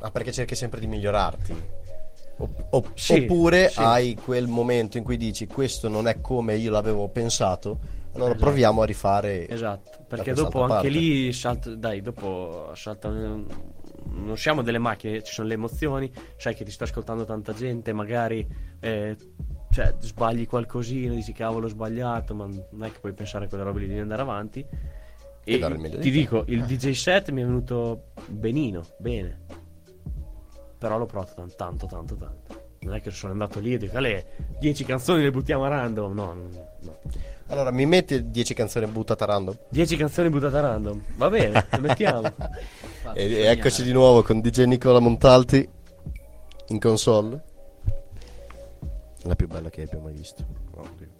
[0.00, 1.54] Ah, perché cerchi sempre di migliorarti.
[2.38, 3.80] Opp- opp- Sì, oppure sì.
[3.80, 7.78] hai quel momento in cui dici questo non è come io l'avevo pensato,
[8.12, 8.44] allora Esatto.
[8.44, 9.48] proviamo a rifare.
[9.48, 10.88] Esatto, perché dopo anche parte.
[10.88, 13.08] lì salta, dai, dopo salta
[14.10, 17.92] non siamo delle macchine, ci sono le emozioni, sai che ti sta ascoltando tanta gente,
[17.92, 18.46] magari
[18.80, 19.16] eh,
[19.70, 23.64] cioè, sbagli qualcosina, dici cavolo ho sbagliato, ma non è che puoi pensare a quelle
[23.64, 24.64] robe lì di andare avanti.
[25.44, 25.58] E
[25.98, 29.40] E ti dico, il DJ set mi è venuto benino, bene.
[30.78, 32.64] Però l'ho provato tan- tanto, tanto, tanto.
[32.80, 34.26] Non è che sono andato lì e dico, Ale,
[34.58, 36.12] 10 canzoni le buttiamo a random.
[36.12, 36.48] No, no,
[36.82, 36.98] no.
[37.48, 39.56] Allora, mi metti 10 canzoni buttate a random?
[39.68, 41.02] 10 canzoni buttate a random.
[41.16, 42.32] Va bene, le mettiamo.
[43.14, 45.68] E, e eccoci di nuovo con DJ Nicola Montalti
[46.68, 47.42] in console.
[49.22, 50.44] La più bella che abbia mai visto.
[50.74, 51.15] Ovvio.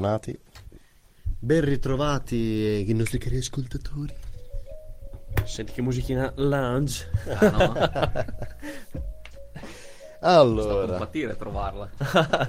[0.00, 0.38] Ben ritornati.
[1.42, 4.14] Ben ritrovati eh, i nostri cari ascoltatori.
[5.44, 7.08] Senti che musichina lounge.
[7.28, 8.24] Ah,
[10.22, 11.88] Allora, Compatire trovarla.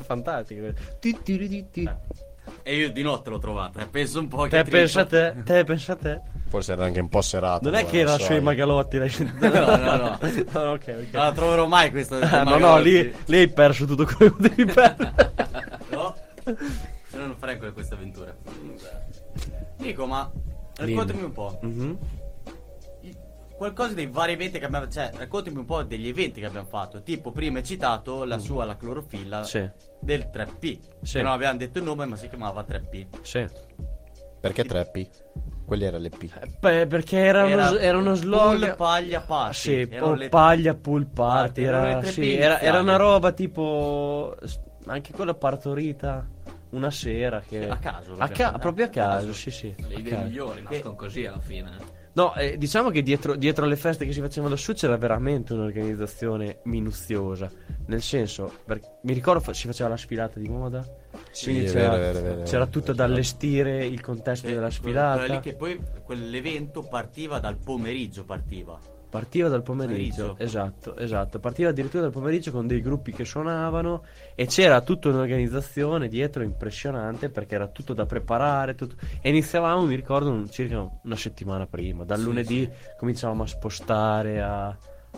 [0.04, 0.74] Fantastico.
[1.00, 1.90] Ti, ti, ti, ti, ti.
[2.64, 3.82] E io di notte l'ho trovata.
[3.82, 4.50] eh, Penso un po' che.
[4.50, 6.22] Te pensa a te, te pensa a te.
[6.50, 7.70] forse era anche un po' serata.
[7.70, 9.48] Non è che era sui Magalotti, l'hai sentito?
[9.48, 10.20] No, no, no.
[10.20, 11.14] no, ok, ok.
[11.14, 12.18] Non la troverò mai questa.
[12.20, 15.14] Ah, no, no, lì, lì hai perso tutto quello che devi perdere.
[15.92, 16.16] No?
[17.26, 18.36] Non farei que- questa avventura.
[19.78, 20.30] Nico, ma
[20.78, 21.60] raccontami un po'.
[21.62, 21.98] Mhm.
[23.02, 23.16] I-
[23.56, 24.88] Qualcosa dei vari eventi che abbiamo.
[24.88, 27.02] Cioè, raccontami un po' degli eventi che abbiamo fatto.
[27.04, 29.68] Tipo, prima hai citato la sua, la clorofilla Sì,
[30.00, 30.80] del 3P.
[31.04, 31.18] Sì.
[31.18, 33.06] Che non abbiamo detto il nome, ma si chiamava 3P.
[33.22, 33.48] sì.
[34.40, 35.08] Perché 3P?
[35.68, 36.28] Quelli erano le P.
[36.60, 38.60] Beh, perché era, uno, era uno slogan.
[38.60, 39.54] Pool, paglia, party.
[39.54, 41.44] Sì, Erano o le- paglia pool party.
[41.46, 44.36] Party, erano Era, sì, era, era una roba tipo.
[44.88, 46.28] Anche quella partorita
[46.72, 47.42] una sera.
[47.48, 47.68] Che...
[47.70, 49.74] A caso, A ca- proprio a caso, sì, sì.
[49.88, 50.24] Le idee caso.
[50.26, 52.00] migliori nascono così alla fine.
[52.14, 56.60] No, eh, diciamo che dietro, dietro le feste che si facevano lassù c'era veramente un'organizzazione
[56.64, 57.50] minuziosa.
[57.86, 60.86] Nel senso, per- mi ricordo si faceva la sfilata di moda.
[61.42, 62.44] quindi è c'era, vero, vero, vero.
[62.44, 65.34] c'era tutto da allestire, il contesto Eh, della quella- quella sfilata.
[65.34, 68.78] lì che poi quell'evento partiva dal pomeriggio, partiva.
[69.12, 70.36] Partiva dal pomeriggio, Pomeriggio.
[70.42, 71.40] esatto, esatto.
[71.40, 74.04] Partiva addirittura dal pomeriggio con dei gruppi che suonavano
[74.36, 78.74] e c'era tutta un'organizzazione dietro impressionante perché era tutto da preparare.
[78.74, 82.06] tutto- E iniziavamo, mi ricordo, un- circa una settimana prima.
[82.06, 84.68] Dal Sì, lunedì cominciavamo a spostare, a,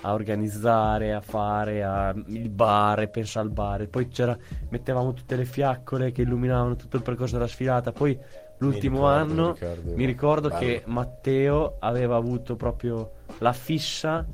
[0.02, 3.88] a organizzare, a fare a, il bar, pensa al bar.
[3.90, 4.36] Poi c'era,
[4.70, 7.92] mettevamo tutte le fiaccole che illuminavano tutto il percorso della sfilata.
[7.92, 8.18] Poi
[8.58, 9.96] l'ultimo ricordo, anno mi ricordo.
[9.96, 10.60] mi ricordo Bello.
[10.60, 14.26] che Matteo aveva avuto proprio la fissa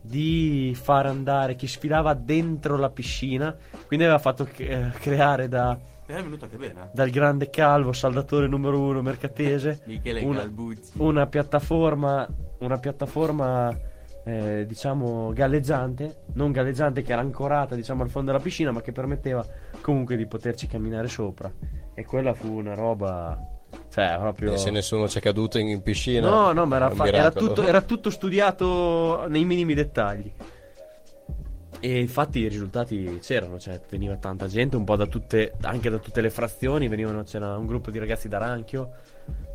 [0.00, 6.12] di far andare chi sfilava dentro la piscina, quindi aveva fatto eh, creare da- È
[6.12, 6.80] venuto anche bene.
[6.82, 6.88] eh.
[6.92, 10.50] dal grande calvo, saldatore numero uno mercatese, Michele una,
[10.98, 12.28] una piattaforma,
[12.58, 13.74] una piattaforma
[14.26, 18.92] eh, diciamo galleggiante, non galleggiante che era ancorata diciamo al fondo della piscina, ma che
[18.92, 19.42] permetteva
[19.80, 21.50] comunque di poterci camminare sopra.
[21.94, 23.38] E quella fu una roba
[23.90, 24.54] Cioè, proprio...
[24.54, 26.28] E se nessuno c'è caduto in, in piscina.
[26.28, 30.32] No, no, ma era, fa- era tutto, era tutto studiato nei minimi dettagli.
[31.80, 35.98] E infatti i risultati c'erano, cioè veniva tanta gente, un po' da tutte, anche da
[35.98, 38.90] tutte le frazioni, venivano, c'era un gruppo di ragazzi da Ranchio,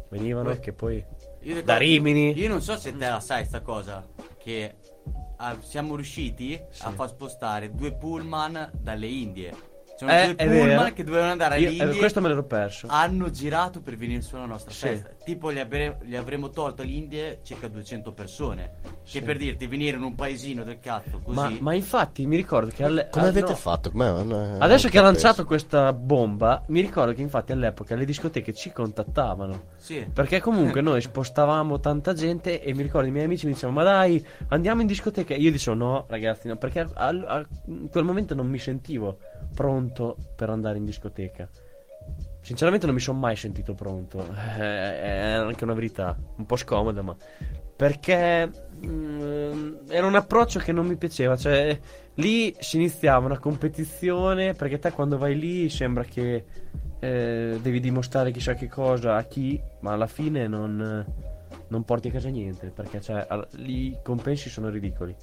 [0.10, 1.04] venivano Poi- che poi
[1.40, 2.38] ricordo- da Rimini.
[2.38, 4.06] Io non so se te la sai sta cosa.
[4.38, 4.76] Che
[5.38, 9.54] ah, siamo riusciti a far spostare due pullman dalle Indie.
[10.00, 10.94] C'erano Eh, due pullman vero.
[10.94, 12.88] che dovevano andare Io- alle eh, questo me l'ero perso.
[12.90, 14.88] Hanno girato per venire sulla nostra Sì.
[14.88, 15.10] festa.
[15.26, 18.72] Tipo, gli, avremo- gli avremmo tolto all'Indie circa 200 persone.
[19.04, 19.20] Sì.
[19.20, 21.36] Che per dirti, venire in un paesino del cazzo così.
[21.38, 23.56] Ma, ma infatti mi ricordo che alle- Come ah, avete no.
[23.56, 23.92] fatto?
[23.92, 28.06] Come- non- Adesso non che ha lanciato questa bomba, mi ricordo che infatti all'epoca le
[28.06, 29.64] discoteche ci contattavano.
[29.76, 30.08] Sì.
[30.14, 33.84] Perché comunque noi spostavamo tanta gente e mi ricordo i miei amici mi dicevano ma
[33.84, 35.34] dai andiamo in discoteca.
[35.34, 39.18] E io dicevo no ragazzi no, perché al- al- in quel momento non mi sentivo
[39.53, 41.48] pronto per andare in discoteca.
[42.41, 44.26] Sinceramente non mi sono mai sentito pronto.
[44.57, 47.16] Eh, È anche una verità, un po' scomoda ma...
[47.76, 48.52] Perché
[48.86, 51.80] mm, era un approccio che non mi piaceva, cioè
[52.16, 56.44] lì si iniziava una competizione perché te quando vai lì sembra che
[56.99, 61.06] eh, devi dimostrare chissà che cosa a chi, ma alla fine non,
[61.70, 65.16] non porti a casa niente perché cioè, al- lì i compensi sono ridicoli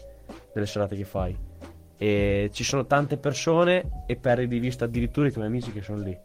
[0.55, 1.36] delle serate che fai
[1.98, 6.02] e ci sono tante persone e perdi di vista addirittura i tuoi amici che sono
[6.02, 6.16] lì.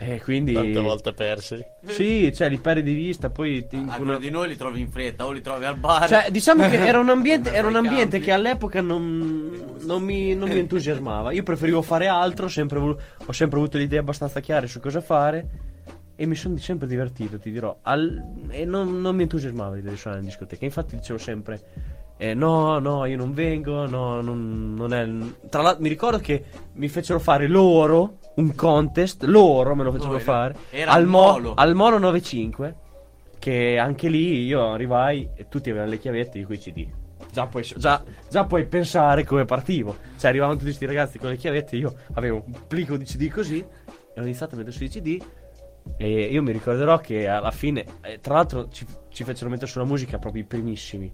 [0.00, 1.60] E quindi Tante volte persi.
[1.86, 5.26] Sì, cioè li perdi di vista, poi ti Alcuni di noi li trovi in fretta
[5.26, 6.08] o li trovi al bar.
[6.08, 10.50] cioè, diciamo che era un ambiente, era un ambiente che all'epoca non, non mi, non
[10.50, 11.32] mi entusiasmava.
[11.32, 14.78] Io preferivo fare altro, ho sempre, volu- ho sempre avuto le idee abbastanza chiare su
[14.78, 15.66] cosa fare.
[16.14, 17.76] E mi sono sempre divertito, ti dirò.
[17.82, 20.64] Al- e non, non mi entusiasmava l'idea di suonare in discoteca.
[20.64, 21.60] Infatti dicevo sempre:
[22.18, 23.86] eh, No, no, io non vengo.
[23.86, 25.02] No, non, non è.
[25.02, 29.22] il-" Tra l'altro, mi ricordo che mi fecero fare loro un contest.
[29.24, 31.54] Loro me lo fecero Loro, fare era al, il mo- Molo.
[31.54, 32.74] al Molo 95.
[33.38, 36.86] Che anche lì io arrivai e tutti avevano le chiavette di quei CD.
[37.30, 39.96] Già puoi, già, già puoi pensare come partivo.
[40.18, 41.76] Cioè, arrivavano tutti questi ragazzi con le chiavette.
[41.76, 43.58] Io avevo un plico di CD così.
[44.14, 45.22] E ho iniziato a mettere sui CD.
[45.96, 49.84] E io mi ricorderò che alla fine, eh, tra l'altro, ci, ci fecero mettere sulla
[49.84, 51.12] musica proprio i primissimi.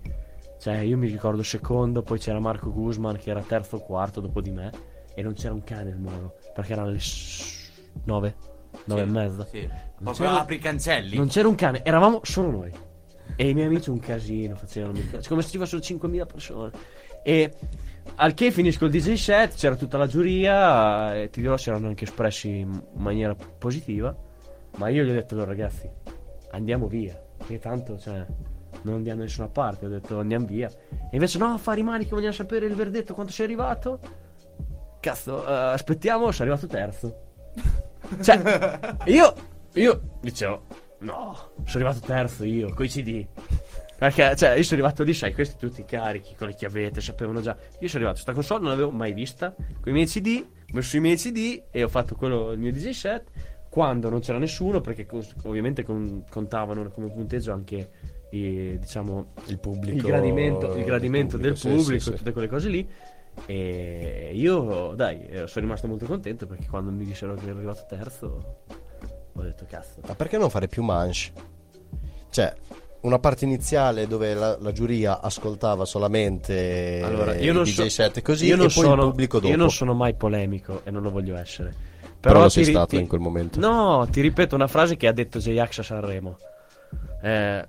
[0.65, 4.41] Cioè, io mi ricordo secondo, poi c'era Marco Guzman che era terzo o quarto dopo
[4.41, 4.73] di me.
[5.15, 6.37] E non c'era un cane al muro.
[6.55, 7.71] Perché erano le s-
[8.05, 8.35] nove,
[8.87, 9.45] nove Sì, e mezza.
[9.45, 9.69] sì.
[10.03, 11.17] Proprio apri i cancelli.
[11.19, 12.73] non c'era un cane, eravamo solo noi.
[13.37, 16.71] E i miei amici un casino facevano, come se ci fossero 5.000 persone.
[17.23, 17.53] E
[18.15, 21.89] al che finisco il DJ set, c'era tutta la giuria, e ti dirò si erano
[21.89, 24.17] anche espressi in maniera positiva.
[24.79, 25.87] Ma io gli ho detto loro ragazzi,
[26.53, 27.21] andiamo via.
[27.47, 28.25] Che tanto, cioè,
[28.85, 29.87] non andiamo da nessuna parte.
[29.87, 30.69] Ho detto andiamo via.
[30.69, 33.99] E invece no, fare i mani che vogliono sapere il verdetto quanto sei arrivato.
[35.01, 37.23] Cazzo, eh, aspettiamo, sono arrivato terzo.
[38.21, 39.35] Cioè, io,
[39.73, 40.67] io dicevo,
[41.01, 43.27] no, sono arrivato terzo io, coi CD.
[43.97, 47.57] Perché, cioè, io sono arrivato lì, sai, questi tutti carichi, con le chiavette, sapevano già.
[47.79, 50.97] Io sono arrivato, sta console non l'avevo mai vista, con i miei CD, ho messo
[50.97, 53.31] i miei CD e ho fatto quello, il mio DJ set,
[53.71, 55.07] quando non c'era nessuno, perché
[55.45, 57.91] ovviamente con- contavano come punteggio anche,
[58.37, 59.97] i, diciamo, Il pubblico.
[59.97, 62.89] il gradimento, il gradimento del sì, pubblico, sì, tutte quelle cose lì.
[63.47, 67.85] E io, dai, eh, sono rimasto molto contento perché quando mi dissero che ero arrivato
[67.89, 68.57] terzo,
[69.33, 70.01] ho detto cazzo.
[70.07, 71.33] Ma perché non fare più manche?
[72.31, 72.53] Cioè,
[73.01, 78.23] una parte iniziale dove la, la giuria ascoltava solamente Allora, io non DJ so- set
[78.23, 79.51] così, io non sono, il pubblico dopo.
[79.51, 81.75] Io non sono mai polemico e non lo voglio essere.
[82.21, 83.59] Però lo ti sei ri- stato ti- in quel momento.
[83.61, 86.39] No, ti ripeto una frase che ha detto J-Ax a Sanremo.
[87.23, 87.67] Eh,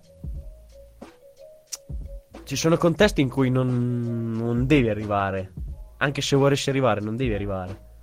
[2.46, 5.52] ci sono contesti in cui non, non devi arrivare.
[5.98, 7.94] Anche se vorresti arrivare, non devi arrivare.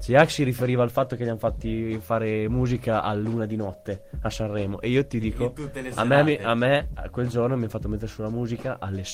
[0.00, 4.08] J-Ax si riferiva al fatto che gli hanno fatti fare musica a luna di notte
[4.22, 4.80] a Sanremo.
[4.80, 5.54] E io ti dico,
[5.94, 9.04] a me, a me a quel giorno mi ha fatto mettere sulla musica alle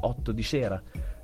[0.00, 0.80] 8 di sera.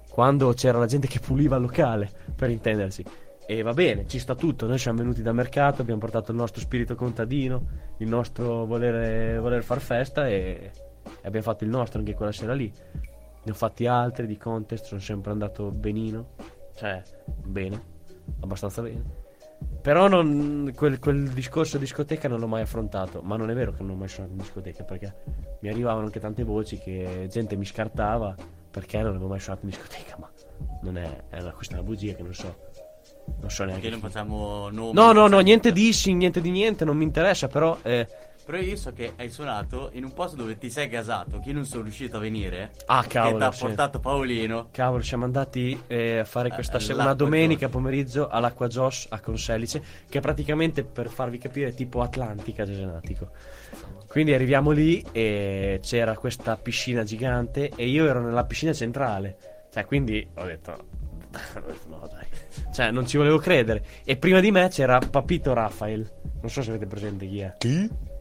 [0.08, 3.04] Quando c'era la gente che puliva il locale, per intendersi.
[3.46, 4.66] E va bene, ci sta tutto.
[4.66, 7.66] Noi siamo venuti da mercato, abbiamo portato il nostro spirito contadino,
[7.98, 10.70] il nostro volere, voler far festa e
[11.22, 12.72] abbiamo fatto il nostro anche quella sera lì.
[13.46, 16.30] Ne ho fatti altri di contest, sono sempre andato benino,
[16.74, 17.00] cioè
[17.44, 17.80] bene,
[18.40, 19.04] abbastanza bene.
[19.80, 23.82] Però non- quel, quel discorso discoteca non l'ho mai affrontato, ma non è vero che
[23.82, 25.14] non ho mai suonato in discoteca perché
[25.60, 28.34] mi arrivavano anche tante voci che gente mi scartava
[28.68, 30.28] perché non avevo mai suonato in discoteca, ma
[30.82, 32.52] non è, è una, questa è una bugia che non so.
[33.40, 33.82] Non so neanche.
[33.82, 34.92] Che non facciamo nomi.
[34.92, 38.08] No, no, no, niente dissing, niente di niente, non mi interessa, però eh,
[38.46, 41.54] Però io so che hai suonato in un posto dove ti sei gasato, che io
[41.54, 42.70] non sono riuscito a venire.
[42.86, 43.38] Ah, Che cavolo.
[43.38, 44.68] ti ha portato Paolino.
[44.70, 49.82] Cavolo, siamo andati eh, a fare questa se- una domenica pomeriggio all'Acqua Josh a Conselice,
[50.08, 53.30] che è praticamente, per farvi capire, tipo Atlantica Cesenatico.
[54.06, 59.36] Quindi arriviamo lì e c'era questa piscina gigante e io ero nella piscina centrale.
[59.72, 60.80] Cioè, quindi ho detto, ho
[61.66, 62.26] detto, no dai,
[62.72, 63.84] cioè non ci volevo credere.
[64.04, 66.08] E prima di me c'era Papito Raphael.
[66.40, 67.54] Non so se avete presente chi è.
[67.58, 68.14] Chi?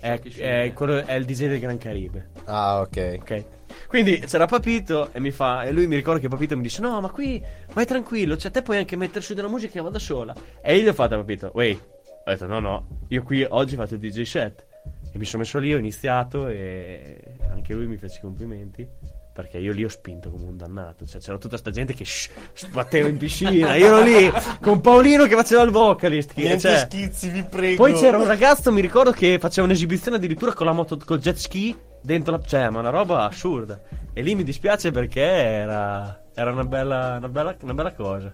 [0.00, 2.30] È, è quello- è il DJ del Gran Caribe.
[2.44, 3.16] Ah, ok.
[3.20, 3.44] Ok.
[3.86, 5.62] Quindi c'era Papito e mi fa.
[5.64, 7.40] E lui mi ricorda che Papito mi dice: No, ma qui
[7.72, 10.34] vai tranquillo, cioè te puoi anche mettere su della musica e vado da sola.
[10.62, 11.80] E io gli ho fatto a Papito, wait.
[12.24, 14.66] Ho detto: No, no, io qui oggi faccio il DJ set.
[15.12, 17.20] E mi sono messo lì, ho iniziato e
[17.50, 18.88] anche lui mi fece i complimenti.
[19.32, 21.06] Perché io lì ho spinto come un dannato.
[21.06, 23.74] Cioè, c'era tutta sta gente che shh, sbatteva in piscina.
[23.76, 24.30] Io ero lì
[24.60, 26.32] con Paolino che faceva il vocalist.
[26.34, 27.76] che- cioè- schizzi, vi prego.
[27.76, 31.36] poi c'era un ragazzo, mi ricordo, che faceva un'esibizione addirittura con la moto, col jet
[31.36, 32.42] ski dentro la.
[32.42, 33.80] Cioè, ma una roba assurda.
[34.12, 36.22] E lì mi dispiace perché era.
[36.34, 38.32] Era una bella, una bella, una bella cosa.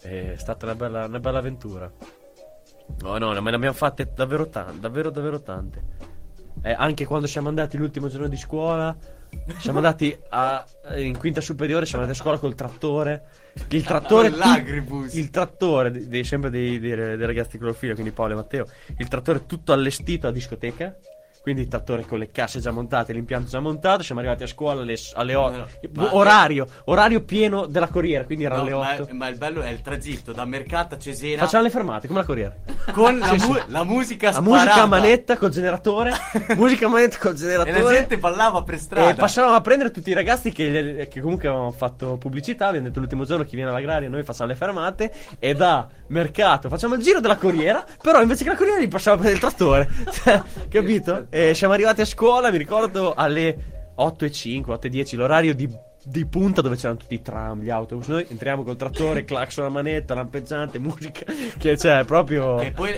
[0.00, 1.90] È stata una bella, una bella avventura.
[3.00, 5.82] No, no, me ne abbiamo fatte davvero tante, davvero, davvero tante.
[6.62, 8.96] Eh, anche quando siamo andati l'ultimo giorno di scuola,
[9.58, 10.64] siamo andati a-
[10.96, 13.24] in quinta superiore, siamo andati a scuola col trattore.
[13.70, 15.14] Il trattore, l'agribus.
[15.14, 18.66] il trattore, dei- sempre dei, dei- dei ragazzi di clorofila, quindi Paolo e Matteo.
[18.98, 20.94] Il trattore tutto allestito a discoteca.
[21.48, 24.02] Quindi il trattore con le casse già montate, l'impianto già montato.
[24.02, 25.56] Siamo arrivati a scuola alle, alle No, 8.
[25.56, 29.14] no, ma- orario, orario pieno della corriera, quindi erano No, le ma, 8.
[29.14, 32.26] ma il bello è il tragitto da Mercato a Cesena Facciamo le fermate, come la
[32.26, 32.54] corriera.
[32.92, 34.86] con la, mu- la musica La musica a sparata.
[34.86, 36.12] manetta col generatore.
[36.54, 37.80] musica a manetta col E generatore.
[37.82, 39.08] la gente ballava per strada.
[39.08, 42.66] E passavamo a prendere tutti i ragazzi che, che comunque avevano fatto pubblicità.
[42.66, 45.10] Abbiamo detto l'ultimo giorno chi viene all'agraria, noi facciamo le fermate.
[45.38, 47.82] E da mercato facciamo il giro della corriera.
[48.02, 49.88] Però invece che la corriera li passiamo a prendere il trattore.
[50.18, 51.26] Cioè, capito?
[51.38, 55.54] E siamo arrivati a scuola, mi ricordo alle 8 e 5, 8 e 10, l'orario
[55.54, 55.70] di,
[56.02, 58.08] di punta dove c'erano tutti i tram, gli autobus.
[58.08, 61.32] Noi entriamo col trattore, clacson a manetta, lampeggiante, musica.
[61.56, 62.58] Che c'è proprio.
[62.58, 62.90] E poi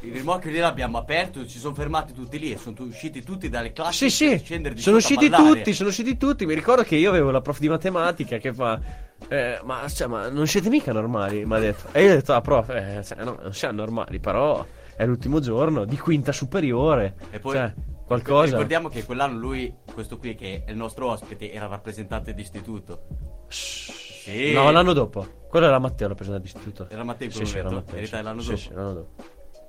[0.00, 3.72] il rimorchio lì l'abbiamo aperto, ci sono fermati tutti lì e sono usciti tutti dalle
[3.72, 6.46] classi Sì, per sì, scendere di sono usciti tutti, sono usciti tutti.
[6.46, 8.80] Mi ricordo che io avevo la prof di matematica che fa.
[9.28, 11.44] eh, ma, cioè, ma non siete mica normali?
[11.44, 11.88] Mi ha detto.
[11.92, 14.64] E io ho detto, ah, prof, eh, cioè, no, non siamo normali, però
[14.96, 17.14] è l'ultimo giorno di quinta superiore.
[17.30, 17.72] E poi cioè,
[18.04, 18.52] qualcosa.
[18.52, 23.02] Ricordiamo che quell'anno lui, questo qui che è il nostro ospite, era rappresentante d'istituto.
[23.48, 24.52] Sì.
[24.52, 25.26] No, l'anno dopo.
[25.48, 26.86] Quello era Matteo, l'ho preso dall'istituto.
[26.88, 27.70] Era Matteo in Sì, sì, era?
[27.70, 27.98] Matteo.
[27.98, 28.22] In realtà sì.
[28.22, 28.60] l'anno Sì, dopo.
[28.60, 29.22] sì, l'anno dopo.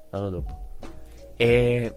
[0.10, 0.60] L'anno dopo.
[1.36, 1.96] E.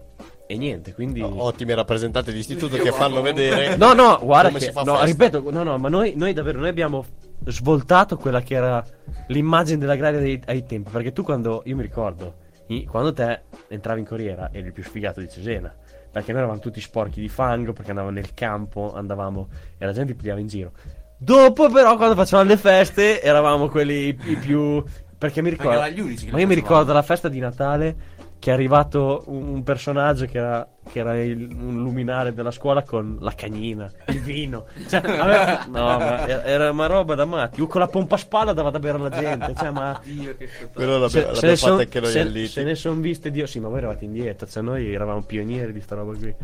[0.48, 1.20] E niente, quindi.
[1.20, 3.76] Ottimi rappresentanti di istituto che fanno vedere.
[3.78, 6.58] No, no, guarda come che, si fa no, ripeto, no, no, ma noi, noi davvero,
[6.60, 7.04] noi abbiamo
[7.44, 8.84] svoltato quella che era
[9.28, 12.44] l'immagine dell'agraria dei, ai tempi, perché tu quando, io mi ricordo,
[12.88, 15.72] quando te entravi in corriera eri il più sfigato di Cesena,
[16.10, 19.48] perché noi eravamo tutti sporchi di fango, perché andavamo nel campo, andavamo,
[19.78, 20.72] e la gente pigliava in giro.
[21.18, 24.84] Dopo però, quando facevamo le feste, eravamo quelli i, più...
[25.18, 25.78] Perché mi ricordo...
[25.78, 27.96] ma io mi ricordo la festa di Natale
[28.38, 32.82] che è arrivato un, un personaggio che era, che era il- un luminare della scuola
[32.82, 34.66] con la cagnina, il vino.
[34.88, 37.60] Cioè, aveva- no, ma era- una roba da matti.
[37.60, 39.54] Io con la pompa spalla dava da bere alla gente.
[39.56, 40.00] Cioè, ma...
[40.04, 40.48] Dio, che.
[40.72, 43.46] Quello l'abbiamo, Se, l'abbiamo son- anche noi se- se ne sono viste Dio.
[43.46, 44.46] Sì, ma voi eravate indietro.
[44.46, 46.34] Cioè, noi eravamo pionieri di sta roba qui.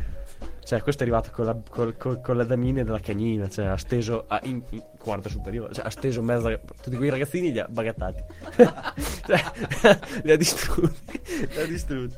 [0.65, 3.49] Cioè, questo è arrivato con la, col- col- con la damina della cagnina.
[3.49, 5.75] Cioè, ha steso a- in, in quarta superiore.
[5.75, 8.23] Cioè, ha steso in mezzo a tutti quei ragazzini li ha bagattati.
[9.27, 9.43] cioè,
[10.23, 11.21] li ha distrutti.
[11.55, 12.15] li ha distrutti.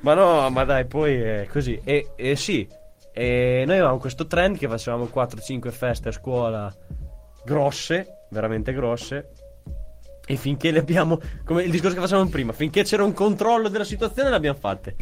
[0.00, 1.80] Ma no, ma dai, poi è così.
[1.82, 2.68] E, e sì,
[3.12, 6.72] e noi avevamo questo trend che facevamo 4-5 feste a scuola
[7.44, 9.32] grosse, veramente grosse.
[10.24, 13.84] E finché le abbiamo, come il discorso che facevamo prima, finché c'era un controllo della
[13.84, 14.94] situazione le abbiamo fatte.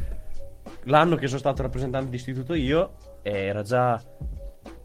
[0.84, 2.92] L'anno che sono stato rappresentante di istituto io
[3.22, 4.00] era già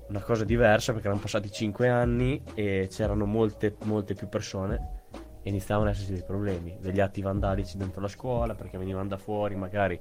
[0.07, 5.00] una cosa diversa perché erano passati 5 anni e c'erano molte, molte più persone
[5.43, 9.55] iniziavano ad esserci dei problemi, degli atti vandalici dentro la scuola perché venivano da fuori,
[9.55, 9.99] magari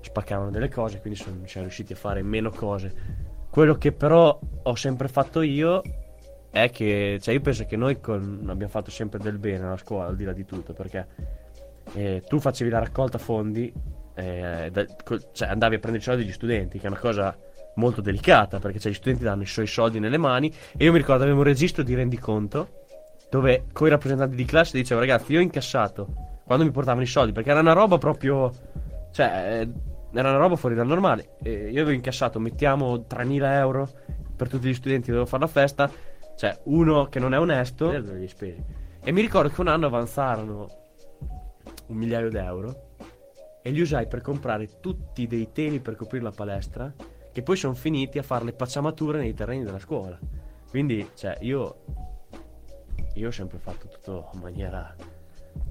[0.00, 2.92] spaccavano delle cose, quindi son- siamo riusciti a fare meno cose.
[3.50, 5.82] Quello che però ho sempre fatto io
[6.50, 10.08] è che, cioè io penso che noi con- abbiamo fatto sempre del bene alla scuola,
[10.08, 11.06] al di là di tutto, perché
[11.94, 13.72] eh, tu facevi la raccolta fondi,
[14.14, 14.86] eh, da-
[15.32, 17.36] cioè andavi a prendere i soldi degli studenti, che è una cosa
[17.74, 20.98] molto delicata, perché cioè, gli studenti danno i suoi soldi nelle mani, e io mi
[20.98, 22.79] ricordo avevo un registro di rendiconto,
[23.30, 26.08] dove con i rappresentanti di classe dicevo ragazzi, io ho incassato,
[26.44, 28.52] quando mi portavano i soldi, perché era una roba proprio,
[29.12, 29.68] cioè, eh,
[30.12, 33.88] era una roba fuori dal normale, e io avevo incassato, mettiamo 3.000 euro
[34.36, 35.90] per tutti gli studenti dovevo fare la festa,
[36.36, 37.92] cioè uno che non è onesto
[38.26, 38.64] spesi.
[39.02, 40.68] E mi ricordo che un anno avanzarono
[41.86, 42.88] un migliaio d'euro
[43.62, 46.92] e li usai per comprare tutti dei teli per coprire la palestra
[47.32, 50.18] che poi sono finiti a fare le pacciamature nei terreni della scuola.
[50.70, 51.82] Quindi, cioè, io
[53.14, 54.94] io ho sempre fatto tutto in maniera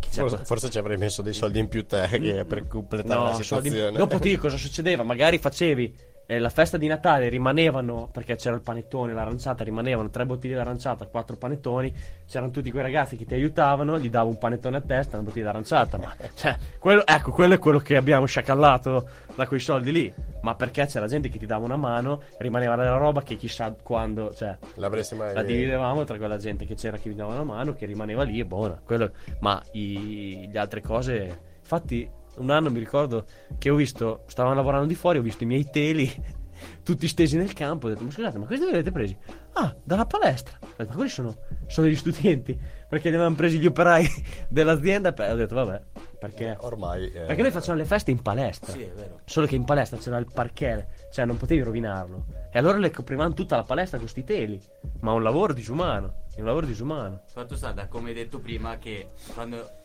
[0.09, 3.69] Forse, forse ci avrei messo dei soldi in più te che per completare la soldi-
[3.69, 3.97] situazione.
[3.97, 5.03] Dopo ti dico cosa succedeva?
[5.03, 5.95] Magari facevi
[6.31, 11.07] eh, la festa di Natale, rimanevano, perché c'era il panettone, l'aranciata, rimanevano tre bottiglie d'aranciata,
[11.07, 11.91] quattro panettoni,
[12.27, 15.45] c'erano tutti quei ragazzi che ti aiutavano, gli davo un panettone a testa, una bottiglia
[15.45, 20.13] d'aranciata, ma cioè, quello, ecco, quello è quello che abbiamo sciacallato da quei soldi lì,
[20.41, 24.31] ma perché c'era gente che ti dava una mano, rimaneva della roba che chissà quando,
[24.35, 27.73] cioè, L'avresti mai la dividevamo tra quella gente che c'era che vi dava una mano,
[27.73, 28.79] che rimaneva lì e buona.
[28.85, 31.39] Quello, ma i- le altre cose.
[31.59, 32.07] Infatti,
[32.39, 33.25] un anno mi ricordo
[33.57, 36.11] che ho visto, stavano lavorando di fuori, ho visto i miei teli
[36.83, 37.87] tutti stesi nel campo.
[37.87, 39.17] Ho detto, ma scusate, ma questi dove li avete presi?
[39.53, 40.57] Ah, dalla palestra.
[40.61, 41.35] Ho detto, ma quelli sono,
[41.67, 42.57] sono degli studenti.
[42.89, 44.07] Perché li avevano presi gli operai
[44.49, 45.13] dell'azienda.
[45.15, 45.81] Ho detto, vabbè,
[46.17, 46.57] perché.
[46.61, 47.11] Ormai.
[47.11, 48.71] eh, Perché noi facciamo le feste in palestra.
[48.73, 49.19] Sì, è vero.
[49.25, 52.25] Solo che in palestra c'era il parquet, cioè non potevi rovinarlo.
[52.51, 54.59] E allora le coprivano tutta la palestra con sti teli.
[55.01, 56.23] Ma un lavoro disumano.
[56.33, 57.21] È un lavoro disumano.
[57.27, 59.78] Fatto sta da come hai detto prima che quando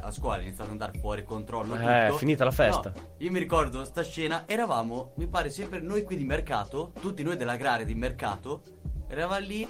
[0.00, 2.92] a scuola è iniziato ad andare fuori controllo Eh, è finita la festa.
[2.94, 7.22] No, io mi ricordo sta scena, eravamo, mi pare sempre noi qui di mercato, tutti
[7.22, 8.62] noi dell'agraria di mercato,
[9.08, 9.62] eravamo lì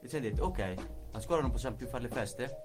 [0.00, 0.74] e ci hanno detto ok,
[1.12, 2.56] a scuola non possiamo più fare le feste?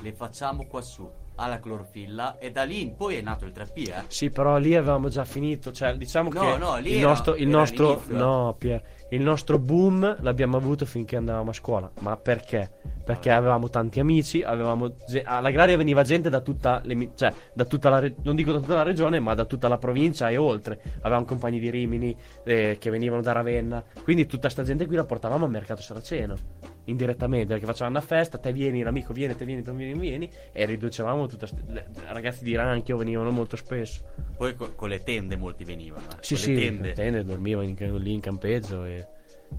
[0.00, 1.08] Le facciamo qua su,
[1.40, 4.04] alla clorofilla e da lì in poi è nato il 3P eh.
[4.08, 5.72] Sì, però lì avevamo già finito.
[5.72, 10.18] Cioè, diciamo No, che no, il era- nostro, il nostro no, Pier, il nostro boom
[10.20, 11.90] l'abbiamo avuto finché andavamo a scuola.
[12.00, 12.70] Ma perché?
[13.04, 14.94] Perché avevamo tanti amici, avevamo
[15.24, 18.74] all'agraria veniva gente da tutta, le, cioè, da tutta la re- non dico da tutta
[18.74, 20.80] la regione, ma da tutta la provincia e oltre.
[21.00, 22.14] Avevamo compagni di Rimini
[22.44, 23.82] eh, che venivano da Ravenna.
[24.02, 26.69] Quindi tutta sta gente qui la portavamo al mercato saraceno.
[26.90, 30.64] Indirettamente, perché facevamo una festa, te vieni, l'amico viene, te vieni, te vieni, vieni, e
[30.64, 34.02] riducevamo tutta st- le- ragazzi di Ranchio venivano molto spesso.
[34.36, 36.06] Poi co- con le tende molti venivano.
[36.10, 36.82] eh, Sì, con sì, le tende.
[36.82, 36.94] tende.
[36.94, 39.06] tende dormivano in- lì in campeggio e,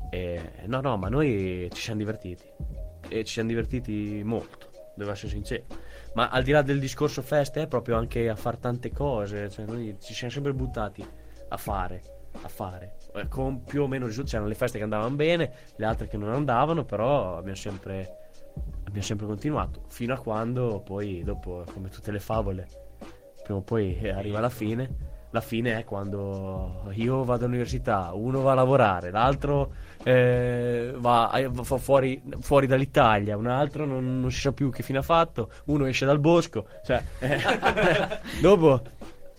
[0.10, 2.44] e- no, no, ma noi ci siamo divertiti
[3.08, 5.64] e ci siamo divertiti molto, devo essere sincero.
[6.14, 9.66] Ma al di là del discorso feste è proprio anche a fare tante cose, cioè
[9.66, 11.06] noi ci siamo sempre buttati
[11.48, 12.02] a fare,
[12.42, 15.86] a fare, eh, con più o meno risultati, c'erano le feste che andavano bene, le
[15.86, 18.18] altre che non andavano, però abbiamo sempre
[18.84, 22.68] abbiamo sempre continuato fino a quando poi dopo come tutte le favole
[23.42, 25.10] prima o poi eh, arriva la fine.
[25.34, 29.72] La fine è quando io vado all'università uno va a lavorare l'altro
[30.04, 34.84] eh, va, eh, va fuori, fuori dall'Italia un altro non, non si sa più che
[34.84, 37.40] fine ha fatto uno esce dal bosco cioè eh,
[38.42, 38.82] dopo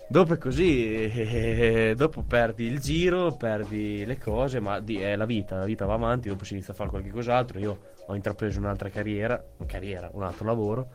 [0.08, 5.24] Dopo è così, eh, dopo perdi il giro, perdi le cose, ma di- è la
[5.24, 7.58] vita, la vita va avanti, dopo si inizia a fare qualche cos'altro.
[7.58, 10.88] Io ho intrapreso un'altra carriera, carriera, un altro lavoro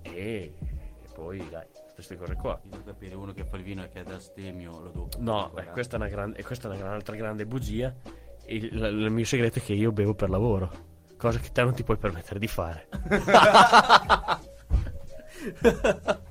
[0.00, 0.54] e, e
[1.14, 2.58] poi dai, queste cose qua.
[2.62, 5.50] Devo capire uno che fa il vino e che è da stemio lo devo No,
[5.52, 7.94] beh, questa è una grande, questa è una gran- altra grande bugia.
[8.46, 10.70] Il, il- il mio segreto è che io bevo per lavoro,
[11.18, 12.88] cosa che te non ti puoi permettere di fare.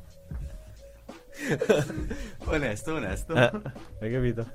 [2.45, 3.33] onesto, onesto.
[3.33, 3.51] Eh,
[4.01, 4.45] hai capito?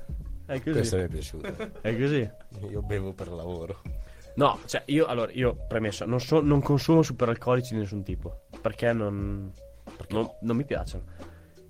[0.46, 0.70] È così.
[0.72, 1.80] Questo mi è piaciuto.
[1.80, 2.28] È così.
[2.70, 3.82] Io bevo per lavoro.
[4.34, 8.92] No, cioè io allora io premesso, non, so- non consumo superalcolici di nessun tipo, perché
[8.92, 9.52] non,
[10.08, 11.04] non, non mi piacciono.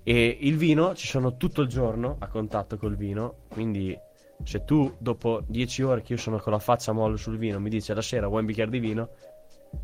[0.03, 3.97] E il vino ci sono tutto il giorno a contatto col vino, quindi
[4.43, 7.69] se tu dopo 10 ore che io sono con la faccia molle sul vino mi
[7.69, 9.09] dici la sera vuoi un bicchiere di vino,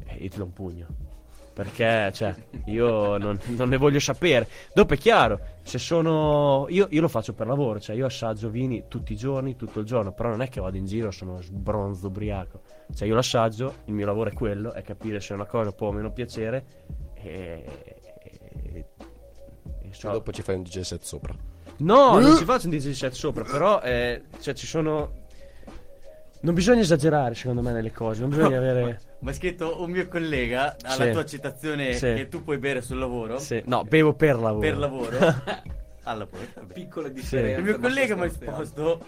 [0.06, 0.88] eh, io ti do un pugno.
[1.58, 2.36] Perché, cioè,
[2.66, 4.48] io non, non ne voglio sapere.
[4.76, 6.68] Dopo è chiaro, se sono.
[6.70, 9.86] Io, io lo faccio per lavoro, cioè io assaggio vini tutti i giorni, tutto il
[9.88, 12.62] giorno, però non è che vado in giro, sono sbronzo ubriaco.
[12.94, 15.92] Cioè io l'assaggio, il mio lavoro è quello, è capire se una cosa può o
[15.94, 16.64] meno piacere
[17.16, 17.66] e.
[18.22, 18.86] e-
[19.82, 21.34] e so- dopo ci fai un DJ set sopra.
[21.78, 25.26] No, non si faccio un DJ set sopra, però eh, cioè, ci sono.
[26.42, 29.02] Non bisogna esagerare, secondo me, nelle cose, non bisogna avere.
[29.20, 31.12] Ma è scritto un mio collega alla Sì.
[31.12, 32.14] tua citazione Sì.
[32.14, 33.40] che tu puoi bere sul lavoro.
[33.40, 34.60] Sì, No, bevo per lavoro.
[34.60, 35.18] Per lavoro.
[36.04, 36.74] alla vabbè.
[36.74, 39.06] Piccole Il mio collega mi ha risposto: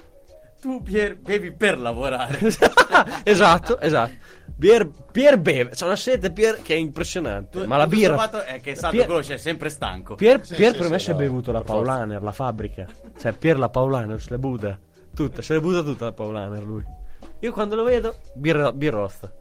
[0.60, 2.40] Tu Pier bevi per lavorare.
[3.24, 4.14] esatto, esatto.
[4.58, 7.62] Pier, Pier beve, c'è una sete Pier che è impressionante.
[7.62, 8.44] Tu- Ma la birra.
[8.46, 10.16] è che Salvo Pier- conosce, è sempre stanco.
[10.16, 11.74] Pier, Sì, Pier sì, per me sì, si è no, bevuto la forza.
[11.74, 12.86] Paulaner, la fabbrica.
[13.18, 14.78] Cioè, Pier la Paulaner se le buda.
[15.16, 16.84] Tutta, se le buda tutta la Paulaner lui.
[17.40, 19.32] Io quando lo vedo, birra, birrosta.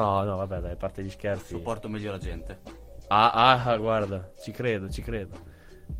[0.00, 1.54] No, no, vabbè, dai, a parte gli scherzi.
[1.54, 2.58] Supporto meglio la gente.
[3.08, 5.36] Ah, ah, guarda, ci credo, ci credo.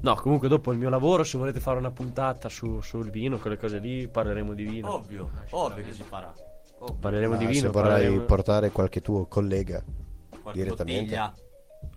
[0.02, 3.58] No, comunque dopo il mio lavoro, se volete fare una puntata su, sul vino, quelle
[3.58, 4.92] cose lì, parleremo di vino.
[4.94, 6.32] Ovvio, ovvio che si farà.
[6.78, 6.94] Ovvio.
[6.94, 7.60] Parleremo di Ah, vino.
[7.60, 9.82] se vorrai parleremo- portare qualche tuo collega
[10.40, 11.00] Qualche direttamente.
[11.16, 11.34] bottiglia.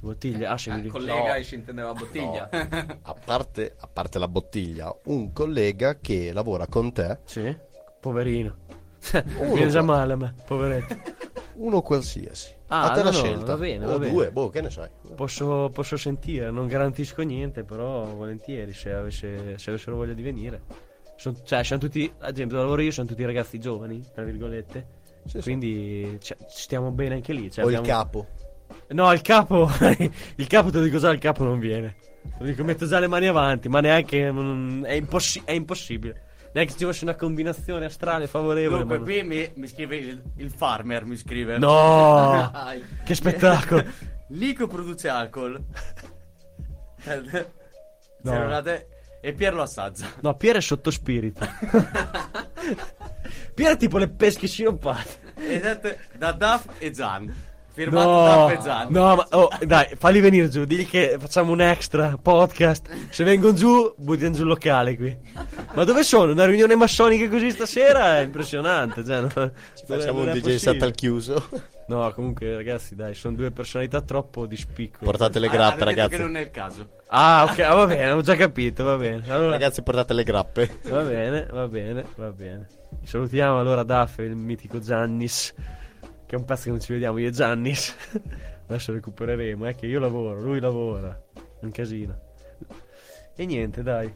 [0.02, 1.08] Bottiglia, ah, se mi Eh, ricordo.
[1.08, 2.50] collega e si intendeva bottiglia.
[3.04, 7.56] A parte, a parte la bottiglia, un collega che lavora con te, Sì,
[8.00, 8.56] poverino.
[9.54, 10.96] Viene già male a me, poveretto.
[11.56, 12.54] Uno qualsiasi.
[12.68, 13.46] Ah, a te no, la no, scelta.
[13.46, 14.12] va bene, o va bene.
[14.12, 14.90] due, boh, che ne sai.
[15.16, 20.62] Posso, posso sentire, non garantisco niente, però volentieri se, avesse, se avessero voglia di venire.
[21.16, 24.88] Son- cioè, siamo tutti, ad esempio, dove lavoro io, sono tutti ragazzi giovani, tra virgolette.
[25.26, 25.42] Sì, sì.
[25.42, 27.50] Quindi cioè, stiamo bene anche lì.
[27.52, 28.28] Cioè, o il abbiamo- capo.
[28.90, 29.70] No, il capo,
[30.36, 31.96] il capo te lo dico già, il capo non viene.
[32.40, 36.22] Lo dico, metto già le mani avanti, ma neanche, mm, è, impossi- è impossibile.
[36.54, 38.80] Neanche se ci fosse una combinazione astrale favorevole.
[38.80, 41.58] Dunque, ma- qui mi, mi scrive il, il farmer, mi scrive.
[41.58, 42.52] No!
[43.04, 43.84] che spettacolo!
[44.30, 45.62] Nico produce alcol.
[48.24, 48.64] No.
[49.26, 50.08] E Pier lo assaggia.
[50.22, 51.46] No, Pier è sotto spirito.
[53.54, 55.20] Pier è tipo le pesche sciroppate.
[55.36, 57.34] Esatto, da Duff e Gian.
[57.74, 58.88] Firmato No, Gian.
[58.91, 60.64] no, ma oh, dai, falli venire giù.
[60.64, 62.88] Digli che facciamo un extra podcast.
[63.10, 65.18] Se vengono giù, buttiamo giù il locale qui.
[65.74, 66.32] Ma dove sono?
[66.32, 68.20] Una riunione massonica così stasera?
[68.20, 69.04] È impressionante.
[69.04, 69.52] Cioè, no-
[69.88, 71.50] Facciamo un DJ set al chiuso.
[71.88, 75.00] No, comunque, ragazzi, dai, sono due personalità troppo di spicco.
[75.04, 76.10] Portate le Ah, grappe, detto ragazzi.
[76.16, 76.88] che non è il caso.
[77.08, 79.24] Ah, ok, va bene, ho già capito, va bene.
[79.28, 80.80] Allora, Ragazzi, portate le grappe.
[80.84, 82.68] Va bene, va bene, va bene.
[83.04, 85.54] Salutiamo allora Daff e il mitico Giannis.
[86.34, 87.95] Che è un pezzo che non ci vediamo io e Giannis.
[88.65, 91.15] Adesso recupereremo, è che io lavoro, lui lavora.
[91.60, 92.19] Un casino.
[93.35, 94.11] E niente, dai.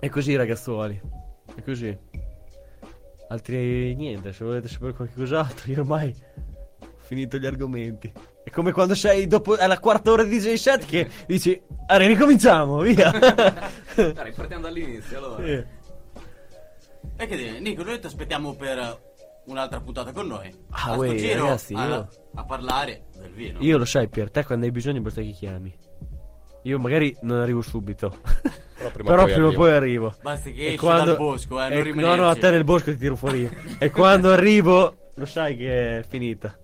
[0.00, 0.98] È così, ragazzuoli.
[1.54, 1.94] È così.
[3.28, 6.16] Altri niente, se volete sapere qualche cos'altro, io ormai
[6.80, 8.10] ho finito gli argomenti.
[8.42, 12.80] È come quando sei dopo alla quarta ora di DJ set che dici, ah, ricominciamo,
[12.80, 13.10] via.
[13.10, 15.44] Dai, ripartiamo dall'inizio allora.
[15.44, 15.64] Sì.
[17.16, 19.10] E che dire, Nico, noi ti aspettiamo per
[19.46, 20.54] un'altra puntata con noi.
[20.70, 23.58] Ah, uè, giro ragazzi, a, io- a parlare del vino.
[23.60, 25.74] Io lo sai, Pier, te quando hai bisogno basta che chiami.
[26.64, 28.16] Io magari non arrivo subito.
[28.76, 29.60] Però prima Però o poi prima arrivo.
[29.62, 30.14] poi arrivo.
[30.22, 32.20] Basta che esci quando- dal bosco, eh, non e- No, rimanerci.
[32.20, 33.50] no, a te nel bosco ti tiro fuori io.
[33.78, 36.56] e quando arrivo, lo sai che è finita.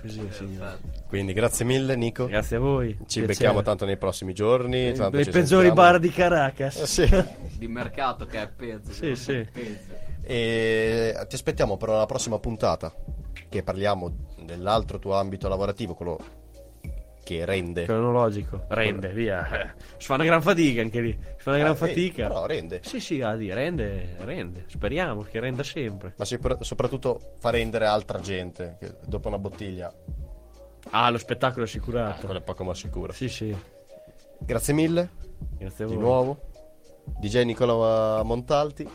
[0.00, 0.78] Così, signore.
[1.06, 2.26] Quindi grazie mille, Nico.
[2.26, 2.88] Grazie a voi.
[2.88, 3.26] Ci Piacere.
[3.26, 4.86] becchiamo tanto nei prossimi giorni.
[4.86, 5.74] Nei ci peggiori sentiamo.
[5.74, 6.80] bar di Caracas.
[6.80, 7.24] Eh, sì.
[7.56, 8.90] Di mercato che è pezzo.
[8.90, 9.46] Sì, sì.
[10.24, 12.94] E ti aspettiamo per la prossima puntata.
[13.48, 14.10] Che parliamo
[14.44, 16.18] dell'altro tuo ambito lavorativo, quello
[17.22, 17.84] che rende.
[17.84, 18.64] Cronologico.
[18.68, 19.46] Rende, via.
[19.48, 21.12] Eh, Si fa una gran fatica anche lì.
[21.12, 22.26] Si fa una gran Eh, fatica.
[22.28, 22.80] Però rende.
[22.82, 24.64] Sì, sì, ah, di, rende, rende.
[24.68, 26.14] Speriamo che renda sempre.
[26.16, 28.76] Ma sopra- soprattutto fa rendere altra gente.
[28.80, 29.92] Che dopo una bottiglia,
[30.90, 32.24] Ah, lo spettacolo è assicurato.
[32.26, 33.12] quello è poco ma sicuro.
[33.12, 33.56] Sì, sì.
[34.40, 35.10] Grazie mille.
[35.58, 36.02] Grazie a Di voi.
[36.02, 36.40] nuovo.
[37.20, 38.88] DJ Nicola Montalti.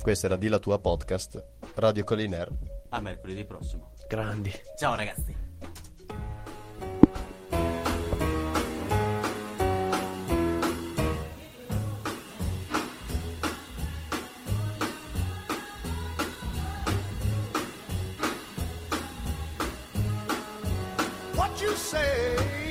[0.00, 1.42] Questa era Di la tua podcast.
[1.74, 2.48] Radio Colliner.
[2.90, 3.90] A mercoledì prossimo.
[4.08, 4.52] Grandi.
[4.76, 5.34] Ciao ragazzi.
[21.34, 22.61] What you say?